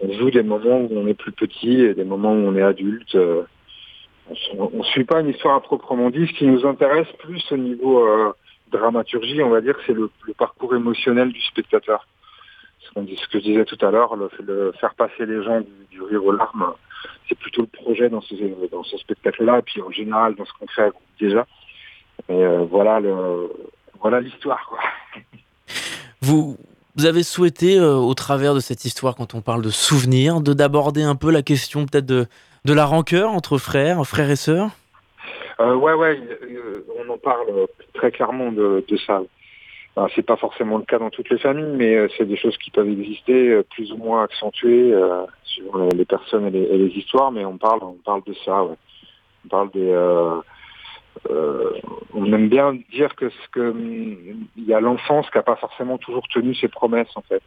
On 0.00 0.12
joue 0.12 0.30
des 0.30 0.42
moments 0.42 0.80
où 0.80 0.88
on 0.92 1.06
est 1.06 1.14
plus 1.14 1.32
petit 1.32 1.82
et 1.82 1.94
des 1.94 2.04
moments 2.04 2.32
où 2.32 2.46
on 2.46 2.56
est 2.56 2.62
adulte. 2.62 3.16
on 4.58 4.78
ne 4.78 4.82
suit 4.84 5.04
pas 5.04 5.20
une 5.20 5.28
histoire 5.28 5.56
à 5.56 5.60
proprement 5.60 6.10
dit. 6.10 6.26
Ce 6.26 6.32
qui 6.32 6.46
nous 6.46 6.66
intéresse 6.66 7.08
plus 7.18 7.44
au 7.52 7.56
niveau 7.56 8.34
dramaturgie, 8.70 9.42
on 9.42 9.50
va 9.50 9.60
dire, 9.60 9.76
c'est 9.86 9.92
le, 9.92 10.10
parcours 10.36 10.74
émotionnel 10.74 11.32
du 11.32 11.40
spectateur. 11.40 12.06
Ce, 12.80 13.28
que 13.28 13.38
je 13.38 13.44
disais 13.44 13.64
tout 13.64 13.78
à 13.84 13.90
l'heure, 13.90 14.16
le, 14.16 14.72
faire 14.80 14.94
passer 14.94 15.26
les 15.26 15.42
gens 15.42 15.60
du, 15.90 16.02
rire 16.02 16.24
aux 16.24 16.32
larmes, 16.32 16.72
c'est 17.28 17.38
plutôt 17.38 17.62
le 17.62 17.66
projet 17.66 18.08
dans 18.08 18.20
ce, 18.20 18.34
dans 18.70 18.82
ce 18.82 18.96
spectacle-là, 18.98 19.58
et 19.58 19.62
puis 19.62 19.82
en 19.82 19.90
général 19.90 20.34
dans 20.34 20.44
ce 20.44 20.52
qu'on 20.58 20.66
fait 20.68 20.90
déjà. 21.20 21.46
Et 22.28 22.32
euh, 22.32 22.64
voilà 22.64 23.00
le, 23.00 23.50
voilà 24.00 24.20
l'histoire. 24.20 24.74
Vous, 26.20 26.56
vous 26.96 27.06
avez 27.06 27.22
souhaité, 27.22 27.78
euh, 27.78 27.94
au 27.94 28.14
travers 28.14 28.54
de 28.54 28.60
cette 28.60 28.84
histoire, 28.84 29.14
quand 29.14 29.34
on 29.34 29.40
parle 29.40 29.62
de 29.62 29.70
souvenirs, 29.70 30.40
de 30.40 30.52
d'aborder 30.52 31.04
un 31.04 31.14
peu 31.14 31.30
la 31.30 31.42
question 31.42 31.86
peut-être 31.86 32.06
de, 32.06 32.26
de 32.64 32.72
la 32.72 32.86
rancœur 32.86 33.30
entre 33.30 33.56
frères, 33.56 34.04
frères 34.04 34.30
et 34.30 34.36
sœurs? 34.36 34.70
Euh, 35.60 35.74
ouais, 35.74 35.92
ouais, 35.92 36.20
euh, 36.42 36.84
on 36.98 37.12
en 37.12 37.18
parle 37.18 37.68
très 37.98 38.10
clairement 38.10 38.52
de, 38.52 38.84
ça. 39.06 39.20
Ce 39.96 40.02
c'est 40.14 40.22
pas 40.22 40.36
forcément 40.36 40.78
le 40.78 40.84
cas 40.84 40.98
dans 40.98 41.10
toutes 41.10 41.28
les 41.28 41.38
familles, 41.38 41.74
mais 41.76 41.96
euh, 41.96 42.08
c'est 42.16 42.24
des 42.24 42.36
choses 42.36 42.56
qui 42.58 42.70
peuvent 42.70 42.88
exister, 42.88 43.48
euh, 43.48 43.62
plus 43.68 43.90
ou 43.92 43.96
moins 43.96 44.22
accentuées 44.22 44.94
sur 45.42 45.88
les 45.92 46.04
personnes 46.04 46.46
et 46.46 46.50
les, 46.50 46.92
histoires, 46.96 47.32
mais 47.32 47.44
on 47.44 47.58
parle, 47.58 47.80
on 47.82 47.98
parle 48.04 48.22
de 48.24 48.34
ça. 48.44 48.62
On 48.62 49.48
parle 49.48 49.70
des. 49.72 49.92
on 52.14 52.32
aime 52.32 52.48
bien 52.48 52.78
dire 52.92 53.16
que 53.16 53.28
ce 53.28 53.48
que 53.50 53.74
il 54.56 54.64
y 54.64 54.72
a 54.72 54.80
l'enfance 54.80 55.28
qui 55.30 55.36
n'a 55.36 55.42
pas 55.42 55.56
forcément 55.56 55.98
toujours 55.98 56.26
tenu 56.28 56.54
ses 56.54 56.68
promesses 56.68 57.14
en 57.16 57.22
fait. 57.22 57.42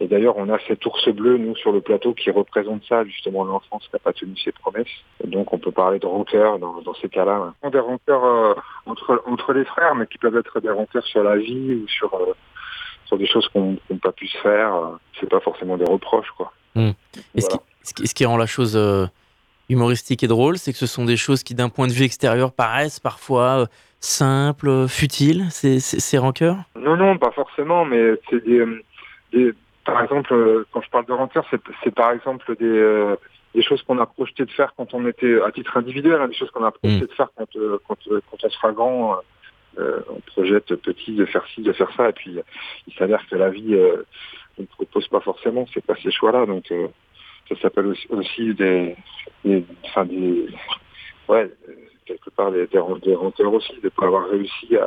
D'ailleurs, 0.00 0.36
on 0.36 0.48
a 0.52 0.58
cet 0.66 0.84
ours 0.86 1.08
bleu, 1.08 1.38
nous, 1.38 1.56
sur 1.56 1.72
le 1.72 1.80
plateau, 1.80 2.14
qui 2.14 2.30
représente 2.30 2.84
ça, 2.88 3.04
justement, 3.04 3.44
l'enfance 3.44 3.84
qui 3.84 3.90
n'a 3.92 3.98
pas 3.98 4.12
tenu 4.12 4.36
ses 4.36 4.52
promesses. 4.52 4.88
Et 5.22 5.28
donc, 5.28 5.52
on 5.52 5.58
peut 5.58 5.70
parler 5.70 5.98
de 5.98 6.06
rancœur 6.06 6.58
dans, 6.58 6.94
ces 7.00 7.08
cas-là. 7.08 7.54
Des 7.70 7.78
rancœurs 7.78 8.24
euh, 8.24 8.54
entre, 8.86 9.22
entre 9.26 9.52
les 9.52 9.64
frères, 9.64 9.94
mais 9.94 10.06
qui 10.06 10.18
peuvent 10.18 10.36
être 10.36 10.60
des 10.60 10.70
rancœurs 10.70 11.04
sur 11.04 11.22
la 11.22 11.36
vie 11.36 11.74
ou 11.74 11.88
sur, 11.88 12.12
euh, 12.14 12.34
sur 13.06 13.18
des 13.18 13.26
choses 13.26 13.48
qu'on 13.48 13.76
n'a 13.90 13.98
pas 14.02 14.12
pu 14.12 14.26
se 14.26 14.38
faire. 14.38 14.74
C'est 15.20 15.28
pas 15.28 15.40
forcément 15.40 15.76
des 15.76 15.84
reproches, 15.84 16.30
quoi. 16.36 16.52
Hmm. 16.74 16.90
Et 17.36 17.40
ce, 17.40 17.48
qui, 17.48 18.06
ce, 18.06 18.14
qui, 18.14 18.24
rend 18.24 18.36
la 18.36 18.46
chose 18.46 18.76
euh, 18.76 19.06
humoristique 19.68 20.24
et 20.24 20.26
drôle, 20.26 20.58
c'est 20.58 20.72
que 20.72 20.78
ce 20.78 20.86
sont 20.86 21.04
des 21.04 21.16
choses 21.16 21.44
qui, 21.44 21.54
d'un 21.54 21.68
point 21.68 21.86
de 21.86 21.92
vue 21.92 22.04
extérieur, 22.04 22.52
paraissent 22.52 22.98
parfois 22.98 23.68
simples, 24.00 24.88
futiles, 24.88 25.46
ces, 25.50 25.78
ces, 25.78 26.18
rancœurs? 26.18 26.58
Non, 26.76 26.96
non, 26.96 27.16
pas 27.16 27.30
forcément, 27.30 27.84
mais 27.84 28.14
c'est 28.28 28.44
des, 28.44 28.64
des 29.32 29.54
par 29.84 30.02
exemple, 30.02 30.32
euh, 30.32 30.66
quand 30.72 30.80
je 30.80 30.90
parle 30.90 31.06
de 31.06 31.12
rancœur, 31.12 31.46
c'est 31.82 31.94
par 31.94 32.12
exemple 32.12 32.56
des, 32.56 32.64
euh, 32.66 33.16
des 33.54 33.62
choses 33.62 33.82
qu'on 33.82 33.98
a 33.98 34.06
projeté 34.06 34.44
de 34.44 34.50
faire 34.50 34.74
quand 34.76 34.94
on 34.94 35.06
était 35.06 35.40
à 35.42 35.52
titre 35.52 35.76
individuel, 35.76 36.20
hein, 36.20 36.28
des 36.28 36.34
choses 36.34 36.50
qu'on 36.50 36.64
a 36.64 36.70
projeté 36.70 37.04
mm. 37.04 37.06
de 37.06 37.12
faire 37.12 37.28
quand, 37.36 37.56
euh, 37.56 37.78
quand, 37.86 37.98
quand, 38.30 38.44
on 38.44 38.50
sera 38.50 38.72
grand. 38.72 39.20
on 39.78 40.20
projette 40.26 40.74
petit 40.76 41.14
de 41.14 41.24
faire 41.26 41.44
ci, 41.48 41.62
de 41.62 41.72
faire 41.72 41.90
ça, 41.96 42.08
et 42.08 42.12
puis 42.12 42.38
il 42.86 42.94
s'avère 42.94 43.26
que 43.28 43.36
la 43.36 43.50
vie 43.50 43.76
ne 44.58 44.64
propose 44.66 45.08
pas 45.08 45.20
forcément, 45.20 45.66
c'est 45.74 45.84
pas 45.84 45.96
ces 46.02 46.12
choix-là, 46.12 46.46
donc 46.46 46.72
ça 47.48 47.56
s'appelle 47.60 47.86
aussi, 47.86 48.06
aussi, 48.10 48.54
des, 48.54 48.96
des, 49.44 49.64
enfin 49.84 50.04
des, 50.04 50.46
ouais, 51.28 51.50
quelque 52.06 52.30
part 52.30 52.52
des, 52.52 52.68
des, 52.68 52.78
aussi, 52.78 53.80
de 53.82 53.88
pas 53.88 54.06
avoir 54.06 54.28
réussi 54.28 54.76
à, 54.76 54.86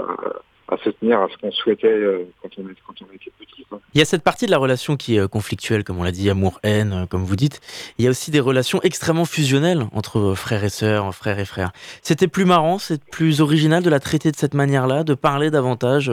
à 0.67 0.77
se 0.77 0.89
tenir 0.89 1.21
à 1.21 1.27
ce 1.29 1.37
qu'on 1.37 1.51
souhaitait 1.51 1.87
euh, 1.87 2.27
quand, 2.41 2.49
on, 2.57 2.63
quand 2.63 2.93
on 3.01 3.15
était 3.15 3.31
petit. 3.39 3.65
Il 3.93 3.99
y 3.99 4.01
a 4.01 4.05
cette 4.05 4.23
partie 4.23 4.45
de 4.45 4.51
la 4.51 4.57
relation 4.57 4.97
qui 4.97 5.15
est 5.15 5.19
euh, 5.19 5.27
conflictuelle, 5.27 5.83
comme 5.83 5.99
on 5.99 6.03
l'a 6.03 6.11
dit, 6.11 6.29
amour-haine, 6.29 6.93
euh, 6.93 7.05
comme 7.05 7.23
vous 7.23 7.35
dites. 7.35 7.61
Il 7.97 8.05
y 8.05 8.07
a 8.07 8.11
aussi 8.11 8.31
des 8.31 8.39
relations 8.39 8.79
extrêmement 8.83 9.25
fusionnelles 9.25 9.85
entre 9.93 10.33
frères 10.35 10.63
et 10.63 10.69
sœurs, 10.69 11.13
frères 11.15 11.39
et 11.39 11.45
frères. 11.45 11.71
C'était 12.01 12.27
plus 12.27 12.45
marrant, 12.45 12.77
c'est 12.79 13.03
plus 13.03 13.41
original 13.41 13.83
de 13.83 13.89
la 13.89 13.99
traiter 13.99 14.31
de 14.31 14.35
cette 14.35 14.53
manière-là, 14.53 15.03
de 15.03 15.13
parler 15.13 15.51
davantage 15.51 16.11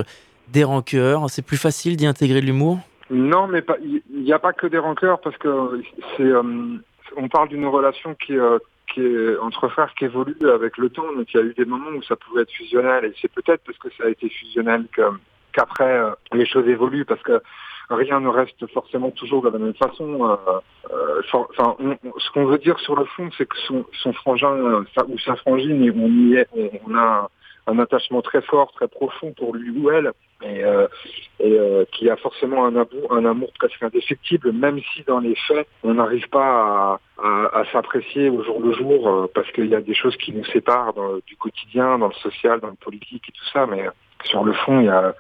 des 0.49 0.65
rancœurs. 0.65 1.31
C'est 1.31 1.45
plus 1.45 1.57
facile 1.57 1.97
d'y 1.97 2.07
intégrer 2.07 2.41
l'humour? 2.41 2.79
Non, 3.11 3.49
mais 3.49 3.63
il 3.83 4.23
n'y 4.23 4.33
a 4.33 4.39
pas 4.39 4.53
que 4.53 4.67
des 4.67 4.79
rancœurs, 4.79 5.21
parce 5.21 5.37
que 5.37 5.83
c'est, 6.17 6.33
on 7.17 7.29
parle 7.29 7.49
d'une 7.49 7.67
relation 7.67 8.15
qui, 8.15 8.35
entre 9.41 9.69
frères 9.69 9.93
qui 9.95 10.05
évolue 10.05 10.37
avec 10.53 10.79
le 10.79 10.89
temps. 10.91 11.13
Donc 11.17 11.33
il 11.33 11.37
y 11.37 11.41
a 11.41 11.45
eu 11.45 11.55
des 11.55 11.65
moments 11.65 11.91
où 11.91 12.03
ça 12.03 12.17
pouvait 12.17 12.43
être 12.43 12.53
fusionnel 12.53 13.05
et 13.05 13.15
c'est 13.21 13.33
peut-être 13.33 13.63
parce 13.65 13.79
que 13.79 13.89
ça 13.97 14.05
a 14.05 14.09
été 14.09 14.29
fusionnel 14.29 14.87
qu'après 15.55 15.99
euh, 15.99 16.11
les 16.33 16.47
choses 16.47 16.69
évoluent 16.69 17.05
parce 17.05 17.23
que 17.23 17.41
rien 17.91 18.21
ne 18.21 18.29
reste 18.29 18.67
forcément 18.73 19.11
toujours 19.11 19.43
de 19.43 19.51
la 19.51 19.59
même 19.59 19.75
façon. 19.75 20.31
Euh, 20.31 20.37
euh, 20.91 21.23
ce 21.23 22.31
qu'on 22.33 22.47
veut 22.47 22.59
dire 22.59 22.79
sur 22.81 22.97
le 22.97 23.05
fond, 23.05 23.31
c'est 23.37 23.47
que 23.47 23.57
son, 23.67 23.85
son 24.03 24.13
frangin 24.13 24.85
ou 25.09 25.19
sa 25.19 25.37
frangine, 25.37 25.93
on 25.97 26.09
y 26.09 26.35
est, 26.37 26.49
on, 26.87 26.95
a 26.95 27.31
un 27.67 27.79
attachement 27.79 28.23
très 28.23 28.43
fort, 28.43 28.73
très 28.73 28.89
profond 28.89 29.33
pour 29.33 29.55
lui 29.55 29.71
ou 29.71 29.91
elle, 29.91 30.13
et, 30.43 30.65
euh, 30.65 30.87
et 31.41 31.53
euh, 31.53 31.85
qui 31.93 32.11
a 32.11 32.17
forcément 32.17 32.65
un 32.65 32.77
amour, 32.77 33.13
un 33.13 33.25
amour 33.25 33.51
presque 33.59 33.83
indéfectible, 33.83 34.53
même 34.53 34.81
si 34.93 35.03
dans 35.05 35.21
les 35.21 35.35
faits, 35.47 35.67
on 35.83 35.95
n'arrive 35.95 36.29
pas 36.29 36.99
à, 37.19 37.61
à, 37.61 37.65
s'apprécier 37.73 38.29
au 38.31 38.43
jour 38.43 38.61
le 38.61 38.73
jour, 38.73 39.09
euh, 39.09 39.31
parce 39.35 39.51
qu'il 39.53 39.67
y 39.67 39.75
a 39.75 39.81
des 39.81 39.95
choses 39.95 40.17
qui 40.17 40.33
nous 40.33 40.45
séparent 40.47 40.95
dans, 40.95 41.17
du 41.27 41.37
quotidien, 41.37 41.99
dans 41.99 42.09
le 42.09 42.15
social, 42.15 42.61
dans 42.61 42.69
le 42.69 42.75
politique 42.75 43.25
et 43.29 43.33
tout 43.33 43.49
ça, 43.53 43.67
mais 43.67 43.85
sur 44.25 44.45
le 44.45 44.53
fond, 44.53 44.81
il 44.81 44.87
y 44.87 44.91
a 44.91 45.15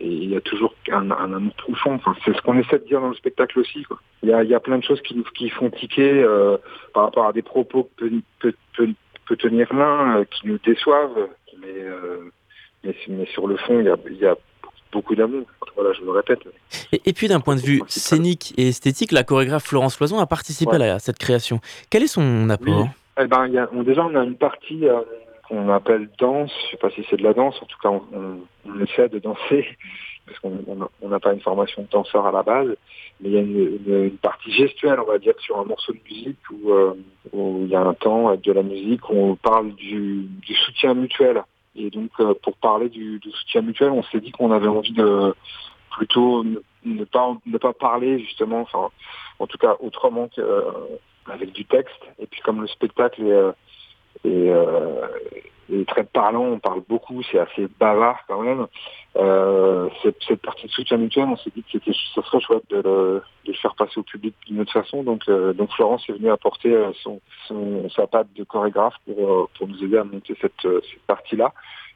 il 0.00 0.30
y 0.30 0.36
a 0.36 0.40
toujours 0.40 0.74
un, 0.90 1.10
un 1.10 1.32
amour 1.34 1.54
profond. 1.54 1.94
Enfin, 1.94 2.14
c'est 2.24 2.34
ce 2.34 2.40
qu'on 2.42 2.58
essaie 2.58 2.78
de 2.78 2.84
dire 2.84 3.00
dans 3.00 3.08
le 3.08 3.14
spectacle 3.14 3.58
aussi. 3.58 3.82
Quoi. 3.84 3.98
Il, 4.22 4.30
y 4.30 4.32
a, 4.32 4.42
il 4.42 4.50
y 4.50 4.54
a 4.54 4.60
plein 4.60 4.78
de 4.78 4.84
choses 4.84 5.00
qui, 5.02 5.22
qui 5.34 5.50
font 5.50 5.70
tiquer 5.70 6.22
euh, 6.22 6.56
par 6.94 7.04
rapport 7.04 7.26
à 7.26 7.32
des 7.32 7.42
propos 7.42 7.90
que 7.96 8.06
peut, 8.38 8.54
peut, 8.76 8.88
peut, 9.26 9.36
tenir 9.36 9.72
l'un, 9.74 10.18
euh, 10.18 10.24
qui 10.24 10.46
nous 10.46 10.58
déçoivent. 10.58 11.28
Mais, 11.60 11.66
euh, 11.68 12.30
mais, 12.84 12.94
mais, 13.08 13.26
sur 13.26 13.46
le 13.46 13.56
fond, 13.58 13.78
il 13.80 13.86
y 13.86 13.90
a, 13.90 13.96
il 14.06 14.16
y 14.16 14.26
a 14.26 14.36
beaucoup 14.92 15.14
d'amour. 15.14 15.46
Voilà, 15.74 15.92
je 15.92 16.02
me 16.02 16.10
répète. 16.10 16.40
Et, 16.92 17.00
et 17.06 17.12
puis 17.12 17.28
d'un 17.28 17.40
point 17.40 17.56
de 17.56 17.60
vue 17.60 17.82
scénique 17.88 18.54
et 18.56 18.68
esthétique, 18.68 19.12
la 19.12 19.24
chorégraphe 19.24 19.64
Florence 19.64 19.98
Loison 20.00 20.18
a 20.18 20.26
participé 20.26 20.76
ouais. 20.76 20.88
à, 20.88 20.98
cette 20.98 21.18
création. 21.18 21.60
Quel 21.90 22.02
est 22.02 22.08
son 22.08 22.50
apport? 22.50 22.82
Oui. 22.82 22.88
eh 23.22 23.26
ben, 23.26 23.46
il 23.46 23.54
y 23.54 23.58
a, 23.58 23.68
on, 23.72 23.82
Déjà, 23.82 24.04
on 24.04 24.14
a 24.14 24.24
une 24.24 24.36
partie 24.36 24.86
euh, 24.86 25.00
qu'on 25.48 25.68
appelle 25.70 26.08
danse. 26.18 26.52
Je 26.66 26.72
sais 26.72 26.76
pas 26.76 26.90
si 26.90 27.04
c'est 27.08 27.16
de 27.16 27.22
la 27.22 27.34
danse. 27.34 27.56
En 27.62 27.66
tout 27.66 27.78
cas, 27.82 27.88
on, 27.88 28.02
on, 28.12 28.40
on 28.66 28.84
essaie 28.84 29.08
de 29.08 29.18
danser 29.18 29.66
parce 30.26 30.38
qu'on 30.40 31.08
n'a 31.08 31.20
pas 31.20 31.32
une 31.32 31.40
formation 31.40 31.82
de 31.82 31.88
danseur 31.88 32.26
à 32.26 32.32
la 32.32 32.42
base. 32.42 32.68
Mais 33.20 33.28
il 33.28 33.32
y 33.32 33.36
a 33.36 33.40
une, 33.40 33.80
une, 33.86 34.04
une, 34.04 34.16
partie 34.18 34.52
gestuelle, 34.52 34.98
on 35.00 35.10
va 35.10 35.18
dire, 35.18 35.34
sur 35.40 35.58
un 35.58 35.64
morceau 35.64 35.92
de 35.92 35.98
musique 36.08 36.38
où, 36.50 36.70
euh, 36.70 36.94
où 37.32 37.62
il 37.64 37.68
y 37.68 37.74
a 37.74 37.80
un 37.80 37.94
temps 37.94 38.34
de 38.34 38.52
la 38.52 38.62
musique 38.62 39.08
où 39.10 39.14
on 39.14 39.36
parle 39.36 39.74
du, 39.74 40.26
du 40.46 40.54
soutien 40.54 40.94
mutuel. 40.94 41.42
Et 41.76 41.90
donc, 41.90 42.10
euh, 42.20 42.34
pour 42.42 42.56
parler 42.56 42.88
du, 42.88 43.18
du, 43.18 43.30
soutien 43.30 43.62
mutuel, 43.62 43.90
on 43.90 44.02
s'est 44.02 44.20
dit 44.20 44.32
qu'on 44.32 44.50
avait 44.50 44.68
envie 44.68 44.92
de 44.92 45.34
plutôt 45.90 46.44
ne, 46.84 47.04
pas 47.04 47.36
ne 47.46 47.58
pas 47.58 47.72
parler 47.72 48.18
justement, 48.20 48.60
enfin, 48.60 48.90
en 49.38 49.46
tout 49.46 49.58
cas 49.58 49.76
autrement 49.80 50.28
qu'avec 50.28 51.52
du 51.52 51.64
texte. 51.64 52.00
Et 52.18 52.26
puis, 52.26 52.40
comme 52.42 52.60
le 52.60 52.68
spectacle 52.68 53.22
est 54.24 54.28
et, 54.28 54.52
euh, 55.70 55.82
et 55.82 55.84
très 55.84 56.04
parlant, 56.04 56.44
on 56.44 56.58
parle 56.58 56.82
beaucoup, 56.88 57.22
c'est 57.22 57.38
assez 57.38 57.66
bavard 57.78 58.24
quand 58.28 58.42
même. 58.42 58.66
Euh, 59.16 59.88
cette, 60.02 60.22
cette, 60.26 60.40
partie 60.40 60.66
de 60.66 60.72
soutien 60.72 60.96
mutuel, 60.96 61.28
on 61.28 61.36
s'est 61.36 61.50
dit 61.54 61.62
que 61.62 61.70
c'était, 61.72 61.92
serait 62.14 62.40
chouette 62.40 62.64
de 62.70 62.76
le, 62.76 63.22
de 63.44 63.52
le, 63.52 63.54
faire 63.54 63.74
passer 63.74 63.98
au 63.98 64.02
public 64.02 64.34
d'une 64.46 64.60
autre 64.60 64.72
façon. 64.72 65.02
Donc, 65.02 65.22
euh, 65.28 65.52
donc 65.52 65.72
Florence 65.72 66.08
est 66.08 66.12
venue 66.12 66.30
apporter 66.30 66.74
son, 67.02 67.20
son, 67.46 67.88
sa 67.90 68.06
patte 68.06 68.32
de 68.34 68.44
chorégraphe 68.44 68.94
pour, 69.06 69.48
pour 69.50 69.68
nous 69.68 69.82
aider 69.84 69.98
à 69.98 70.04
monter 70.04 70.36
cette, 70.40 70.62
cette 70.62 71.02
partie-là. 71.06 71.52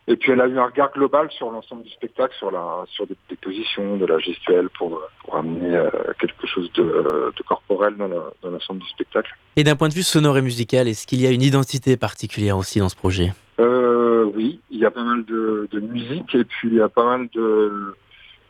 Et 0.06 0.16
puis 0.16 0.32
elle 0.32 0.40
a 0.40 0.46
eu 0.46 0.58
un 0.58 0.66
regard 0.66 0.92
global 0.92 1.30
sur 1.30 1.50
l'ensemble 1.50 1.82
du 1.82 1.90
spectacle, 1.90 2.34
sur 2.38 2.50
la 2.50 2.84
sur 2.88 3.06
des, 3.06 3.16
des 3.30 3.36
positions, 3.36 3.96
de 3.96 4.04
la 4.04 4.18
gestuelle, 4.18 4.68
pour, 4.76 5.00
pour 5.24 5.36
amener 5.36 5.74
euh, 5.76 5.88
quelque 6.18 6.46
chose 6.46 6.70
de, 6.74 6.82
de 6.82 7.42
corporel 7.42 7.96
dans, 7.96 8.08
la, 8.08 8.22
dans 8.42 8.50
l'ensemble 8.50 8.80
du 8.80 8.88
spectacle. 8.88 9.34
Et 9.56 9.64
d'un 9.64 9.76
point 9.76 9.88
de 9.88 9.94
vue 9.94 10.02
sonore 10.02 10.36
et 10.36 10.42
musical, 10.42 10.88
est-ce 10.88 11.06
qu'il 11.06 11.22
y 11.22 11.26
a 11.26 11.30
une 11.30 11.42
identité 11.42 11.96
particulière 11.96 12.58
aussi 12.58 12.80
dans 12.80 12.90
ce 12.90 12.96
projet? 12.96 13.32
Euh, 13.60 14.24
Oui, 14.24 14.60
il 14.70 14.78
y 14.78 14.84
a 14.84 14.90
pas 14.90 15.04
mal 15.04 15.24
de, 15.24 15.68
de, 15.70 15.80
musique 15.80 16.34
et 16.34 16.44
puis 16.44 16.68
il 16.68 16.74
y 16.74 16.80
a 16.80 16.88
pas 16.88 17.04
mal 17.04 17.28
de... 17.34 17.94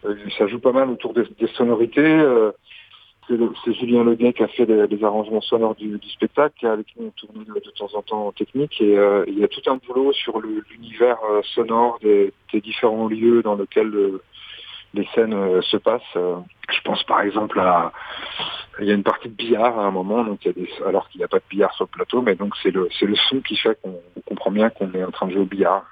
Euh, 0.04 0.14
ça 0.36 0.46
joue 0.48 0.58
pas 0.58 0.72
mal 0.72 0.90
autour 0.90 1.14
des, 1.14 1.24
des 1.38 1.46
sonorités. 1.56 2.00
Euh, 3.30 3.48
c'est 3.64 3.72
Julien 3.74 4.04
Leguet 4.04 4.32
qui 4.32 4.42
a 4.42 4.48
fait 4.48 4.66
les, 4.66 5.04
arrangements 5.04 5.40
sonores 5.40 5.74
du, 5.74 5.98
spectacle, 6.10 6.54
qui 6.58 6.66
avec 6.66 6.86
nous 6.98 7.10
tourné 7.16 7.44
de, 7.44 7.54
de, 7.54 7.70
temps 7.70 7.90
en 7.94 8.02
temps 8.02 8.26
en 8.26 8.32
technique. 8.32 8.80
Et 8.80 8.96
euh, 8.98 9.24
il 9.26 9.38
y 9.38 9.44
a 9.44 9.48
tout 9.48 9.62
un 9.66 9.76
boulot 9.76 10.12
sur 10.12 10.40
l'univers 10.40 11.18
euh, 11.30 11.40
sonore 11.54 11.98
des, 12.02 12.32
différents 12.54 13.08
lieux 13.08 13.42
dans 13.42 13.56
lesquels 13.56 13.88
le, 13.88 14.22
les 14.94 15.06
scènes 15.14 15.34
euh, 15.34 15.60
se 15.62 15.76
passent. 15.76 16.02
je 16.14 16.80
pense 16.84 17.02
par 17.04 17.22
exemple 17.22 17.58
à... 17.60 17.92
Il 18.80 18.86
y 18.86 18.90
a 18.90 18.94
une 18.94 19.04
partie 19.04 19.28
de 19.28 19.34
billard 19.34 19.78
à 19.78 19.84
un 19.84 19.92
moment, 19.92 20.24
donc 20.24 20.40
alors 20.84 21.08
qu'il 21.08 21.20
n'y 21.20 21.24
a 21.24 21.28
pas 21.28 21.38
de 21.38 21.44
billard 21.48 21.72
sur 21.74 21.84
le 21.84 21.90
plateau, 21.90 22.22
mais 22.22 22.34
donc 22.34 22.54
c'est 22.60 22.72
le, 22.72 22.88
le 23.02 23.16
son 23.16 23.40
qui 23.40 23.56
fait 23.56 23.78
qu'on 23.80 24.00
comprend 24.26 24.50
bien 24.50 24.68
qu'on 24.68 24.92
est 24.94 25.04
en 25.04 25.12
train 25.12 25.28
de 25.28 25.32
jouer 25.32 25.42
au 25.42 25.46
billard. 25.46 25.84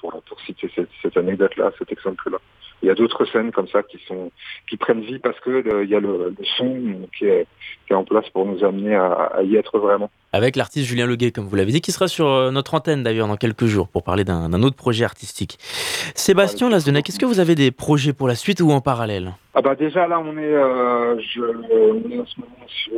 Pour, 0.00 0.22
pour 0.22 0.40
citer 0.40 0.70
cette, 0.74 0.88
cette 1.02 1.16
anecdote-là, 1.16 1.72
cet 1.78 1.92
exemple-là 1.92 2.38
il 2.84 2.88
y 2.88 2.90
a 2.90 2.94
d'autres 2.94 3.24
scènes 3.24 3.50
comme 3.50 3.66
ça 3.68 3.82
qui 3.82 3.98
sont 4.06 4.30
qui 4.68 4.76
prennent 4.76 5.00
vie 5.00 5.18
parce 5.18 5.40
que 5.40 5.82
il 5.82 5.88
y 5.88 5.94
a 5.94 6.00
le, 6.00 6.34
le 6.38 6.44
son 6.58 7.08
qui 7.16 7.24
est, 7.24 7.46
qui 7.86 7.92
est, 7.92 7.96
en 7.96 8.04
place 8.04 8.28
pour 8.28 8.44
nous 8.44 8.62
amener 8.62 8.94
à, 8.94 9.06
à 9.06 9.42
y 9.42 9.56
être 9.56 9.78
vraiment. 9.78 10.10
Avec 10.32 10.54
l'artiste 10.54 10.86
Julien 10.86 11.06
Leguet, 11.06 11.30
comme 11.30 11.46
vous 11.46 11.56
l'avez 11.56 11.72
dit, 11.72 11.80
qui 11.80 11.92
sera 11.92 12.08
sur 12.08 12.52
notre 12.52 12.74
antenne 12.74 13.02
d'ailleurs 13.02 13.26
dans 13.26 13.36
quelques 13.36 13.64
jours 13.64 13.88
pour 13.88 14.02
parler 14.02 14.24
d'un 14.24 14.62
autre 14.62 14.76
projet 14.76 15.04
artistique. 15.04 15.56
Sébastien 16.14 16.68
Lasdenec, 16.68 17.08
est-ce 17.08 17.18
que 17.18 17.24
vous 17.24 17.40
avez 17.40 17.54
des 17.54 17.70
projets 17.70 18.12
pour 18.12 18.28
la 18.28 18.34
suite 18.34 18.60
ou 18.60 18.70
en 18.70 18.80
parallèle? 18.82 19.32
Ah 19.54 19.62
bah 19.62 19.74
déjà 19.74 20.06
là 20.06 20.20
on 20.20 20.36
est, 20.36 20.42
euh, 20.42 21.18
je, 21.20 21.40
on 21.40 22.10
est 22.10 22.18
en 22.18 22.26
ce 22.26 22.40
moment 22.40 22.66
sur 22.66 22.92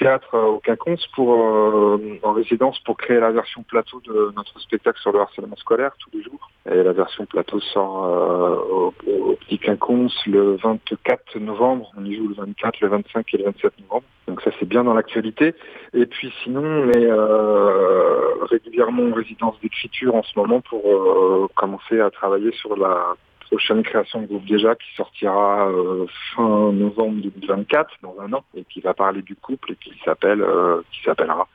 théâtre 0.00 0.34
au 0.34 0.60
Quinconce 0.60 1.06
pour 1.14 1.34
euh, 1.34 2.18
en 2.22 2.32
résidence 2.32 2.78
pour 2.80 2.96
créer 2.96 3.20
la 3.20 3.30
version 3.30 3.62
plateau 3.62 4.00
de 4.00 4.32
notre 4.34 4.58
spectacle 4.60 4.98
sur 5.00 5.12
le 5.12 5.20
harcèlement 5.20 5.56
scolaire 5.56 5.92
tous 5.98 6.10
les 6.16 6.22
jours. 6.22 6.50
Et 6.70 6.82
la 6.82 6.92
version 6.92 7.26
plateau 7.26 7.60
sort 7.60 8.04
euh, 8.04 8.56
au, 8.70 8.94
au, 9.06 9.36
Petit 9.36 9.58
Quinconce 9.58 10.14
le 10.26 10.56
24 10.56 11.38
novembre. 11.38 11.92
On 11.98 12.04
y 12.04 12.16
joue 12.16 12.28
le 12.28 12.34
24, 12.34 12.80
le 12.80 12.88
25 12.88 13.34
et 13.34 13.38
le 13.38 13.44
27 13.44 13.72
novembre. 13.80 14.06
Donc 14.26 14.40
ça 14.40 14.50
c'est 14.58 14.68
bien 14.68 14.84
dans 14.84 14.94
l'actualité. 14.94 15.54
Et 15.92 16.06
puis 16.06 16.32
sinon 16.42 16.62
on 16.62 16.90
est 16.90 17.06
euh, 17.06 18.44
régulièrement 18.44 19.02
en 19.02 19.14
résidence 19.14 19.60
d'écriture 19.60 20.14
en 20.14 20.22
ce 20.22 20.38
moment 20.38 20.62
pour 20.62 20.82
euh, 20.86 21.46
commencer 21.56 22.00
à 22.00 22.10
travailler 22.10 22.52
sur 22.52 22.74
la 22.76 23.16
prochaine 23.50 23.82
création 23.82 24.22
de 24.22 24.26
groupe 24.26 24.44
déjà 24.46 24.76
qui 24.76 24.94
sortira 24.96 25.68
euh, 25.68 26.06
fin 26.34 26.72
novembre 26.72 27.20
2024 27.22 27.96
dans 28.02 28.14
un 28.20 28.32
an 28.32 28.44
et 28.54 28.64
qui 28.64 28.80
va 28.80 28.94
parler 28.94 29.22
du 29.22 29.34
couple 29.34 29.72
et 29.72 29.76
qui 29.76 29.92
s'appelle 30.04 30.40
euh, 30.40 30.82
qui 30.92 31.02
s'appellera 31.02 31.48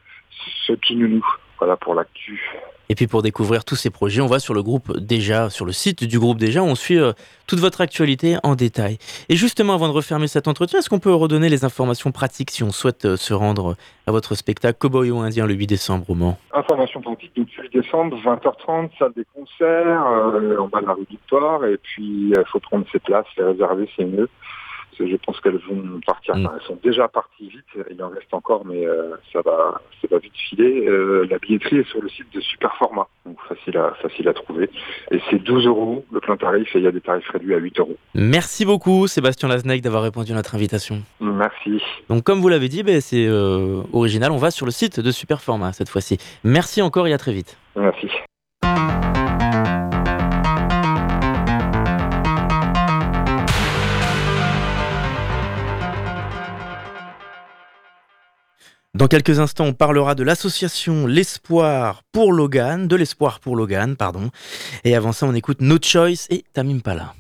Ce 0.68 0.74
qui 0.74 0.96
nous 0.98 1.08
nous. 1.08 1.26
Voilà 1.60 1.78
pour 1.78 1.96
l'actu. 1.96 2.42
Et 2.88 2.96
puis 2.96 3.08
pour 3.08 3.24
découvrir 3.24 3.66
tous 3.66 3.76
ces 3.76 3.90
projets, 3.90 4.22
on 4.22 4.28
va 4.28 4.40
sur 4.40 4.54
le 4.54 4.62
groupe 4.62 4.96
déjà, 4.98 5.50
sur 5.50 5.66
le 5.66 5.72
site 5.72 6.04
du 6.04 6.20
groupe 6.20 6.38
déjà, 6.38 6.62
on 6.62 6.76
suit 6.76 7.00
euh, 7.00 7.14
toute 7.48 7.60
votre 7.60 7.82
actualité 7.82 8.38
en 8.44 8.54
détail. 8.54 9.00
Et 9.28 9.36
justement, 9.36 9.74
avant 9.74 9.88
de 9.88 9.94
refermer 9.94 10.28
cet 10.28 10.48
entretien, 10.48 10.80
est-ce 10.80 10.90
qu'on 10.90 11.00
peut 11.00 11.14
redonner 11.14 11.50
les 11.50 11.66
informations 11.66 12.12
pratiques 12.12 12.52
si 12.52 12.64
on 12.64 12.72
souhaite 12.72 13.06
euh, 13.06 13.18
se 13.18 13.34
rendre 13.34 13.76
à 14.06 14.12
votre 14.12 14.36
spectacle 14.36 14.78
Cowboy 14.78 15.10
ou 15.10 15.18
Indien 15.18 15.48
le 15.48 15.56
8 15.56 15.66
décembre 15.66 16.08
au 16.10 16.16
Mans 16.16 16.38
Informations 16.54 17.02
pratiques, 17.02 17.36
donc 17.36 17.48
8 17.50 17.74
décembre, 17.74 18.18
20h30, 18.24 18.90
salle 19.00 19.14
des 19.16 19.26
concerts, 19.34 20.06
euh, 20.06 20.58
en 20.60 20.68
bas 20.68 20.82
de 20.82 20.86
la 20.86 20.94
rue 20.94 21.06
Port, 21.28 21.66
et 21.66 21.78
puis 21.78 22.30
il 22.30 22.44
faut 22.52 22.60
prendre 22.60 22.86
ses 22.92 23.00
places, 23.00 23.26
les 23.38 23.46
réserver, 23.46 23.90
c'est 23.96 24.06
mieux 24.06 24.30
je 25.00 25.16
pense 25.18 25.40
qu'elles 25.42 25.60
vont 25.70 26.00
partir. 26.06 26.36
Mmh. 26.36 26.50
Elles 26.56 26.68
sont 26.68 26.80
déjà 26.84 27.08
parties 27.08 27.50
vite. 27.50 27.86
Il 27.90 28.02
en 28.04 28.10
reste 28.10 28.34
encore, 28.34 28.66
mais 28.66 28.86
euh, 28.86 29.16
ça 29.32 29.42
va, 29.42 29.82
ça 30.02 30.08
va 30.10 30.18
vite 30.20 30.36
filer. 30.50 30.86
Euh, 30.88 31.28
la 31.30 31.38
billetterie 31.38 31.78
est 31.78 31.90
sur 31.90 32.02
le 32.02 32.10
site 32.10 32.34
de 32.34 32.42
Superformat, 32.42 33.08
donc 33.26 33.38
facile 33.48 33.78
à, 33.78 33.94
facile 34.02 34.28
à 34.28 34.34
trouver. 34.34 34.70
Et 35.12 35.20
c'est 35.30 35.40
12 35.40 35.68
euros 35.68 36.06
le 36.12 36.20
plein 36.20 36.38
tarif 36.38 36.76
et 36.76 36.80
il 36.80 36.84
y 36.84 36.88
a 36.88 36.92
des 36.92 37.02
tarifs 37.02 37.30
réduits 37.30 37.54
à 37.54 37.58
8 37.58 37.80
euros. 37.80 37.98
Merci 38.14 38.66
beaucoup, 38.66 39.08
Sébastien 39.08 39.50
Lasnek, 39.50 39.82
d'avoir 39.82 40.04
répondu 40.04 40.32
à 40.32 40.36
notre 40.36 40.56
invitation. 40.56 41.02
Merci. 41.20 41.82
Donc, 42.10 42.24
comme 42.24 42.40
vous 42.40 42.50
l'avez 42.50 42.70
dit, 42.70 42.84
ben, 42.84 43.02
c'est 43.02 43.28
euh, 43.28 43.82
original. 43.94 44.32
On 44.32 44.38
va 44.38 44.52
sur 44.52 44.66
le 44.66 44.72
site 44.72 45.00
de 45.00 45.12
Superformat 45.12 45.74
cette 45.74 45.90
fois-ci. 45.90 46.18
Merci 46.44 46.82
encore 46.82 47.08
et 47.08 47.14
à 47.14 47.18
très 47.18 47.34
vite. 47.34 47.58
Merci. 47.76 48.10
Dans 58.96 59.10
quelques 59.10 59.42
instants, 59.42 59.66
on 59.66 59.74
parlera 59.74 60.16
de 60.16 60.24
l'association 60.24 61.06
L'Espoir 61.06 62.04
pour 62.14 62.32
Logan, 62.32 62.88
de 62.88 62.96
l'Espoir 62.96 63.42
pour 63.42 63.58
Logan, 63.58 63.98
pardon. 63.98 64.30
Et 64.86 64.96
avant 64.96 65.12
ça, 65.12 65.26
on 65.26 65.34
écoute 65.34 65.60
No 65.60 65.76
Choice 65.82 66.28
et 66.30 66.46
Tamim 66.54 66.80
Pala. 66.80 67.14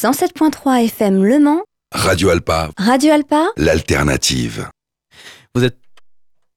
107.3 0.00 0.84
FM 0.84 1.24
Le 1.24 1.40
Mans. 1.40 1.62
Radio 1.92 2.28
Alpa. 2.28 2.70
Radio 2.78 3.12
Alpa. 3.12 3.48
L'alternative. 3.56 4.68
Vous 5.56 5.64
êtes 5.64 5.76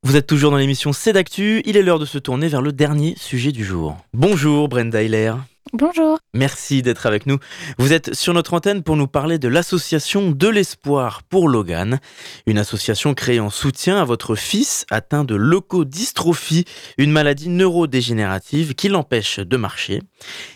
vous 0.03 0.15
êtes 0.15 0.27
toujours 0.27 0.51
dans 0.51 0.57
l'émission 0.57 0.93
C'est 0.93 1.13
d'actu, 1.13 1.63
il 1.65 1.75
est 1.75 1.81
l'heure 1.81 1.97
de 1.97 2.05
se 2.05 2.19
tourner 2.19 2.49
vers 2.49 2.61
le 2.61 2.71
dernier 2.71 3.15
sujet 3.17 3.51
du 3.51 3.65
jour. 3.65 3.97
Bonjour 4.13 4.69
Brenda 4.69 5.01
Hiller. 5.01 5.33
Bonjour. 5.73 6.19
Merci 6.33 6.81
d'être 6.81 7.05
avec 7.05 7.25
nous. 7.25 7.37
Vous 7.77 7.93
êtes 7.93 8.13
sur 8.13 8.33
notre 8.33 8.53
antenne 8.53 8.83
pour 8.83 8.97
nous 8.97 9.07
parler 9.07 9.39
de 9.39 9.47
l'association 9.47 10.29
De 10.31 10.49
l'Espoir 10.49 11.23
pour 11.23 11.47
Logan, 11.47 12.01
une 12.45 12.57
association 12.57 13.13
créée 13.13 13.39
en 13.39 13.49
soutien 13.49 13.97
à 13.97 14.03
votre 14.03 14.35
fils 14.35 14.85
atteint 14.91 15.23
de 15.23 15.33
leucodystrophie, 15.33 16.65
une 16.97 17.11
maladie 17.11 17.47
neurodégénérative 17.47 18.75
qui 18.75 18.89
l'empêche 18.89 19.39
de 19.39 19.55
marcher. 19.55 20.01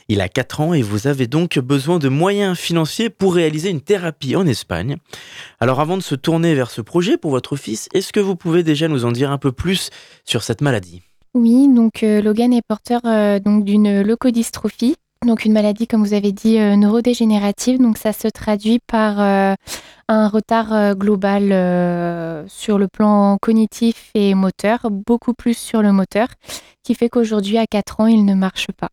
Il 0.09 0.19
a 0.19 0.27
4 0.27 0.59
ans 0.59 0.73
et 0.73 0.81
vous 0.81 1.07
avez 1.07 1.27
donc 1.27 1.59
besoin 1.59 1.97
de 1.97 2.09
moyens 2.09 2.57
financiers 2.57 3.09
pour 3.09 3.35
réaliser 3.35 3.69
une 3.69 3.81
thérapie 3.81 4.35
en 4.35 4.45
Espagne. 4.45 4.97
Alors 5.61 5.79
avant 5.79 5.95
de 5.95 6.03
se 6.03 6.15
tourner 6.15 6.55
vers 6.55 6.69
ce 6.69 6.81
projet 6.81 7.15
pour 7.15 7.31
votre 7.31 7.55
fils, 7.55 7.87
est-ce 7.93 8.11
que 8.11 8.19
vous 8.19 8.35
pouvez 8.35 8.63
déjà 8.63 8.89
nous 8.89 9.05
en 9.05 9.13
dire 9.13 9.31
un 9.31 9.37
peu 9.37 9.53
plus 9.53 9.91
sur 10.25 10.43
cette 10.43 10.59
maladie? 10.59 11.03
Oui, 11.35 11.67
donc 11.73 12.03
euh, 12.03 12.21
Logan 12.21 12.53
est 12.53 12.61
porteur 12.65 13.01
euh, 13.05 13.39
donc 13.39 13.65
d'une 13.65 14.01
leucodystrophie, 14.01 14.95
donc 15.25 15.45
une 15.45 15.53
maladie 15.53 15.87
comme 15.87 16.03
vous 16.03 16.13
avez 16.13 16.31
dit 16.31 16.59
euh, 16.59 16.75
neurodégénérative. 16.75 17.79
Donc 17.79 17.97
ça 17.97 18.13
se 18.13 18.27
traduit 18.27 18.79
par 18.79 19.19
un 20.07 20.27
retard 20.27 20.95
global 20.95 22.45
sur 22.47 22.77
le 22.77 22.87
plan 22.87 23.37
cognitif 23.41 24.11
et 24.13 24.33
moteur, 24.35 24.87
beaucoup 24.91 25.33
plus 25.33 25.57
sur 25.57 25.81
le 25.81 25.91
moteur, 25.91 26.27
qui 26.83 26.95
fait 26.95 27.09
qu'aujourd'hui 27.09 27.57
à 27.57 27.65
4 27.65 28.01
ans 28.01 28.07
il 28.07 28.25
ne 28.25 28.35
marche 28.35 28.67
pas. 28.71 28.89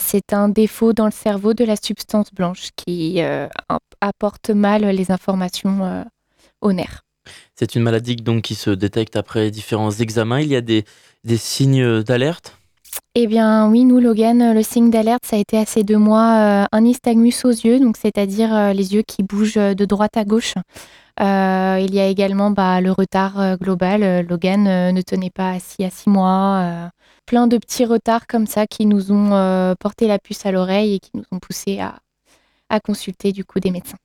c'est 0.00 0.32
un 0.32 0.48
défaut 0.48 0.92
dans 0.92 1.04
le 1.04 1.12
cerveau 1.12 1.54
de 1.54 1.64
la 1.64 1.76
substance 1.76 2.32
blanche 2.32 2.70
qui 2.76 3.20
apporte 4.00 4.50
mal 4.50 4.84
les 4.86 5.10
informations 5.12 6.04
aux 6.60 6.72
nerfs. 6.72 7.04
C'est 7.54 7.74
une 7.74 7.82
maladie 7.82 8.16
donc 8.16 8.42
qui 8.42 8.54
se 8.54 8.70
détecte 8.70 9.16
après 9.16 9.50
différents 9.50 9.92
examens. 9.92 10.40
Il 10.40 10.48
y 10.48 10.56
a 10.56 10.60
des 10.60 10.84
signes 11.36 12.02
d'alerte? 12.02 12.57
Eh 13.20 13.26
bien 13.26 13.68
oui, 13.68 13.84
nous, 13.84 13.98
Logan, 13.98 14.54
le 14.54 14.62
signe 14.62 14.90
d'alerte, 14.90 15.24
ça 15.26 15.36
a 15.36 15.38
été 15.40 15.58
à 15.58 15.64
ces 15.64 15.82
deux 15.82 15.96
mois 15.98 16.62
euh, 16.62 16.66
un 16.70 16.80
nystagmus 16.82 17.34
aux 17.44 17.50
yeux, 17.50 17.80
donc 17.80 17.96
c'est-à-dire 17.96 18.54
euh, 18.54 18.72
les 18.72 18.94
yeux 18.94 19.02
qui 19.02 19.22
bougent 19.24 19.54
de 19.54 19.84
droite 19.84 20.16
à 20.16 20.24
gauche. 20.24 20.54
Euh, 21.20 21.80
il 21.80 21.92
y 21.92 21.98
a 21.98 22.06
également 22.06 22.52
bah, 22.52 22.80
le 22.80 22.92
retard 22.92 23.58
global. 23.58 24.24
Logan 24.28 24.92
ne 24.92 25.02
tenait 25.02 25.30
pas 25.30 25.50
assis 25.50 25.82
à 25.82 25.90
six 25.90 26.08
mois. 26.08 26.90
plein 27.26 27.48
de 27.48 27.58
petits 27.58 27.84
retards 27.84 28.28
comme 28.28 28.46
ça 28.46 28.68
qui 28.68 28.86
nous 28.86 29.10
ont 29.10 29.74
porté 29.80 30.06
la 30.06 30.20
puce 30.20 30.46
à 30.46 30.52
l'oreille 30.52 30.94
et 30.94 30.98
qui 31.00 31.10
nous 31.14 31.24
ont 31.32 31.40
poussé 31.40 31.80
à, 31.80 31.98
consulter 32.80 33.32
du 33.32 33.44
coup 33.44 33.58
des 33.58 33.72
médecins. 33.72 33.98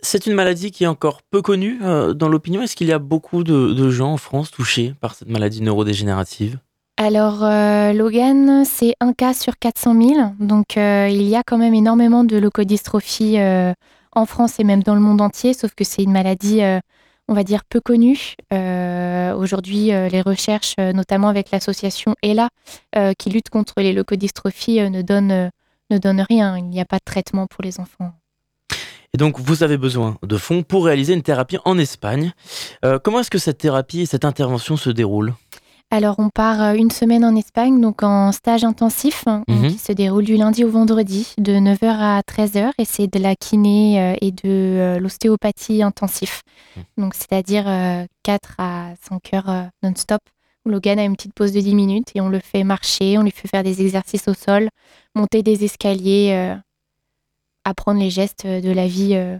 C'est 0.00 0.26
une 0.26 0.34
maladie 0.34 0.72
qui 0.72 0.84
est 0.84 0.88
encore 0.88 1.22
peu 1.22 1.42
connue 1.42 1.78
euh, 1.82 2.12
dans 2.12 2.28
l'opinion. 2.28 2.62
Est-ce 2.62 2.74
qu'il 2.74 2.88
y 2.88 2.92
a 2.92 2.98
beaucoup 2.98 3.44
de, 3.44 3.90
gens 3.90 4.12
en 4.12 4.16
France 4.16 4.50
touchés 4.50 4.94
par 5.00 5.14
cette 5.14 5.28
maladie 5.28 5.62
neurodégénérative? 5.62 6.58
Alors, 7.00 7.44
euh, 7.44 7.92
Logan, 7.92 8.64
c'est 8.64 8.96
un 8.98 9.12
cas 9.12 9.32
sur 9.32 9.56
400 9.56 10.02
000. 10.02 10.32
Donc, 10.40 10.76
euh, 10.76 11.06
il 11.08 11.22
y 11.22 11.36
a 11.36 11.44
quand 11.46 11.56
même 11.56 11.72
énormément 11.72 12.24
de 12.24 12.36
leucodystrophie 12.36 13.38
en 14.12 14.26
France 14.26 14.58
et 14.58 14.64
même 14.64 14.82
dans 14.82 14.96
le 14.96 15.00
monde 15.00 15.20
entier, 15.20 15.54
sauf 15.54 15.74
que 15.76 15.84
c'est 15.84 16.02
une 16.02 16.10
maladie, 16.10 16.60
on 17.28 17.34
va 17.34 17.44
dire, 17.44 17.62
peu 17.64 17.80
connue. 17.80 18.34
Aujourd'hui, 18.50 19.86
les 19.86 20.22
recherches, 20.22 20.74
notamment 20.76 21.28
avec 21.28 21.52
l'association 21.52 22.16
ELA, 22.22 22.48
qui 23.16 23.30
lutte 23.30 23.48
contre 23.48 23.74
les 23.76 23.92
leucodystrophies, 23.92 24.90
ne, 24.90 25.02
donnent, 25.02 25.50
ne 25.90 25.98
donnent 25.98 26.26
rien. 26.28 26.58
Il 26.58 26.64
n'y 26.64 26.80
a 26.80 26.84
pas 26.84 26.98
de 26.98 27.04
traitement 27.04 27.46
pour 27.46 27.62
les 27.62 27.78
enfants. 27.78 28.12
Et 29.14 29.18
donc, 29.18 29.38
vous 29.38 29.62
avez 29.62 29.78
besoin 29.78 30.18
de 30.22 30.36
fonds 30.36 30.62
pour 30.62 30.84
réaliser 30.84 31.14
une 31.14 31.22
thérapie 31.22 31.58
en 31.64 31.78
Espagne. 31.78 32.32
Euh, 32.84 32.98
comment 32.98 33.20
est-ce 33.20 33.30
que 33.30 33.38
cette 33.38 33.58
thérapie 33.58 34.02
et 34.02 34.06
cette 34.06 34.24
intervention 34.24 34.76
se 34.76 34.90
déroulent? 34.90 35.34
Alors, 35.90 36.16
on 36.18 36.28
part 36.28 36.62
euh, 36.62 36.74
une 36.74 36.90
semaine 36.90 37.24
en 37.24 37.34
Espagne, 37.34 37.80
donc 37.80 38.02
en 38.02 38.30
stage 38.32 38.64
intensif, 38.64 39.24
hein, 39.26 39.42
mhm. 39.48 39.68
qui 39.68 39.78
se 39.78 39.92
déroule 39.92 40.24
du 40.24 40.36
lundi 40.36 40.64
au 40.64 40.70
vendredi, 40.70 41.34
de 41.38 41.52
9h 41.52 41.86
à 41.86 42.20
13h, 42.20 42.72
et 42.78 42.84
c'est 42.84 43.06
de 43.06 43.18
la 43.18 43.34
kiné 43.34 44.00
euh, 44.00 44.16
et 44.20 44.30
de 44.30 44.98
l'ostéopathie 45.00 45.82
intensif. 45.82 46.42
Mhm. 46.76 46.82
Donc, 46.98 47.14
c'est-à-dire 47.14 47.64
4 48.22 48.54
à 48.58 48.94
5 49.08 49.34
heures 49.34 49.70
non-stop. 49.82 50.20
Logan 50.66 50.98
a 50.98 51.04
une 51.04 51.16
petite 51.16 51.32
pause 51.32 51.52
de 51.52 51.60
10 51.60 51.74
minutes 51.74 52.08
et 52.14 52.20
on 52.20 52.28
le 52.28 52.40
fait 52.40 52.62
marcher, 52.62 53.16
on 53.16 53.22
lui 53.22 53.30
fait 53.30 53.48
faire 53.48 53.62
des 53.62 53.80
exercices 53.80 54.28
au 54.28 54.34
sol, 54.34 54.68
monter 55.14 55.42
des 55.42 55.64
escaliers, 55.64 56.58
apprendre 57.68 58.00
les 58.00 58.10
gestes 58.10 58.46
de 58.46 58.70
la 58.70 58.86
vie 58.86 59.14
euh, 59.14 59.38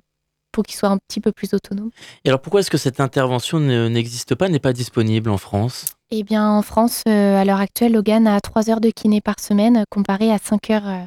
pour 0.53 0.65
qu'il 0.65 0.77
soit 0.77 0.89
un 0.89 0.99
petit 0.99 1.21
peu 1.21 1.33
plus 1.33 1.55
autonome. 1.55 1.91
Et 2.25 2.29
alors 2.29 2.41
pourquoi 2.41 2.61
est-ce 2.61 2.71
que 2.71 2.79
cette 2.79 3.01
intervention 3.01 3.61
n'existe 3.61 4.35
pas, 4.35 4.49
n'est 4.49 4.59
pas 4.59 4.73
disponible 4.73 5.31
en 5.31 5.39
France? 5.39 5.98
Eh 6.11 6.23
bien 6.23 6.51
en 6.51 6.63
France, 6.63 7.03
euh, 7.07 7.37
à 7.37 7.45
l'heure 7.45 7.61
actuelle, 7.61 7.93
Logan 7.93 8.27
a 8.27 8.41
3 8.41 8.71
heures 8.71 8.81
de 8.81 8.91
kiné 8.91 9.21
par 9.21 9.41
semaine 9.41 9.85
comparé 9.91 10.33
à 10.33 10.39
5 10.39 10.71
heures 10.71 10.89
euh, 10.89 11.05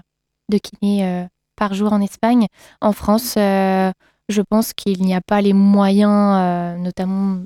de 0.49 0.57
kiné 0.57 1.27
par 1.55 1.73
jour 1.73 1.93
en 1.93 2.01
Espagne. 2.01 2.47
En 2.81 2.91
France, 2.91 3.35
je 3.35 4.41
pense 4.49 4.73
qu'il 4.73 5.01
n'y 5.01 5.15
a 5.15 5.21
pas 5.21 5.41
les 5.41 5.53
moyens, 5.53 6.77
notamment 6.79 7.43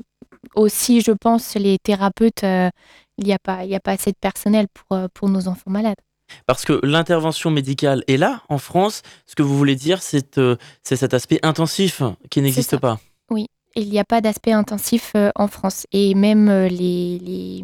aussi, 0.55 1.01
je 1.01 1.11
pense, 1.11 1.55
les 1.55 1.77
thérapeutes, 1.77 2.41
il 2.43 3.23
n'y 3.23 3.33
a, 3.33 3.37
pas, 3.37 3.59
a 3.59 3.79
pas 3.79 3.91
assez 3.91 4.11
de 4.11 4.17
personnel 4.19 4.65
pour, 4.73 4.97
pour 5.13 5.29
nos 5.29 5.47
enfants 5.47 5.69
malades. 5.69 5.99
Parce 6.45 6.65
que 6.65 6.79
l'intervention 6.83 7.51
médicale 7.51 8.03
est 8.07 8.17
là, 8.17 8.41
en 8.49 8.57
France. 8.57 9.01
Ce 9.25 9.35
que 9.35 9.43
vous 9.43 9.57
voulez 9.57 9.75
dire, 9.75 10.01
c'est 10.01 10.37
euh, 10.37 10.55
cet 10.83 11.13
aspect 11.13 11.39
intensif 11.43 12.01
qui 12.29 12.41
n'existe 12.41 12.77
pas. 12.77 12.99
Il 13.75 13.89
n'y 13.89 13.99
a 13.99 14.05
pas 14.05 14.21
d'aspect 14.21 14.53
intensif 14.53 15.11
euh, 15.15 15.31
en 15.35 15.47
France. 15.47 15.85
Et 15.91 16.15
même 16.15 16.47
euh, 16.49 16.67
les, 16.69 17.63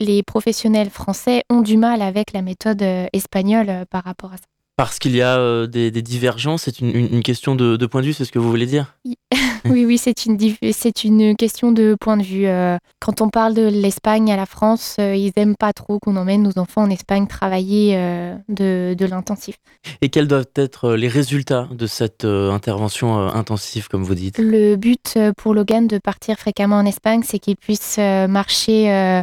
les, 0.00 0.22
professionnels 0.22 0.90
français 0.90 1.44
ont 1.48 1.62
du 1.62 1.76
mal 1.76 2.02
avec 2.02 2.32
la 2.32 2.42
méthode 2.42 2.82
espagnole 3.12 3.86
par 3.90 4.04
rapport 4.04 4.32
à 4.32 4.36
ça. 4.36 4.55
Parce 4.76 4.98
qu'il 4.98 5.16
y 5.16 5.22
a 5.22 5.66
des, 5.66 5.90
divergences, 5.90 6.64
c'est 6.64 6.80
une, 6.80 7.22
question 7.22 7.54
de, 7.54 7.76
de, 7.76 7.86
point 7.86 8.02
de 8.02 8.06
vue, 8.06 8.12
c'est 8.12 8.24
ce 8.24 8.32
que 8.32 8.38
vous 8.38 8.50
voulez 8.50 8.66
dire? 8.66 8.94
Oui, 9.70 9.84
oui, 9.84 9.98
c'est 9.98 10.26
une, 10.26 10.38
c'est 10.72 11.04
une 11.04 11.36
question 11.36 11.72
de 11.72 11.96
point 11.98 12.16
de 12.16 12.22
vue. 12.22 12.46
Euh, 12.46 12.78
quand 13.00 13.20
on 13.20 13.28
parle 13.28 13.54
de 13.54 13.66
l'Espagne 13.66 14.30
à 14.32 14.36
la 14.36 14.46
France, 14.46 14.96
euh, 15.00 15.14
ils 15.14 15.32
n'aiment 15.36 15.56
pas 15.56 15.72
trop 15.72 15.98
qu'on 15.98 16.16
emmène 16.16 16.42
nos 16.42 16.58
enfants 16.58 16.82
en 16.82 16.90
Espagne 16.90 17.26
travailler 17.26 17.96
euh, 17.96 18.34
de, 18.48 18.94
de 18.96 19.06
l'intensif. 19.06 19.56
Et 20.02 20.08
quels 20.08 20.28
doivent 20.28 20.46
être 20.54 20.92
les 20.92 21.08
résultats 21.08 21.68
de 21.72 21.86
cette 21.86 22.24
intervention 22.24 23.18
intensive, 23.18 23.88
comme 23.88 24.04
vous 24.04 24.14
dites? 24.14 24.38
Le 24.38 24.76
but 24.76 25.18
pour 25.36 25.54
Logan 25.54 25.86
de 25.86 25.98
partir 25.98 26.36
fréquemment 26.36 26.76
en 26.76 26.86
Espagne, 26.86 27.22
c'est 27.24 27.38
qu'il 27.38 27.56
puisse 27.56 27.98
marcher 27.98 29.22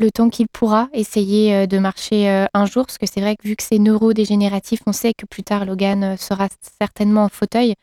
le 0.00 0.10
temps 0.10 0.30
qu'il 0.30 0.48
pourra, 0.48 0.88
essayer 0.92 1.66
de 1.66 1.78
marcher 1.78 2.46
un 2.54 2.66
jour, 2.66 2.86
parce 2.86 2.98
que 2.98 3.06
c'est 3.06 3.20
vrai 3.20 3.36
que 3.36 3.46
vu 3.46 3.54
que 3.54 3.62
c'est 3.62 3.78
neurodégénératif, 3.78 4.80
on 4.86 4.92
sait 4.92 5.12
que 5.12 5.26
plus 5.26 5.42
tard 5.42 5.64
Logan 5.64 6.16
sera 6.16 6.48
certainement 6.80 7.24
en 7.24 7.28
fauteuil. 7.28 7.74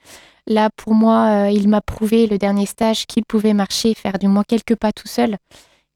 Là, 0.47 0.69
pour 0.77 0.93
moi, 0.93 1.47
euh, 1.47 1.51
il 1.51 1.67
m'a 1.67 1.81
prouvé 1.81 2.25
le 2.25 2.37
dernier 2.37 2.65
stage 2.65 3.05
qu'il 3.05 3.25
pouvait 3.25 3.53
marcher, 3.53 3.93
faire 3.93 4.17
du 4.17 4.29
moins 4.29 4.43
quelques 4.47 4.75
pas 4.75 4.93
tout 4.93 5.07
seul. 5.07 5.35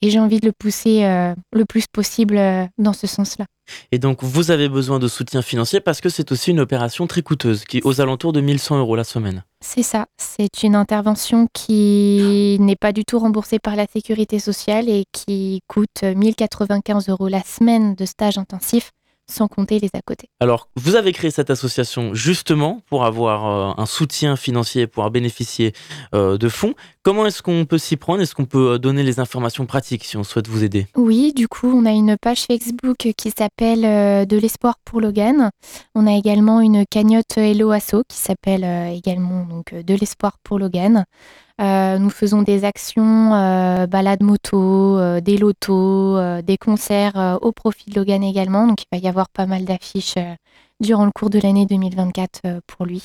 Et 0.01 0.09
j'ai 0.09 0.19
envie 0.19 0.41
de 0.41 0.45
le 0.45 0.51
pousser 0.51 1.05
euh, 1.05 1.33
le 1.53 1.63
plus 1.63 1.85
possible 1.87 2.37
euh, 2.37 2.65
dans 2.77 2.91
ce 2.91 3.07
sens-là. 3.07 3.45
Et 3.91 3.99
donc, 3.99 4.23
vous 4.23 4.51
avez 4.51 4.69
besoin 4.69 4.99
de 4.99 5.07
soutien 5.07 5.41
financier 5.41 5.79
parce 5.79 6.01
que 6.01 6.09
c'est 6.09 6.31
aussi 6.31 6.51
une 6.51 6.59
opération 6.59 7.07
très 7.07 7.21
coûteuse, 7.21 7.65
qui 7.65 7.77
est 7.77 7.85
aux 7.85 8.01
alentours 8.01 8.33
de 8.33 8.41
1100 8.41 8.79
euros 8.79 8.95
la 8.95 9.03
semaine. 9.03 9.43
C'est 9.61 9.83
ça. 9.83 10.07
C'est 10.17 10.63
une 10.63 10.75
intervention 10.75 11.47
qui 11.53 12.57
n'est 12.59 12.75
pas 12.75 12.91
du 12.91 13.05
tout 13.05 13.19
remboursée 13.19 13.59
par 13.59 13.75
la 13.75 13.85
sécurité 13.87 14.39
sociale 14.39 14.89
et 14.89 15.05
qui 15.11 15.61
coûte 15.67 16.03
1095 16.03 17.09
euros 17.09 17.27
la 17.27 17.43
semaine 17.43 17.95
de 17.95 18.05
stage 18.05 18.37
intensif 18.37 18.91
sans 19.31 19.47
compter 19.47 19.79
les 19.79 19.89
à 19.93 20.01
côté. 20.01 20.29
Alors, 20.39 20.67
vous 20.75 20.95
avez 20.95 21.13
créé 21.13 21.31
cette 21.31 21.49
association 21.49 22.13
justement 22.13 22.81
pour 22.87 23.05
avoir 23.05 23.47
euh, 23.47 23.81
un 23.81 23.85
soutien 23.85 24.35
financier, 24.35 24.87
pour 24.87 25.09
bénéficier 25.09 25.73
euh, 26.13 26.37
de 26.37 26.49
fonds. 26.49 26.73
Comment 27.03 27.25
est-ce 27.25 27.41
qu'on 27.41 27.65
peut 27.65 27.77
s'y 27.77 27.97
prendre? 27.97 28.21
Est-ce 28.21 28.35
qu'on 28.35 28.45
peut 28.45 28.73
euh, 28.73 28.77
donner 28.77 29.03
les 29.03 29.19
informations 29.19 29.65
pratiques 29.65 30.03
si 30.03 30.17
on 30.17 30.23
souhaite 30.23 30.47
vous 30.47 30.63
aider? 30.63 30.87
Oui, 30.95 31.33
du 31.33 31.47
coup, 31.47 31.67
on 31.67 31.85
a 31.85 31.91
une 31.91 32.15
page 32.17 32.43
Facebook 32.43 32.97
qui 33.17 33.31
s'appelle 33.31 34.27
De 34.27 34.37
l'espoir 34.37 34.75
pour 34.85 35.01
Logan. 35.01 35.49
On 35.95 36.05
a 36.05 36.13
également 36.13 36.61
une 36.61 36.85
cagnotte 36.85 37.37
Hello 37.37 37.71
Asso 37.71 38.03
qui 38.07 38.17
s'appelle 38.17 38.63
également 38.93 39.45
donc 39.45 39.73
De 39.73 39.95
l'espoir 39.95 40.37
pour 40.43 40.59
Logan. 40.59 41.05
Euh, 41.61 41.99
nous 41.99 42.09
faisons 42.09 42.41
des 42.41 42.63
actions, 42.63 43.35
euh, 43.35 43.85
balades 43.85 44.23
moto, 44.23 44.97
euh, 44.97 45.21
des 45.21 45.37
lotos, 45.37 46.41
des 46.41 46.57
concerts 46.57 47.37
au 47.41 47.51
profit 47.51 47.89
de 47.89 47.95
Logan 47.95 48.23
également. 48.23 48.67
Donc 48.67 48.81
il 48.81 48.87
va 48.91 48.97
y 48.97 49.07
avoir 49.07 49.29
pas 49.29 49.45
mal 49.45 49.65
d'affiches 49.65 50.15
durant 50.79 51.05
le 51.05 51.11
cours 51.11 51.29
de 51.29 51.39
l'année 51.39 51.65
2024 51.65 52.61
pour 52.65 52.85
lui. 52.85 53.03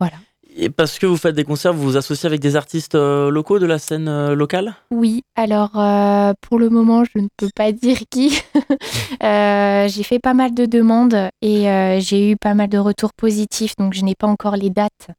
voilà. 0.00 0.16
Et 0.60 0.70
parce 0.70 0.98
que 0.98 1.06
vous 1.06 1.16
faites 1.16 1.36
des 1.36 1.44
concerts, 1.44 1.72
vous 1.72 1.84
vous 1.84 1.96
associez 1.96 2.26
avec 2.26 2.40
des 2.40 2.56
artistes 2.56 2.96
euh, 2.96 3.30
locaux 3.30 3.60
de 3.60 3.66
la 3.66 3.78
scène 3.78 4.08
euh, 4.08 4.34
locale? 4.34 4.74
Oui, 4.90 5.22
alors 5.36 5.78
euh, 5.78 6.32
pour 6.40 6.58
le 6.58 6.68
moment, 6.68 7.04
je 7.04 7.20
ne 7.20 7.28
peux 7.36 7.48
pas 7.54 7.70
dire 7.84 7.98
qui. 8.10 8.30
j'ai 9.20 10.02
fait 10.02 10.18
pas 10.18 10.34
mal 10.34 10.54
de 10.54 10.66
demandes 10.66 11.30
et 11.42 12.00
j'ai 12.00 12.32
eu 12.32 12.36
pas 12.36 12.54
mal 12.54 12.68
de 12.68 12.78
retours 12.78 13.12
positifs, 13.14 13.76
donc 13.76 13.94
je 13.94 14.02
n'ai 14.02 14.16
pas 14.16 14.26
encore 14.26 14.56
les 14.56 14.70
dates. 14.70 15.10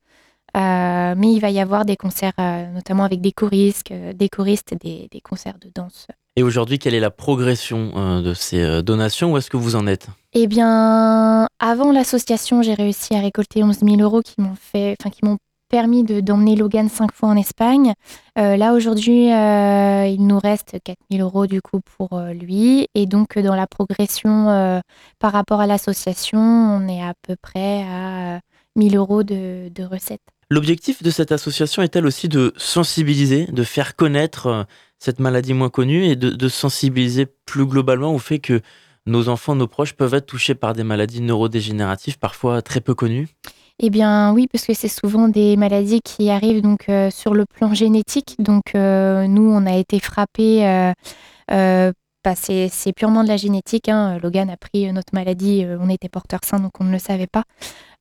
mais 0.54 1.32
il 1.32 1.40
va 1.40 1.52
y 1.52 1.62
avoir 1.62 1.86
des 1.86 1.96
concerts, 1.96 2.34
notamment 2.74 3.06
avec 3.06 3.22
des 3.22 3.32
choristes, 3.32 3.94
des 3.94 4.28
choristes, 4.28 4.74
des, 4.82 5.08
des 5.10 5.22
concerts 5.22 5.58
de 5.60 5.72
danse. 5.74 6.08
Et 6.40 6.44
aujourd'hui, 6.44 6.80
quelle 6.80 6.94
est 6.94 7.02
la 7.02 7.12
progression 7.12 8.22
de 8.22 8.34
ces 8.34 8.82
donations? 8.82 9.34
Où 9.34 9.38
est-ce 9.38 9.50
que 9.50 9.58
vous 9.58 9.76
en 9.76 9.86
êtes? 9.88 10.08
Eh 10.32 10.48
bien, 10.48 11.48
avant 11.60 11.92
l'association, 11.92 12.62
j'ai 12.62 12.76
réussi 12.76 13.14
à 13.14 13.20
récolter 13.20 13.62
11 13.62 13.80
000 13.80 13.98
euros 13.98 14.22
qui 14.22 14.36
m'ont 14.38 14.56
fait, 14.56 14.96
enfin, 14.98 15.10
qui 15.10 15.26
m'ont 15.26 15.38
permis 15.68 16.06
de, 16.06 16.22
d'emmener 16.22 16.56
Logan 16.56 16.88
cinq 16.88 17.12
fois 17.12 17.28
en 17.28 17.36
Espagne. 17.36 17.92
Euh, 18.38 18.56
là, 18.56 18.72
aujourd'hui, 18.72 19.34
euh, 19.34 20.06
il 20.06 20.26
nous 20.26 20.40
reste 20.40 20.78
4 20.82 20.98
000 21.12 21.22
euros 21.28 21.46
du 21.46 21.62
coup 21.62 21.82
pour 21.98 22.14
euh, 22.14 22.32
lui. 22.32 22.88
Et 22.96 23.06
donc, 23.06 23.38
dans 23.38 23.56
la 23.56 23.68
progression 23.68 24.82
par 25.20 25.34
rapport 25.34 25.60
à 25.60 25.68
l'association, 25.68 26.40
on 26.40 26.88
est 26.88 27.04
à 27.04 27.16
peu 27.22 27.36
près 27.42 27.84
à 27.84 28.36
1 28.36 28.40
000 28.82 28.96
euros 28.96 29.24
de, 29.24 29.84
recettes. 29.84 30.22
L'objectif 30.52 31.04
de 31.04 31.12
cette 31.12 31.32
association 31.32 31.84
est-elle 31.84 32.08
aussi 32.08 32.28
de 32.28 32.54
sensibiliser, 32.58 33.46
de 33.46 33.64
faire 33.64 33.96
connaître 33.96 34.66
cette 34.98 35.20
maladie 35.20 35.54
moins 35.54 35.70
connue 35.70 36.06
et 36.06 36.16
de, 36.16 36.32
de 36.32 36.50
sensibiliser 36.50 37.28
plus 37.46 37.66
globalement 37.66 38.14
au 38.14 38.18
fait 38.18 38.40
que 38.40 38.62
nos 39.06 39.30
enfants, 39.30 39.56
nos 39.56 39.68
proches 39.68 39.94
peuvent 39.94 40.14
être 40.14 40.26
touchés 40.26 40.56
par 40.56 40.74
des 40.74 40.84
maladies 40.84 41.22
neurodégénératives 41.22 42.18
parfois 42.18 42.62
très 42.62 42.82
peu 42.82 42.96
connues? 42.96 43.28
Eh 43.80 43.90
bien 43.90 44.34
oui, 44.34 44.48
parce 44.52 44.66
que 44.66 44.74
c'est 44.74 44.90
souvent 44.90 45.30
des 45.30 45.56
maladies 45.56 46.02
qui 46.02 46.30
arrivent 46.30 46.62
donc 46.62 46.90
euh, 46.90 47.10
sur 47.12 47.34
le 47.34 47.46
plan 47.46 47.74
génétique. 47.74 48.36
Donc 48.40 48.76
euh, 48.76 49.26
nous, 49.28 49.50
on 49.50 49.66
a 49.66 49.78
été 49.78 50.00
frappés. 50.00 50.68
Euh, 51.52 51.92
bah, 52.24 52.36
c'est 52.36 52.94
purement 52.96 53.24
de 53.24 53.30
la 53.30 53.38
génétique. 53.38 53.90
Hein. 53.90 54.20
Logan 54.22 54.50
a 54.50 54.58
pris 54.58 54.92
notre 54.92 55.14
maladie. 55.14 55.66
on 55.80 55.90
était 55.90 56.10
porteur 56.10 56.42
sain, 56.44 56.60
donc 56.60 56.74
on 56.80 56.84
ne 56.84 56.92
le 56.92 57.00
savait 57.00 57.28
pas. 57.28 57.44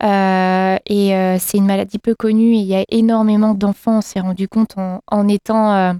et 0.02 1.38
c'est 1.38 1.58
une 1.58 1.66
maladie 1.66 1.98
peu 1.98 2.14
connue. 2.14 2.54
Et 2.54 2.60
il 2.60 2.66
y 2.66 2.74
a 2.74 2.84
énormément 2.88 3.54
d'enfants. 3.54 3.98
On 3.98 4.02
s'est 4.02 4.20
rendu 4.20 4.48
compte 4.48 4.74
en 4.76 5.28
étant 5.28 5.96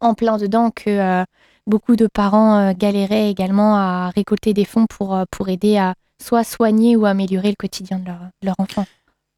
en 0.00 0.14
plein 0.14 0.38
dedans 0.38 0.70
que 0.70 1.24
beaucoup 1.66 1.96
de 1.96 2.06
parents 2.06 2.58
euh, 2.58 2.72
galéraient 2.76 3.30
également 3.30 3.76
à 3.76 4.10
récolter 4.10 4.54
des 4.54 4.64
fonds 4.64 4.86
pour, 4.86 5.14
euh, 5.14 5.24
pour 5.30 5.48
aider 5.48 5.76
à 5.76 5.94
soit 6.22 6.44
soigner 6.44 6.96
ou 6.96 7.06
améliorer 7.06 7.48
le 7.48 7.56
quotidien 7.56 7.98
de 7.98 8.06
leur, 8.06 8.20
leur 8.42 8.54
enfant. 8.58 8.86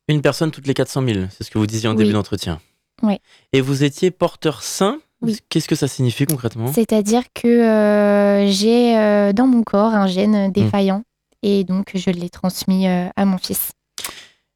Une 0.09 0.21
personne 0.21 0.51
toutes 0.51 0.67
les 0.67 0.75
400 0.75 1.07
000, 1.07 1.27
c'est 1.31 1.45
ce 1.45 1.51
que 1.51 1.59
vous 1.59 1.67
disiez 1.67 1.89
en 1.89 1.95
début 1.95 2.13
d'entretien. 2.13 2.61
Oui. 3.03 3.19
Et 3.53 3.61
vous 3.61 3.85
étiez 3.85 4.11
porteur 4.11 4.63
sain 4.63 4.99
Qu'est-ce 5.49 5.69
que 5.69 5.75
ça 5.75 5.89
signifie 5.89 6.27
concrètement? 6.27 6.73
C'est-à-dire 6.73 7.23
que 7.35 7.49
euh, 7.49 8.47
j'ai 8.51 9.33
dans 9.33 9.47
mon 9.47 9.63
corps 9.63 9.95
un 9.95 10.07
gène 10.07 10.53
défaillant 10.53 11.03
et 11.43 11.65
donc 11.65 11.93
je 11.95 12.11
l'ai 12.11 12.31
transmis 12.31 12.87
à 12.87 13.25
mon 13.25 13.39
fils. 13.39 13.73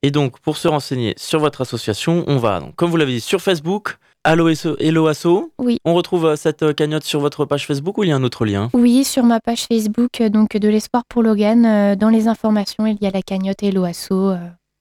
Et 0.02 0.12
donc, 0.12 0.38
pour 0.38 0.56
se 0.56 0.68
renseigner 0.68 1.14
sur 1.16 1.40
votre 1.40 1.60
association, 1.60 2.22
on 2.28 2.36
va, 2.36 2.60
donc, 2.60 2.76
comme 2.76 2.88
vous 2.88 2.96
l'avez 2.96 3.14
dit, 3.14 3.20
sur 3.20 3.42
Facebook, 3.42 3.98
Allo 4.22 4.48
Hello 4.78 5.06
Asso. 5.06 5.52
Oui. 5.58 5.78
On 5.84 5.94
retrouve 5.94 6.26
euh, 6.26 6.36
cette 6.36 6.62
euh, 6.62 6.72
cagnotte 6.72 7.04
sur 7.04 7.18
votre 7.18 7.44
page 7.46 7.66
Facebook 7.66 7.98
ou 7.98 8.04
il 8.04 8.10
y 8.10 8.12
a 8.12 8.16
un 8.16 8.22
autre 8.22 8.44
lien? 8.44 8.68
Oui, 8.74 9.02
sur 9.02 9.24
ma 9.24 9.40
page 9.40 9.64
Facebook, 9.66 10.20
euh, 10.20 10.28
donc 10.28 10.56
de 10.56 10.68
l'espoir 10.68 11.04
pour 11.08 11.22
Logan. 11.22 11.96
Dans 11.96 12.10
les 12.10 12.28
informations, 12.28 12.86
il 12.86 12.98
y 13.00 13.06
a 13.06 13.10
la 13.10 13.22
cagnotte 13.22 13.62
Hello 13.62 13.84
Asso. 13.84 14.34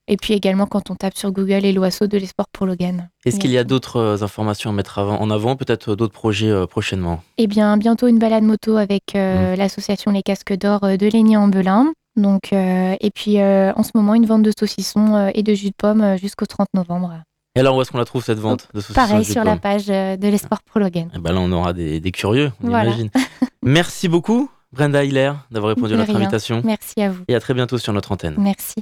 Et 0.07 0.17
puis 0.17 0.33
également, 0.33 0.65
quand 0.65 0.89
on 0.89 0.95
tape 0.95 1.15
sur 1.17 1.31
Google 1.31 1.65
Hello 1.65 1.83
Asso 1.83 2.07
de 2.09 2.17
l'espoir 2.17 2.47
pour 2.51 2.65
Logan. 2.65 3.09
Est-ce 3.25 3.39
qu'il 3.39 3.51
y 3.51 3.57
a 3.57 3.63
d'autres 3.63 4.23
informations 4.23 4.69
à 4.69 4.73
mettre 4.73 4.99
en 4.99 5.29
avant, 5.29 5.55
peut-être 5.55 5.95
d'autres 5.95 6.13
projets 6.13 6.53
prochainement? 6.67 7.21
Eh 7.37 7.47
bien, 7.47 7.77
bientôt 7.77 8.07
une 8.07 8.19
balade 8.19 8.43
moto 8.43 8.77
avec 8.77 9.15
mmh. 9.15 9.55
l'association 9.55 10.11
Les 10.11 10.23
Casques 10.23 10.57
d'Or 10.57 10.79
de 10.81 11.07
Léni 11.07 11.35
en 11.35 11.49
Belin. 11.49 11.91
Donc, 12.15 12.53
et 12.53 13.11
puis 13.13 13.41
en 13.41 13.83
ce 13.83 13.91
moment, 13.95 14.15
une 14.15 14.25
vente 14.25 14.43
de 14.43 14.53
saucissons 14.57 15.29
et 15.33 15.43
de 15.43 15.53
jus 15.53 15.69
de 15.69 15.75
pomme 15.77 16.17
jusqu'au 16.17 16.45
30 16.45 16.67
novembre. 16.73 17.21
Et 17.57 17.59
alors, 17.59 17.75
où 17.75 17.81
est-ce 17.81 17.91
qu'on 17.91 17.97
la 17.97 18.05
trouve 18.05 18.23
cette 18.23 18.37
vente 18.37 18.67
de 18.75 18.81
Pareil, 18.93 19.25
sur 19.25 19.43
la 19.43 19.57
page 19.57 19.89
euh, 19.89 20.15
de 20.15 20.27
l'Espoir 20.27 20.61
Pro 20.61 20.79
Logan. 20.79 21.07
Et 21.07 21.15
eh 21.15 21.19
ben 21.19 21.33
là, 21.33 21.39
on 21.39 21.51
aura 21.51 21.73
des, 21.73 21.99
curieux, 22.11 22.51
on 22.63 22.67
imagine. 22.67 23.09
Merci 23.63 24.07
beaucoup, 24.07 24.51
Brenda 24.71 25.03
Hiller, 25.03 25.33
d'avoir 25.49 25.69
répondu 25.73 25.95
à 25.95 25.97
notre 25.97 26.15
invitation. 26.15 26.61
Merci 26.63 27.01
à 27.01 27.09
vous. 27.09 27.23
Et 27.27 27.33
à 27.33 27.39
très 27.39 27.55
bientôt 27.55 27.79
sur 27.79 27.93
notre 27.93 28.11
antenne. 28.11 28.35
Merci. 28.37 28.75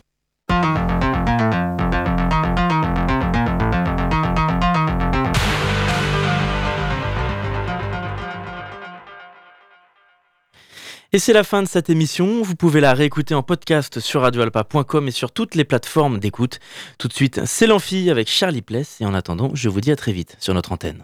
Et 11.15 11.19
c'est 11.19 11.31
la 11.31 11.45
fin 11.45 11.63
de 11.63 11.67
cette 11.69 11.89
émission. 11.89 12.41
Vous 12.41 12.55
pouvez 12.55 12.81
la 12.81 12.93
réécouter 12.93 13.35
en 13.35 13.41
podcast 13.41 14.01
sur 14.01 14.19
radioalpa.com 14.23 15.07
et 15.07 15.11
sur 15.11 15.31
toutes 15.31 15.55
les 15.55 15.63
plateformes 15.63 16.19
d'écoute. 16.19 16.59
Tout 16.97 17.07
de 17.07 17.13
suite, 17.13 17.39
c'est 17.45 17.67
l'amphi 17.67 18.09
avec 18.09 18.27
Charlie 18.27 18.61
Pless. 18.61 18.99
Et 18.99 19.05
en 19.05 19.13
attendant, 19.13 19.51
je 19.53 19.69
vous 19.69 19.79
dis 19.79 19.93
à 19.93 19.95
très 19.95 20.11
vite 20.11 20.35
sur 20.41 20.53
notre 20.53 20.73
antenne. 20.73 21.03